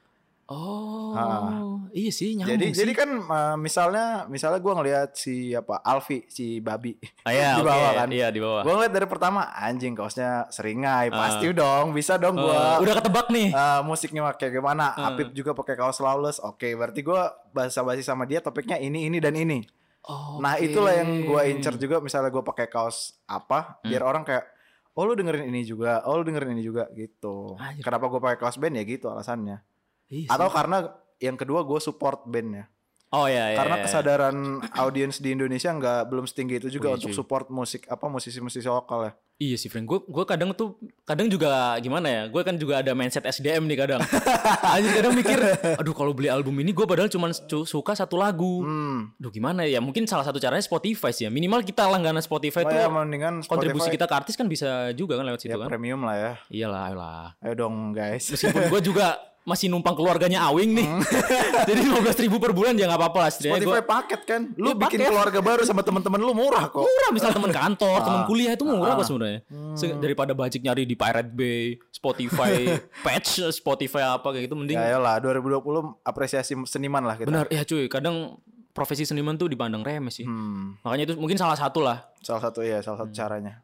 [0.48, 1.76] Oh, Ah.
[1.90, 2.80] iya sih nyambung jadi sih.
[2.80, 7.62] jadi kan uh, misalnya misalnya gua ngelihat si apa Alfi si babi Ah, iya, di
[7.62, 8.08] bawah kan.
[8.08, 8.62] Iya, di bawah.
[8.62, 11.16] Gua ngeliat dari pertama anjing kaosnya seringai Ah.
[11.18, 13.48] pasti dong bisa dong Oh, gua udah ketebak nih.
[13.50, 14.92] uh, musiknya kayak gimana.
[14.92, 15.12] Ah.
[15.12, 16.40] Apip juga pakai kaos lawless.
[16.40, 19.60] Oke, berarti gua basa-basi sama dia topiknya ini ini dan ini.
[20.02, 23.86] Oh, Nah, itulah yang gua incer juga misalnya gua pakai kaos apa Hmm.
[23.86, 24.48] biar orang kayak
[24.94, 27.52] oh lu dengerin ini juga, oh lu dengerin ini juga gitu.
[27.54, 27.84] Anjir.
[27.84, 29.60] Kenapa gua pakai kaos band ya gitu alasannya.
[30.08, 30.88] Iya Atau karena
[31.18, 32.68] yang kedua gue support bandnya.
[33.08, 33.56] Oh iya, iya.
[33.56, 33.84] Karena iya.
[33.88, 34.36] kesadaran
[34.76, 37.16] audiens di Indonesia nggak belum setinggi itu juga Wih, untuk cuy.
[37.16, 39.12] support musik apa musisi-musisi lokal ya.
[39.38, 39.88] Iya sih, Frank.
[39.88, 40.76] Gue gue kadang tuh
[41.08, 42.22] kadang juga gimana ya?
[42.28, 44.04] Gue kan juga ada mindset SDM nih kadang.
[44.76, 45.40] Anjir kadang mikir,
[45.80, 48.60] aduh kalau beli album ini gue padahal cuma su- suka satu lagu.
[48.60, 49.16] Hmm.
[49.16, 49.80] Duh gimana ya?
[49.80, 51.30] Mungkin salah satu caranya Spotify sih ya.
[51.32, 54.92] Minimal kita langganan Spotify Oh tuh ya mendingan kontribusi Spotify kita ke artis kan bisa
[54.92, 55.72] juga kan lewat situ ya kan.
[55.72, 56.32] premium lah ya.
[56.52, 57.24] Iyalah, ayolah.
[57.40, 58.28] Ayo dong guys.
[58.28, 59.16] Meskipun gue juga
[59.48, 60.88] masih numpang keluarganya Awing nih.
[61.68, 63.30] Jadi 15 ribu per bulan ya nggak apa-apa lah.
[63.32, 64.40] Spotify gua- paket kan.
[64.54, 65.08] Lu Iya, bikin paket.
[65.08, 66.84] keluarga baru sama teman-teman lu murah kok.
[66.84, 68.26] murah misal teman kantor, teman Ah.
[68.26, 69.40] kuliah itu murah kok sebenarnya.
[69.46, 69.74] Hmm.
[69.96, 72.52] Daripada budget nyari di Pirate Bay, Spotify,
[73.06, 75.64] patch, Spotify apa kayak gitu mending Ya lah 2020
[76.02, 77.26] apresiasi seniman lah kita.
[77.26, 77.88] benar ya cuy.
[77.88, 78.36] Kadang
[78.70, 80.22] profesi seniman tuh dipandang remeh sih.
[80.22, 82.06] Hmm, Makanya itu mungkin salah satu lah.
[82.18, 83.04] salah satu ya, salah Hmm.
[83.04, 83.54] satu caranya.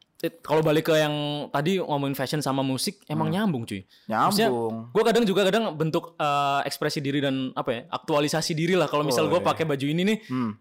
[0.40, 1.14] Kalau balik ke yang
[1.48, 3.84] tadi ngomongin fashion sama musik, emang nyambung cuy.
[4.06, 4.88] Nyambung.
[4.90, 8.86] Gue kadang juga kadang bentuk eh, ekspresi diri dan apa ya aktualisasi diri lah.
[8.86, 9.46] Kalau misal Oh, gue iya.
[9.46, 10.52] pakai baju ini nih, Hmm.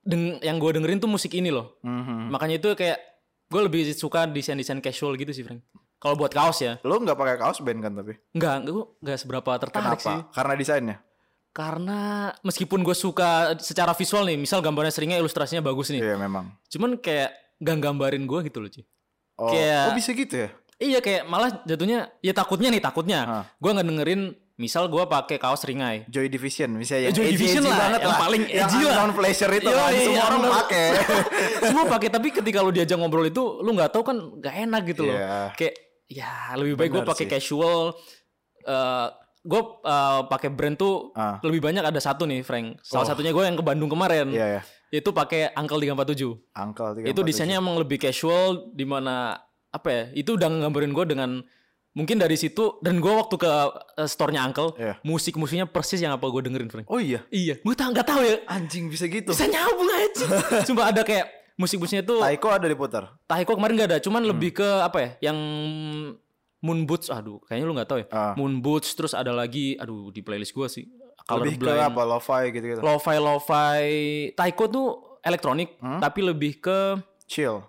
[0.00, 1.78] deng yang gue dengerin tuh musik ini loh.
[1.80, 2.30] Mhm.
[2.30, 2.98] Makanya itu kayak
[3.46, 5.60] gue lebih suka desain-desain casual gitu sih, Frank.
[5.96, 8.18] Kalau buat kaos ya, Lu nggak pakai kaos band kan tapi?
[8.32, 10.02] nggak, gue nggak seberapa tertarik Kenapa?
[10.02, 10.18] sih.
[10.32, 10.96] Karena desainnya.
[11.52, 11.98] Karena
[12.40, 16.48] meskipun gue suka secara visual nih, misal gambarnya seringnya ilustrasinya bagus nih, Iya memang.
[16.66, 17.28] cuman kayak
[17.60, 18.82] gak gambarin gue gitu loh, cuy.
[19.34, 20.48] Oh, Kayak- oh bisa gitu ya?
[20.76, 23.18] Iya kayak malah jatuhnya ya takutnya nih takutnya.
[23.22, 23.44] Ah.
[23.56, 24.22] Gue nggak dengerin
[24.54, 26.02] misal gue pakai kaos ringai.
[26.06, 27.08] Joy Division bisa ya.
[27.08, 28.94] Joy Division lah, yang paling edgy lah.
[29.00, 30.86] non pleasure itu Iya, kan iya, semua orang pakai.
[31.70, 35.02] Semua pakai tapi ketika lu diajak ngobrol itu lu nggak tahu kan nggak enak gitu
[35.06, 35.14] loh.
[35.14, 35.54] Iya.
[35.54, 35.74] Kayak
[36.06, 37.94] ya lebih baik gue pakai casual.
[38.62, 39.06] eh
[39.42, 39.62] gue
[40.28, 41.42] pakai brand tuh Ah.
[41.42, 42.78] lebih banyak ada satu nih Frank.
[42.80, 43.08] Salah Oh.
[43.08, 44.30] satunya gue yang ke Bandung kemarin.
[44.30, 44.62] Iya ya.
[44.92, 46.52] Itu pakai Uncle 347.
[46.52, 51.40] Angkel itu desainnya emang lebih casual di mana apa ya itu udah ngambarin gue dengan
[51.92, 53.72] mungkin dari situ dan gue waktu ke uh,
[54.02, 55.00] store-nya Uncle Iya.
[55.02, 57.24] musik musiknya persis yang apa gue dengerin Frank Oh iya.
[57.28, 59.28] iya gue tak nggak tahu ya Anjing bisa gitu.
[59.28, 60.24] bisa nyambung aja
[60.68, 61.24] cuma ada kayak
[61.54, 63.16] musik-musiknya tuh Taiko ada diputar.
[63.22, 64.30] Taiko kemarin gak ada cuman Hmm.
[64.30, 65.38] lebih ke apa ya yang
[66.60, 68.32] Moon Boots aduh kayaknya lu nggak tahu ya Ah.
[68.36, 70.84] Moon Boots terus ada lagi aduh di playlist gue sih
[71.24, 72.02] Lebih ke apa?
[72.02, 72.80] Lo-fi gitu-gitu.
[72.80, 73.82] lo-fi lo-fi
[74.32, 74.86] Taiko tuh
[75.20, 75.98] elektronik Hmm?
[75.98, 77.62] tapi lebih ke Chill.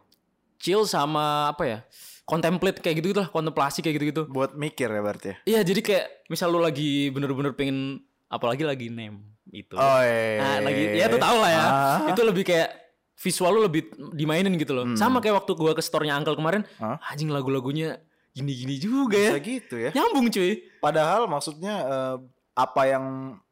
[0.57, 1.77] chill sama apa ya
[2.23, 5.35] contemplate kayak gitu gitu lah kontemplasi kayak gitu gitu Buat mikir ya berarti ya.
[5.45, 10.39] iya jadi kayak misal lu lagi bener-bener pengen apalagi lagi name itu Oh iya.
[10.39, 11.97] nah, lagi ya tuh tau lah ya Ah.
[12.07, 12.69] itu lebih kayak
[13.15, 16.95] visual lu lebih dimainin gitu loh sama kayak waktu gua ke store-nya Uncle kemarin Hmm.
[16.95, 16.97] Hah?
[17.05, 18.01] anjing lagu-lagunya
[18.31, 19.89] gini-gini juga ya Bisa gitu ya.
[19.91, 22.15] nyambung cuy Padahal maksudnya eh,
[22.53, 23.05] apa yang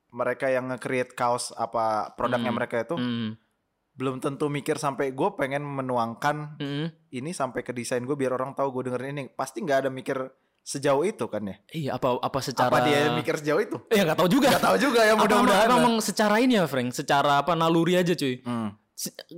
[0.09, 2.57] mereka yang nge-create kaos apa produknya Hmm.
[2.57, 3.39] mereka itu Hmm.
[3.91, 6.87] belum tentu mikir sampai gue pengen menuangkan Hmm.
[7.09, 10.17] ini sampai ke desain gue biar orang tahu gue dengerin ini pasti nggak ada mikir
[10.61, 14.15] sejauh itu kan ya iya apa apa secara apa dia mikir sejauh itu ya nggak
[14.15, 15.89] tahu juga nggak tahu juga ya mudah-mudahan emang, lah.
[15.89, 18.77] emang secara ini ya Frank secara apa naluri aja cuy Hmm.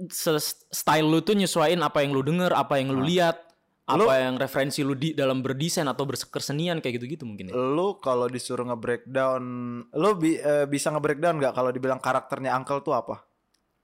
[0.09, 0.35] se-
[0.69, 3.52] style lu tuh nyesuaiin apa yang lu denger, apa yang lu lihat,
[3.85, 7.53] apa Lu- yang referensi lu di dalam berdesain atau berkesenian kayak gitu-gitu mungkin ya.
[7.53, 9.43] lu kalau disuruh nge-breakdown
[9.91, 13.27] lu bi- eh, bisa nge-breakdown nggak kalau dibilang karakternya Uncle tuh apa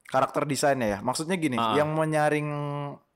[0.06, 1.76] karakter desainnya ya maksudnya gini Ah.
[1.76, 2.48] yang menyaring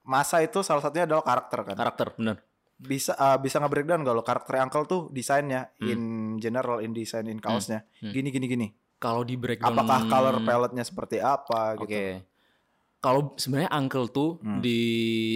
[0.04, 2.44] masa itu salah satunya adalah karakter kan Karakter, bener.
[2.76, 5.88] bisa eh, bisa nge-breakdown kalau karakter Uncle tuh desainnya Hmm.
[5.88, 6.02] in
[6.38, 8.12] general in design in kaosnya Hmm.
[8.12, 8.68] gini gini gini
[8.98, 11.84] Kalau di breakdown apakah color palette-nya seperti apa Oke.
[11.86, 12.24] gitu
[13.04, 14.64] Kalau sebenarnya Uncle tuh Hmm.
[14.64, 14.80] di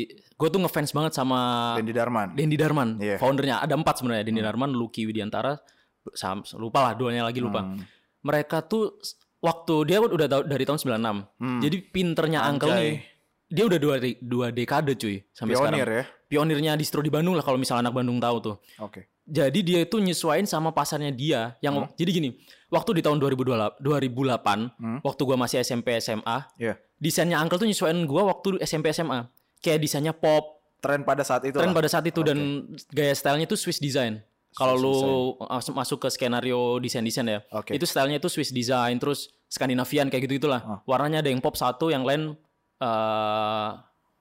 [0.08, 3.20] gue tuh ngefans banget sama Dendi Darman Dendi Darman, Iya.
[3.20, 3.60] foundernya.
[3.60, 5.60] Ada empat sebenarnya, Dendi Darman, Lucky Widiantara,
[6.14, 7.68] sam- lupa lah duanya lagi lupa.
[7.68, 7.84] Hmm.
[8.24, 8.96] Mereka tuh
[9.38, 11.18] waktu dia udah tau- dari tahun 96.
[11.36, 11.60] Hmm.
[11.60, 12.80] Jadi pinternya Uncle Anjay.
[12.80, 12.96] nih,
[13.48, 15.76] dia udah dua, dua dekade cuy sampai sekarang.
[15.76, 18.56] pionir ya pionirnya distro di Bandung lah kalau misalnya anak Bandung tahu tuh.
[18.78, 21.92] oke Jadi dia itu nyesuain sama pasarnya dia yang Hmm.
[22.00, 22.30] jadi gini,
[22.72, 25.00] waktu di tahun 2028, 2008 Hmm.
[25.04, 26.80] waktu gua masih SMP SMA, Iya.
[26.96, 29.28] desainnya Uncle tuh nyesuain gua waktu SMP SMA.
[29.60, 31.76] Kayak desainnya pop, tren pada saat itu tren lah.
[31.76, 34.24] pada saat itu dan gaya stylenya itu Swiss design.
[34.56, 34.96] Kalau lu
[35.44, 37.76] masuk masuk ke skenario desain-desain ya, Oke.
[37.76, 40.64] itu stylenya itu Swiss design, terus Skandinavian kayak gitu gitulah.
[40.64, 40.80] Ah.
[40.84, 42.32] Warnanya ada yang pop satu, yang lain
[42.80, 43.70] eh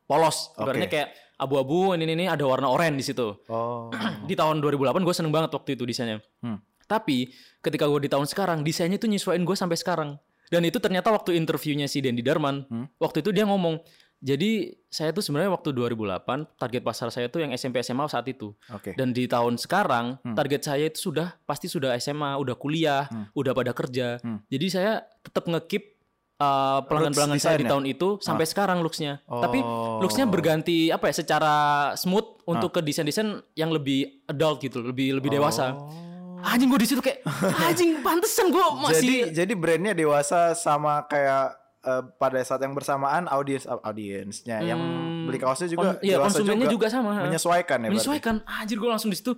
[0.07, 0.51] polos.
[0.57, 3.93] Ibaratnya kayak abu-abu, ini ini ada warna oranye di situ oh
[4.29, 6.19] di tahun 2008 gue seneng banget waktu itu desainnya.
[6.41, 6.59] Hmm.
[6.87, 7.29] Tapi
[7.61, 10.11] ketika gue di tahun sekarang desainnya tuh nyesuaiin gue sampai sekarang.
[10.47, 12.87] Dan itu ternyata waktu interviewnya si Dendi Darman, Hmm.
[12.97, 13.83] waktu itu dia ngomong,
[14.17, 18.55] jadi saya tuh sebenarnya waktu 2008 target pasar saya tuh yang SMP SMA saat itu.
[18.71, 20.33] oke Dan di tahun sekarang Hmm.
[20.33, 23.27] target saya itu sudah pasti sudah SMA, udah kuliah, Hmm.
[23.35, 24.23] udah pada kerja.
[24.23, 24.39] Hmm.
[24.47, 25.96] Jadi saya tetap ngekip
[26.39, 27.71] uh, pelanggan-pelanggan saya di desainnya?
[27.73, 29.21] tahun itu sampai sekarang looksnya.
[29.23, 29.99] Tapi Oh.
[29.99, 31.55] looksnya berganti apa ya secara
[31.95, 35.73] smooth untuk ke desain-desain yang lebih adult gitu, lebih lebih dewasa.
[35.73, 35.91] Oh.
[36.39, 37.25] Anjing gue di situ kayak
[37.67, 43.27] anjing pantesan gue jadi masih jadi brandnya dewasa sama kayak eh, pada saat yang bersamaan
[43.27, 47.19] audiens audiensnya yang Hmm, beli kaosnya juga kon- iya, dewasa konsumennya juga sama.
[47.21, 47.91] menyesuaikan ya berarti?
[47.91, 48.35] menyesuaikan.
[48.45, 49.35] Anjir gue langsung di situ.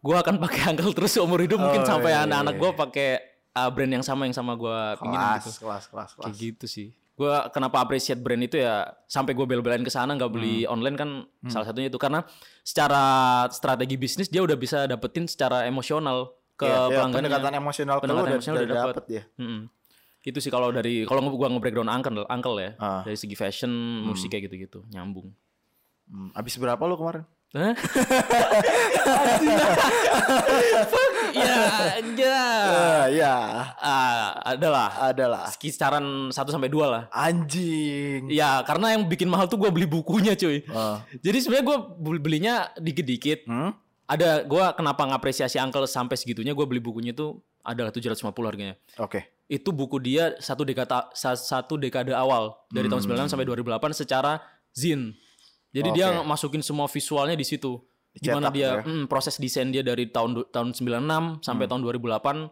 [0.00, 2.60] Gue akan pakai Uncle terus seumur hidup mungkin Oh, sampai iya, anak-anak iya.
[2.62, 3.08] gue pakai
[3.52, 5.50] uh, brand yang sama yang sama gue pingin gitu.
[5.60, 6.88] kelas kelas kelas Kayak gitu sih.
[7.12, 10.72] Gue kenapa appreciate brand itu ya sampai gue bel-belain ke sana nggak beli Hmm.
[10.72, 11.10] online kan
[11.46, 12.24] salah satunya itu karena
[12.62, 13.02] secara
[13.48, 17.28] strategi bisnis dia udah bisa dapetin secara emosional ke Iya, iya, pelanggannya.
[17.28, 18.94] pendekatan emosional ke Pendekatan udah, emosional udah udah dapet.
[18.94, 19.60] dapet ya Mm-mm.
[20.20, 22.76] Itu sih kalau dari kalau gua nge-breakdown uncle, uncle ya.
[22.76, 23.00] Ah.
[23.00, 23.72] Dari segi fashion,
[24.02, 25.32] musik kayak gitu-gitu, nyambung.
[26.04, 27.72] Hmm, abis berapa lu kemarin Hah?
[31.32, 31.62] ya,
[32.16, 32.40] ya.
[32.66, 33.34] Ah, ya,
[33.76, 37.02] Ah, adalah adalah kisaran 1 sampai 2 lah.
[37.10, 38.28] anjing.
[38.28, 40.62] Ya, karena yang bikin mahal tuh gue beli bukunya, cuy.
[40.68, 41.02] Ah.
[41.18, 41.78] Jadi sebenarnya gue
[42.18, 43.46] belinya dikit-dikit.
[43.46, 43.72] Hmm?
[44.04, 48.74] Ada gue kenapa ngapresiasi Uncle sampai segitunya gue beli bukunya tuh adalah 750 harganya.
[48.98, 49.22] Oke.
[49.46, 54.42] Itu buku dia satu dekade sa- satu dekade awal dari tahun 96 sampai 2008 secara
[54.74, 55.14] zin.
[55.70, 56.26] Jadi dia Oke.
[56.26, 57.78] masukin semua visualnya di situ.
[58.10, 58.82] Dicetak Gimana dia ya?
[58.82, 61.70] mm, proses desain dia dari tahun tahun 96 sampai Hmm.
[61.70, 62.50] tahun 2008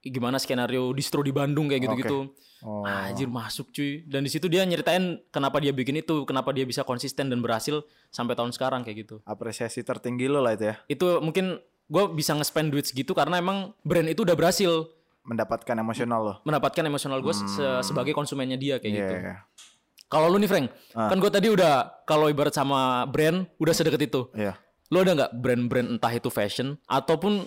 [0.00, 2.30] gimana skenario distro di Bandung kayak gitu-gitu.
[2.60, 2.84] Oh.
[2.84, 4.00] Anjir masuk cuy.
[4.02, 7.82] Dan di situ dia nyeritain kenapa dia bikin itu, kenapa dia bisa konsisten dan berhasil
[8.08, 9.16] sampai tahun sekarang kayak gitu.
[9.22, 10.76] Apresiasi tertinggi lo lah itu ya.
[10.86, 14.88] Itu mungkin gue bisa nge-spend duit segitu karena emang brand itu udah berhasil
[15.20, 16.34] Mendapatkan emosional lo.
[16.42, 17.34] mendapatkan emosional gue
[17.82, 19.00] sebagai konsumennya dia kayak Iya.
[19.02, 19.14] gitu.
[19.18, 19.36] iya.
[20.06, 21.06] Kalau lu nih Frank, Ah.
[21.06, 24.26] kan gue tadi udah kalau ibarat sama brand udah sedekat itu.
[24.32, 24.56] Iya.
[24.90, 27.46] Lu ada nggak brand-brand entah itu fashion ataupun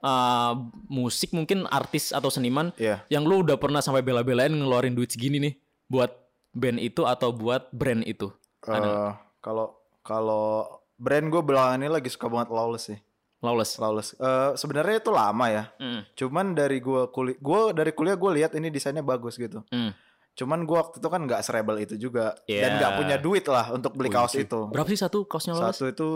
[0.00, 0.52] uh,
[0.88, 3.04] musik mungkin artis atau seniman Iya.
[3.08, 5.54] yang lu udah pernah sampai bela-belain ngeluarin duit segini nih
[5.86, 6.10] buat
[6.52, 8.28] band itu atau buat brand itu?
[8.64, 9.10] Eh,
[9.42, 10.66] Kalau kalau
[10.96, 12.98] brand gue belakangan ini lagi suka banget Lawless sih.
[13.42, 13.74] Lawless.
[13.76, 14.08] Lawless.
[14.14, 15.64] Eh, Sebenarnya itu lama ya.
[15.76, 16.00] Mm.
[16.14, 19.66] Cuman dari gue kuliah, gue dari kuliah gue lihat ini desainnya bagus gitu.
[19.74, 19.90] Mm.
[20.32, 22.60] Cuman gue waktu itu kan nggak serebel itu juga Iya.
[22.62, 24.66] dan nggak punya duit lah untuk beli kaos itu.
[24.66, 25.76] Berapa sih satu kaosnya Lawless?
[25.76, 26.10] Satu itu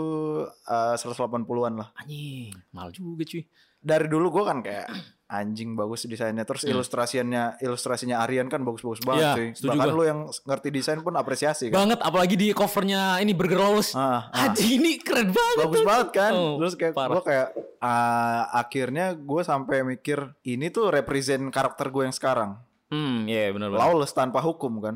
[0.65, 1.89] eh, 180-an lah.
[1.95, 3.45] Anjing, mahal juga cuy.
[3.77, 4.89] Dari dulu gue kan kayak
[5.27, 6.43] anjing bagus desainnya.
[6.43, 9.37] Terus ilustrasinya ilustrasinya Aryan kan bagus-bagus banget Hmm.
[9.37, 9.69] Iya, cuy.
[9.69, 11.85] Bahkan lu yang ngerti desain pun apresiasi kan.
[11.85, 13.93] Banget apalagi di covernya ini Burger Lawless.
[13.93, 14.49] Ah, ah.
[14.49, 15.57] Anjing ini keren banget.
[15.61, 15.85] bagus tuh.
[15.85, 17.47] banget kan Oh, terus kayak gue kayak
[17.77, 22.57] ah, akhirnya gue sampai mikir ini tuh represent karakter gue yang sekarang
[22.87, 23.79] Hmm, iya benar benar.
[23.83, 24.95] lawless tanpa hukum kan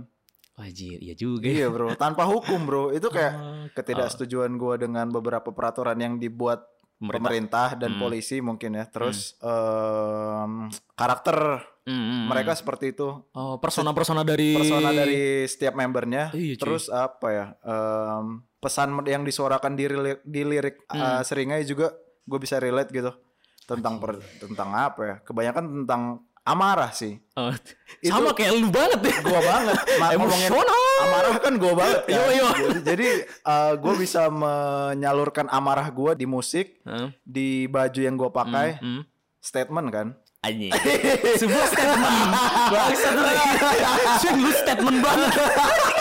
[0.54, 1.44] Wajir, iya juga.
[1.44, 6.68] iya bro tanpa hukum bro itu kayak Ah, ketidaksetujuan gue dengan beberapa peraturan yang dibuat
[6.94, 7.18] Pemerintah.
[7.18, 8.00] pemerintah, dan Hmm.
[8.00, 12.60] polisi mungkin ya terus em, karakter Hmm, hmm, mereka hmm.
[12.60, 19.02] seperti itu oh, persona-persona dari persona dari setiap membernya Iya, terus apa ya em, pesan
[19.04, 21.02] yang disuarakan di lirik, di lirik Hmm.
[21.18, 21.89] uh, seringnya juga
[22.22, 23.10] gue bisa relate gitu
[23.66, 26.02] tentang per- tentang apa ya kebanyakan tentang
[26.44, 27.50] amarah sih Oh,
[28.04, 29.14] Itu- sama kayak lu banget ya.
[29.20, 30.50] gue banget Ma- ngomongin
[31.02, 32.48] amarah kan gue banget kan Yo, yo.
[32.52, 33.08] jadi, jadi
[33.78, 37.14] gue bisa menyalurkan amarah gue di musik Hah?
[37.22, 39.02] di baju yang gue pakai Hmm.
[39.38, 40.08] statement kan
[40.42, 40.74] Anjing.
[41.38, 42.18] Sebuah statement.
[42.74, 43.14] Bangsat.
[44.18, 45.30] Cuy, lu statement banget.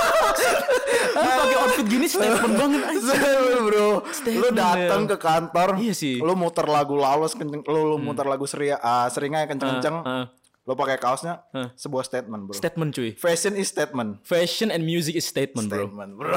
[1.21, 3.63] lu pakai outfit gini statement banget anjing.
[3.63, 5.09] bro lu Statement, datang ya.
[5.09, 6.17] ke kantor Iya sih.
[6.19, 10.25] lu muter lagu lawas kenceng lu, lu muter lagu seria ah, seringai kenceng-kenceng Ah, ah.
[10.63, 11.69] lu pakai kaosnya Ah.
[11.75, 13.11] sebuah statement bro Statement cuy.
[13.15, 15.85] fashion is statement Fashion and music is statement, bro.
[15.85, 16.31] statement bro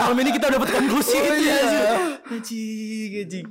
[0.00, 1.16] Malam ini kita dapat konklusi.
[1.16, 1.58] Oh, iya.
[2.24, 3.46] Anjing, anjing.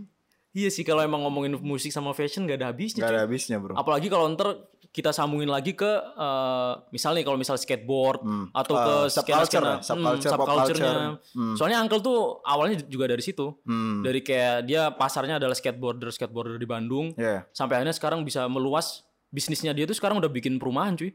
[0.52, 2.98] Iya sih kalau emang ngomongin musik sama fashion gak ada habisnya.
[3.00, 3.14] gak cuy.
[3.14, 4.58] ada habisnya bro Apalagi kalau ntar
[4.98, 5.86] kita sambungin lagi ke
[6.18, 10.94] eh, misalnya kalau misal skateboard atau ke Eh, subculture skena-skena lah, subculture, hmm, pop subculture-nya.
[10.98, 11.54] culture.
[11.54, 13.54] Soalnya Uncle tuh awalnya juga dari situ.
[13.62, 14.02] Hmm.
[14.02, 17.14] Dari kayak dia pasarnya adalah skateboarder skateboarder di Bandung.
[17.14, 21.14] ya Sampai akhirnya sekarang bisa meluas bisnisnya dia tuh sekarang udah bikin perumahan cuy.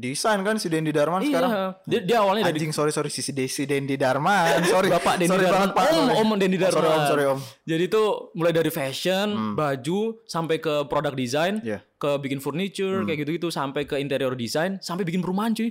[0.00, 1.64] Desain kan si Dendi Darman sekarang Iya.
[1.84, 5.44] Dia, dia awalnya dari anjing sorry sorry si si Dendi Darman sorry Bapak Dendi sorry
[5.44, 5.68] Darman.
[5.68, 6.08] banget pak Om.
[6.16, 7.06] Om Dendi Oh, sorry om Darman.
[7.06, 9.52] sorry om Jadi tuh mulai dari fashion, Hmm.
[9.52, 11.84] baju, sampai ke product design, Iya.
[11.94, 15.70] ke bikin furniture, kayak gitu-gitu, sampai ke interior design, sampai bikin perumahan cuy.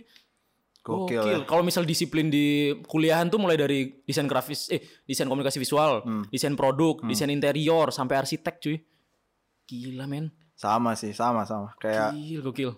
[0.80, 2.48] gokil ya Kalau misal disiplin di
[2.84, 6.24] kuliahan tuh mulai dari desain grafis, eh desain komunikasi visual, Hmm.
[6.28, 8.78] desain produk, desain interior, sampai arsitek cuy.
[9.66, 12.72] Gila men, sama sih sama sama kayak gil gokil.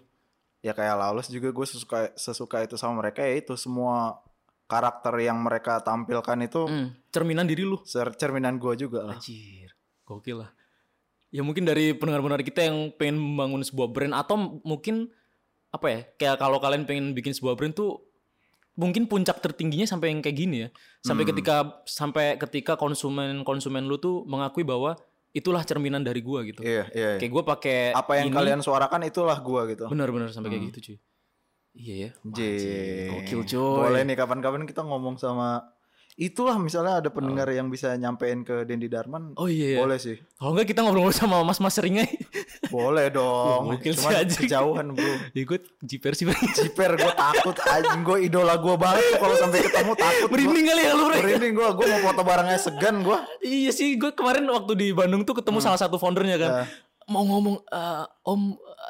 [0.61, 4.21] Ya kayak Lawless juga gue sesuka sesuka itu sama mereka ya itu semua
[4.65, 7.81] karakter yang mereka tampilkan itu Hmm, cerminan diri lu.
[7.83, 9.73] cer- cerminan gue juga lah Anjir,
[10.05, 10.51] gokil lah.
[11.27, 15.11] Ya mungkin dari pendengar-pendengar kita yang pengen membangun sebuah brand atau mungkin
[15.71, 15.99] apa ya?
[16.15, 18.03] Kayak kalau kalian pengen bikin sebuah brand tuh
[18.75, 20.69] mungkin puncak tertingginya sampai yang kayak gini ya.
[20.99, 24.99] Sampai ketika sampai ketika konsumen-konsumen lu tuh mengakui bahwa
[25.31, 26.59] itulah cerminan dari gua gitu.
[26.63, 27.19] iya iya, iya.
[27.19, 30.79] Kayak gua pakai apa yang ini, kalian suarakan itulah gue gitu benar-benar sampai kayak gitu
[30.91, 30.97] cuy.
[31.71, 32.09] Iya ya.
[32.27, 33.79] Anjir, Gokil coy.
[33.87, 35.63] Boleh nih kapan-kapan kita ngomong sama
[36.15, 39.35] itulah misalnya ada pendengar yang bisa nyampein ke Dendi Darman.
[39.35, 39.75] Oh iya.
[39.75, 39.79] iya.
[39.79, 40.19] Boleh sih.
[40.35, 42.07] Kalau enggak kita ngobrol sama Mas-mas Seringai.
[42.67, 43.71] Boleh dong.
[43.71, 44.41] Gokil sih, Cuman anjing.
[44.45, 45.13] kejauhan, Bro.
[45.33, 46.25] Ikut jiper sih.
[46.29, 50.27] Ciper gue takut anjing gue idola gue banget kalau sampai ketemu takut.
[50.29, 51.03] Merinding kali ya lu.
[51.09, 53.17] Merinding gue, gue mau foto barangnya segan gue.
[53.41, 56.51] Iya sih, gue kemarin waktu di Bandung tuh ketemu salah satu foundernya kan.
[56.63, 56.67] Nah.
[57.11, 58.41] Mau ngomong eh, Om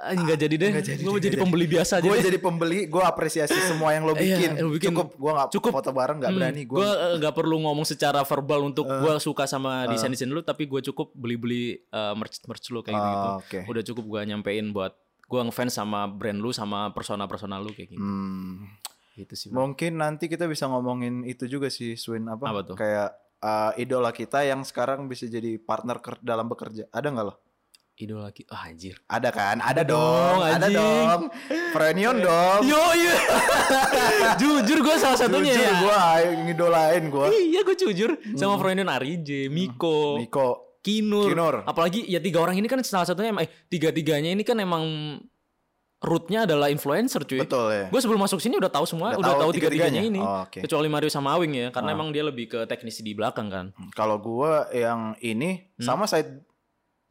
[0.04, 0.70] eh, nggak jadi deh.
[0.70, 1.42] nggak jadi, Gue jadi jadi.
[1.42, 2.04] pembeli biasa aja.
[2.04, 2.24] gue deh.
[2.24, 4.88] jadi pembeli gue apresiasi semua yang lo Iya, bikin, lo bikin.
[4.88, 5.72] cukup gue nggak Cukup.
[5.74, 9.14] foto bareng nggak Hmm, berani gue Gue eh, nggak perlu ngomong secara verbal untuk gue
[9.18, 13.28] suka sama desain desain lu, tapi gue cukup beli-beli eh, merch merch lu kayak gitu.
[13.28, 14.94] Oh, oke Udah cukup gue nyampein buat
[15.24, 18.00] gue ngefans sama brand lu sama persona persona lu kayak gitu.
[18.00, 18.68] Hmm.
[19.12, 19.48] Gitu sih.
[19.48, 19.64] Bro.
[19.66, 22.46] Mungkin nanti kita bisa ngomongin itu juga sih, Swin apa?
[22.46, 22.76] Apa tuh?
[22.76, 26.88] Kayak uh, idola kita yang sekarang bisa jadi partner ker- dalam bekerja.
[26.90, 27.36] Ada nggak lo?
[27.94, 28.42] Idola lagi.
[28.50, 28.98] Ah anjir.
[29.06, 29.62] Ada kan?
[29.62, 31.30] Ada, dong, ada dong.
[31.70, 32.66] Frenion dong.
[32.66, 33.16] Yo iya.
[34.42, 35.74] jujur gue salah satunya Jujur ya.
[35.78, 35.98] gue
[36.50, 37.26] ngidolain gue.
[37.30, 40.80] Iya gue jujur sama Freudian Arije, Miko, Niko.
[40.82, 41.30] Kinur.
[41.30, 41.56] Kinur.
[41.62, 44.82] Apalagi ya tiga orang ini kan salah satunya eh tiga tiganya ini kan emang
[46.02, 47.46] rootnya adalah influencer cuy.
[47.46, 47.86] Betul ya.
[47.94, 50.02] Gue sebelum masuk sini udah tahu semua, Udah udah, tahu tiga tiganya tiga-tiganya?
[50.10, 50.22] ini.
[50.26, 50.58] Oh, oke.
[50.66, 53.66] Kecuali Mario sama Awing ya, karena emang dia lebih ke teknisi di belakang kan.
[53.94, 55.86] Kalau gue yang ini Hmm.
[55.86, 56.42] sama side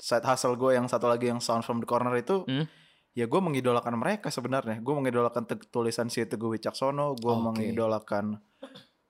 [0.00, 2.64] side hustle gue yang satu lagi yang Sound from the Corner itu Hmm.
[3.12, 4.80] ya gue mengidolakan mereka sebenarnya.
[4.80, 7.42] Gue mengidolakan tulisan si Teguh Wicaksono, gue Oke.
[7.44, 8.40] mengidolakan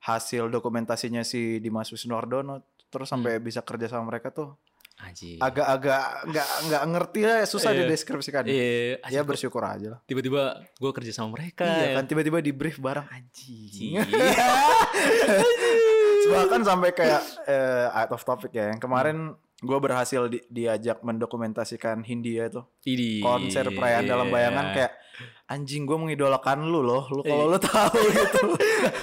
[0.00, 3.44] hasil dokumentasinya si Dimas Wisnuardono terus sampai Hmm.
[3.44, 4.58] bisa kerja sama mereka tuh
[5.38, 7.86] agak-agak nggak nggak ngerti lah susah Iya.
[7.86, 8.44] dideskripsikan.
[8.44, 10.00] Iya, Ya anjir, bersyukur aja lah.
[10.04, 11.64] tiba-tiba gue kerja sama mereka.
[11.64, 11.96] Iya ya.
[11.96, 13.96] kan tiba-tiba di brief bareng anjing.
[14.04, 14.04] Iya.
[16.30, 18.70] Bahkan sampai kayak eh, out of topic ya.
[18.70, 19.16] Yang kemarin
[19.60, 23.20] gue berhasil di- diajak mendokumentasikan Hindia itu Idi.
[23.20, 24.74] konser perayaan dalam bayangan Iya.
[24.74, 24.92] kayak
[25.46, 27.04] anjing gue mengidolakan lu loh.
[27.06, 27.52] Lu kalau Iya.
[27.52, 28.42] lu tahu gitu.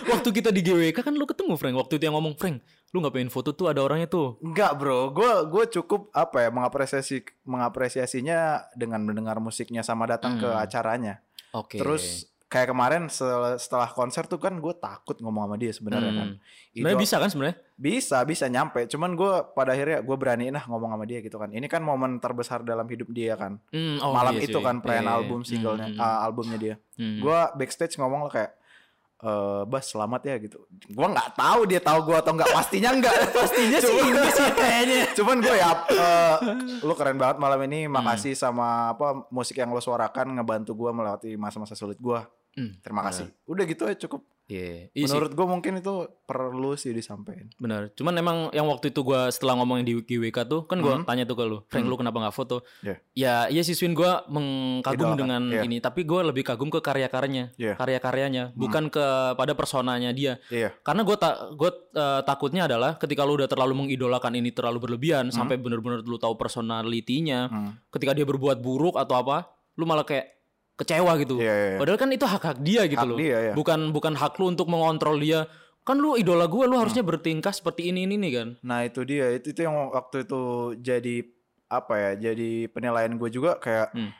[0.07, 1.75] Waktu kita di GWK kan lu ketemu Frank.
[1.77, 2.57] Waktu itu yang ngomong Frank,
[2.89, 4.39] lu nggak pengen foto tuh ada orangnya tuh.
[4.39, 8.39] Enggak bro, gue gue cukup apa ya mengapresiasi mengapresiasinya
[8.73, 10.57] dengan mendengar musiknya sama datang ke Hmm.
[10.59, 11.21] acaranya.
[11.51, 11.77] Oke.
[11.77, 16.17] Terus kayak kemarin setelah, setelah konser tuh kan gue takut ngomong sama dia sebenarnya Hmm.
[16.17, 16.29] kan.
[16.73, 17.57] Idol- bisa kan sebenarnya?
[17.75, 18.87] bisa bisa nyampe.
[18.87, 21.47] Cuman gue pada akhirnya gue beraniin lah ngomong sama dia gitu kan.
[21.47, 23.59] Ini kan momen terbesar dalam hidup dia kan.
[23.67, 25.19] Hmm, oh Malam iya itu kan perayaan Iya, iya.
[25.19, 26.75] album singlenya, Hmm, ah, albumnya dia.
[26.95, 27.19] hmm.
[27.19, 28.51] Gue backstage ngomong lah kayak
[29.17, 30.61] eh Bas selamat ya gitu.
[30.87, 33.13] Gue nggak tahu dia tahu gue atau nggak pastinya nggak.
[33.35, 34.99] Pastinya sih enggak sih kayaknya.
[35.17, 36.35] Cuman gue ya eh,
[36.85, 37.83] lu keren banget malam ini.
[37.83, 37.93] Hmm.
[37.93, 42.19] Makasih sama apa musik yang lo suarakan ngebantu gue melewati masa-masa sulit gue.
[42.57, 43.29] Hmm, Terima kasih.
[43.45, 44.25] Udah gitu aja cukup.
[44.47, 45.11] Iya, iya sih.
[45.11, 45.93] Menurut gue mungkin itu
[46.23, 47.51] perlu sih disampaikan.
[47.59, 47.91] Benar.
[47.91, 51.03] Cuman emang yang waktu itu gua setelah ngomongin di GWK tuh kan gua Hmm.
[51.03, 52.63] tanya tuh ke lu, Frank lu kenapa nggak foto?
[52.79, 52.95] Iya.
[53.11, 55.61] Ya, iya sih Swin gua mengkagum Idolakan, dengan iya.
[55.67, 57.75] ini, tapi gua lebih kagum ke karya-karyanya, Iya.
[57.75, 60.39] karya-karyanya, bukan kepada personanya dia.
[60.47, 60.71] Iya.
[60.79, 61.71] Karena gue tak gue
[62.23, 67.51] takutnya adalah ketika lu udah terlalu mengidolakan ini terlalu berlebihan sampai bener-bener lu tahu personalitinya,
[67.51, 67.71] Hmm.
[67.91, 70.36] ketika dia berbuat buruk atau apa, lu malah kayak
[70.77, 71.41] kecewa gitu.
[71.41, 71.77] Iya, iya, iya.
[71.81, 73.17] Padahal kan itu hak-hak dia gitu Hak loh.
[73.17, 73.53] dia, ya.
[73.53, 75.49] Bukan bukan hak lu untuk mengontrol dia.
[75.81, 78.47] Kan lu idola gue, lu harusnya bertingkah seperti ini ini nih kan.
[78.61, 80.41] Nah itu dia itu itu yang waktu itu
[80.77, 81.15] jadi
[81.67, 84.11] apa ya jadi penilaian gue juga kayak Hmm.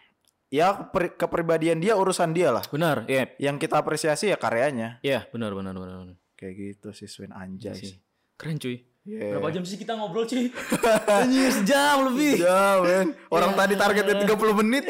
[0.47, 2.63] ya per- kepribadian dia urusan dia lah.
[2.65, 3.29] Benar, iya.
[3.37, 4.97] Yang kita apresiasi ya karyanya.
[4.99, 6.17] Iya, benar benar benar benar.
[6.33, 7.75] Kayak gitu sih Swin anjay.
[7.75, 7.99] Sih.
[8.35, 8.81] Keren cuy.
[9.03, 9.35] Yeah.
[9.35, 10.51] Berapa jam sih kita ngobrol cuy?
[11.19, 12.43] Anjir sejam lebih.
[12.43, 14.83] Ya men Orang tadi targetnya 30 menit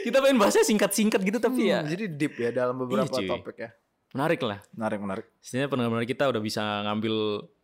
[0.00, 1.80] kita pengen bahasnya singkat-singkat gitu tapi ya.
[1.80, 3.70] Hmm, Jadi deep ya dalam beberapa Iya, topik ya.
[4.08, 4.58] Menarik lah.
[4.72, 5.26] Menarik menarik.
[5.38, 7.14] Setidaknya pendengar kita udah bisa ngambil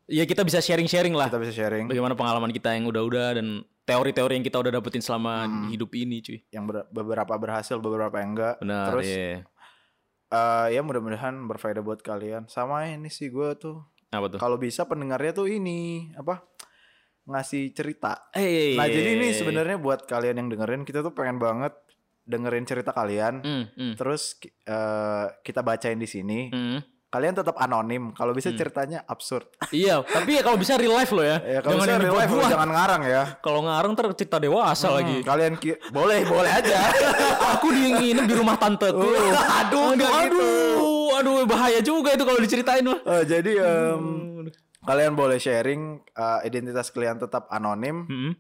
[0.04, 1.32] ya kita bisa sharing-sharing lah.
[1.32, 1.88] Kita bisa sharing.
[1.88, 3.46] Bagaimana pengalaman kita yang udah-udah dan
[3.84, 5.68] teori-teori yang kita udah dapetin selama Hmm.
[5.68, 6.38] hidup ini cuy.
[6.48, 8.54] Yang ber- beberapa berhasil Beberapa yang enggak.
[8.60, 9.40] Benar Terus iya.
[10.30, 12.44] eh, Ya mudah-mudahan berfaedah buat kalian.
[12.46, 13.80] Sama ini sih gue tuh.
[14.08, 14.38] Apa tuh?
[14.38, 16.44] Kalau bisa pendengarnya tuh ini Apa
[17.24, 18.28] Ngasih cerita.
[18.30, 21.72] Eh, Nah jadi ini sebenarnya buat kalian yang dengerin Kita tuh pengen banget
[22.24, 26.80] Dengerin cerita kalian Hmm, hmm, Terus eh, kita bacain di sini hmm.
[27.06, 31.20] Kalian tetap anonim Kalau bisa ceritanya absurd Iya, tapi ya kalau bisa real life lo
[31.20, 31.38] ya.
[31.38, 32.50] Ya kalau bisa yang real life dibuat-buat.
[32.50, 35.20] jangan ngarang ya Kalau ngarang ntar cerita dewasa lagi.
[35.20, 36.90] Hmm, Kalian ki- boleh boleh aja.
[37.54, 38.98] Aku di nginep di rumah tanteku.
[38.98, 39.14] Oh,
[39.60, 40.40] aduh, aduh, nggak gitu.
[40.42, 42.98] aduh, aduh, bahaya juga itu kalau diceritain mah.
[42.98, 44.04] Eh, jadi em,
[44.82, 48.04] kalian boleh sharing eh, identitas kalian tetap anonim.
[48.04, 48.32] Hmm.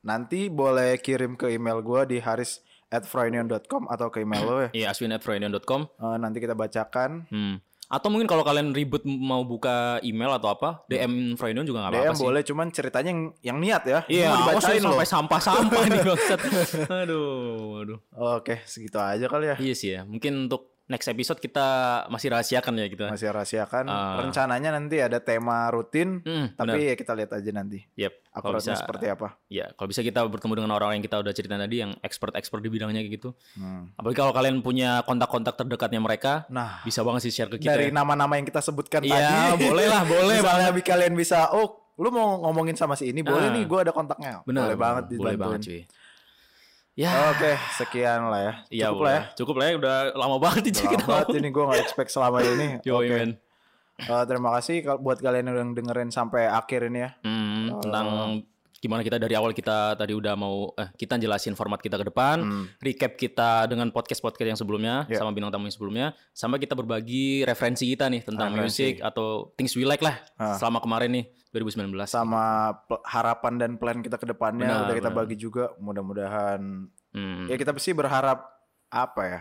[0.00, 4.70] Nanti boleh kirim ke email gua di haris at atau ke email lo ya.
[4.72, 5.80] Iya, aswin@freudian.com.
[5.88, 7.28] Eh, nanti kita bacakan.
[7.28, 7.60] Hmm.
[7.88, 12.12] Atau mungkin kalau kalian ribet mau buka email atau apa, DM Freudian juga nggak apa-apa
[12.12, 12.24] DM sih.
[12.28, 14.00] boleh, cuman ceritanya yang, yang niat ya.
[14.04, 14.60] Iya, lu loh.
[14.60, 16.00] sampai sampah-sampah nih.
[17.08, 17.98] Aduh, aduh.
[18.36, 19.56] Oke, segitu aja kali ya.
[19.56, 20.04] Iya sih ya.
[20.04, 21.66] Mungkin untuk next episode kita
[22.08, 23.04] masih rahasiakan ya kita.
[23.06, 23.84] Masih rahasiakan.
[23.86, 24.18] Ah.
[24.18, 26.88] Rencananya nanti ada tema rutin, Hmm, tapi benar.
[26.88, 27.84] ya kita lihat aja nanti.
[27.94, 28.12] Yep.
[28.30, 29.28] Kalau Akuratnya bisa seperti apa.
[29.48, 32.68] Ya, kalau bisa kita bertemu dengan orang-orang yang kita udah ceritain tadi yang expert-expert di
[32.68, 33.30] bidangnya kayak gitu.
[33.54, 33.90] Hmm.
[33.94, 37.74] Apalagi kalau kalian punya kontak-kontak terdekatnya mereka, Nah, bisa banget sih share ke kita.
[37.74, 37.94] dari ya.
[37.94, 39.12] nama-nama yang kita sebutkan Iya,
[39.52, 39.60] tadi.
[39.60, 43.50] boleh lah, boleh Misalnya bi- kalian bisa, oh lu mau ngomongin sama si ini boleh
[43.50, 43.52] Ah.
[43.52, 44.70] nih gue ada kontaknya Benar.
[44.70, 45.82] boleh banget Boleh dibantuin banget cuy.
[46.98, 47.30] Ya.
[47.30, 50.82] oke sekian lah ya Iya, cukup lah ya Cukup lah ya, udah lama banget Udah
[50.82, 53.06] kita lama banget ini gue gak expect selama ini Yo, Oke.
[53.08, 53.30] men.
[53.98, 58.06] Eh, terima kasih buat kalian yang dengerin sampai akhir ini ya Hmm, tentang
[58.78, 62.36] gimana kita dari awal kita tadi udah mau eh kita jelasin format kita ke depan,
[62.38, 62.64] Hmm.
[62.78, 65.18] recap kita dengan podcast-podcast yang sebelumnya Ya.
[65.18, 68.94] sama bintang tamu yang sebelumnya, sampai kita berbagi referensi kita nih tentang Referensi.
[68.94, 70.54] musik atau things we like lah Ah.
[70.54, 72.06] selama kemarin nih 2019.
[72.06, 72.70] sama
[73.02, 75.18] harapan dan plan kita ke depannya Benar, udah kita benar.
[75.20, 76.60] bagi juga mudah-mudahan
[77.08, 77.46] Hmm.
[77.46, 78.46] ya kita pasti berharap
[78.86, 79.40] apa ya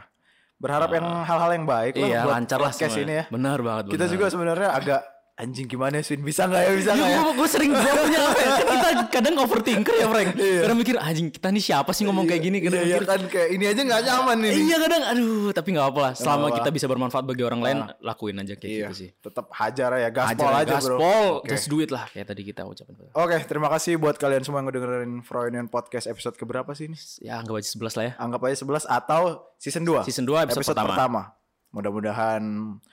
[0.58, 3.06] berharap yang hal-hal yang baik lah Iya, buat lancar lah podcast semuanya.
[3.06, 3.84] ini ya Benar banget.
[3.88, 4.10] kita benar.
[4.10, 5.02] juga sebenarnya agak
[5.38, 8.20] anjing gimana sih bisa nggak ya bisa Ya, nggak ya gue, gue sering gue punya
[8.20, 8.50] apa ya?
[8.50, 10.30] Kan kita kadang overthinker ya Frank.
[10.34, 12.58] Kadang mikir anjing kita nih siapa sih ngomong kayak gini?
[12.58, 15.70] Kadang Iya, iya mikir kan kayak ini aja nggak nyaman ini Iya kadang aduh tapi
[15.72, 16.12] nggak apa lah.
[16.14, 16.58] Selama apa-apa.
[16.58, 19.10] kita bisa bermanfaat bagi orang lain, lakuin aja kayak iya gitu sih.
[19.14, 21.50] tetap hajar ya gaspol Hajar, aja bro gaspol, Oke.
[21.54, 22.96] just do it lah kayak tadi kita ucapin.
[23.14, 26.98] Oke, terima kasih buat kalian semua yang dengerin Froynion Podcast episode keberapa sih ini?
[27.22, 28.14] Ya anggap aja 11 lah ya.
[28.18, 29.22] Anggap aja 11 atau
[29.62, 30.02] season 2.
[30.02, 31.38] Season 2 episode, pertama.
[31.70, 32.44] Mudah-mudahan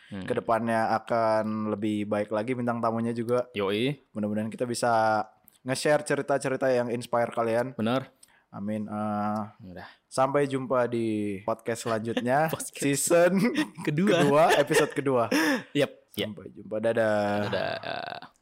[0.04, 0.22] Hmm.
[0.22, 3.48] ke depannya akan lebih baik lagi bintang tamunya juga.
[3.52, 5.24] Yoi, Mudah-mudahan kita bisa
[5.62, 7.72] nge-share cerita-cerita yang inspire kalian.
[7.72, 8.10] bener.
[8.50, 8.86] Amin.
[8.86, 9.88] Eh, Udah.
[10.06, 12.78] sampai jumpa di podcast selanjutnya, Podcast.
[12.78, 13.32] season
[13.86, 14.22] Kedua.
[14.22, 15.24] kedua, episode kedua.
[15.72, 15.90] Yap.
[16.14, 16.30] Ya.
[16.30, 17.50] Sampai jumpa, dadah.
[17.50, 18.33] Udah.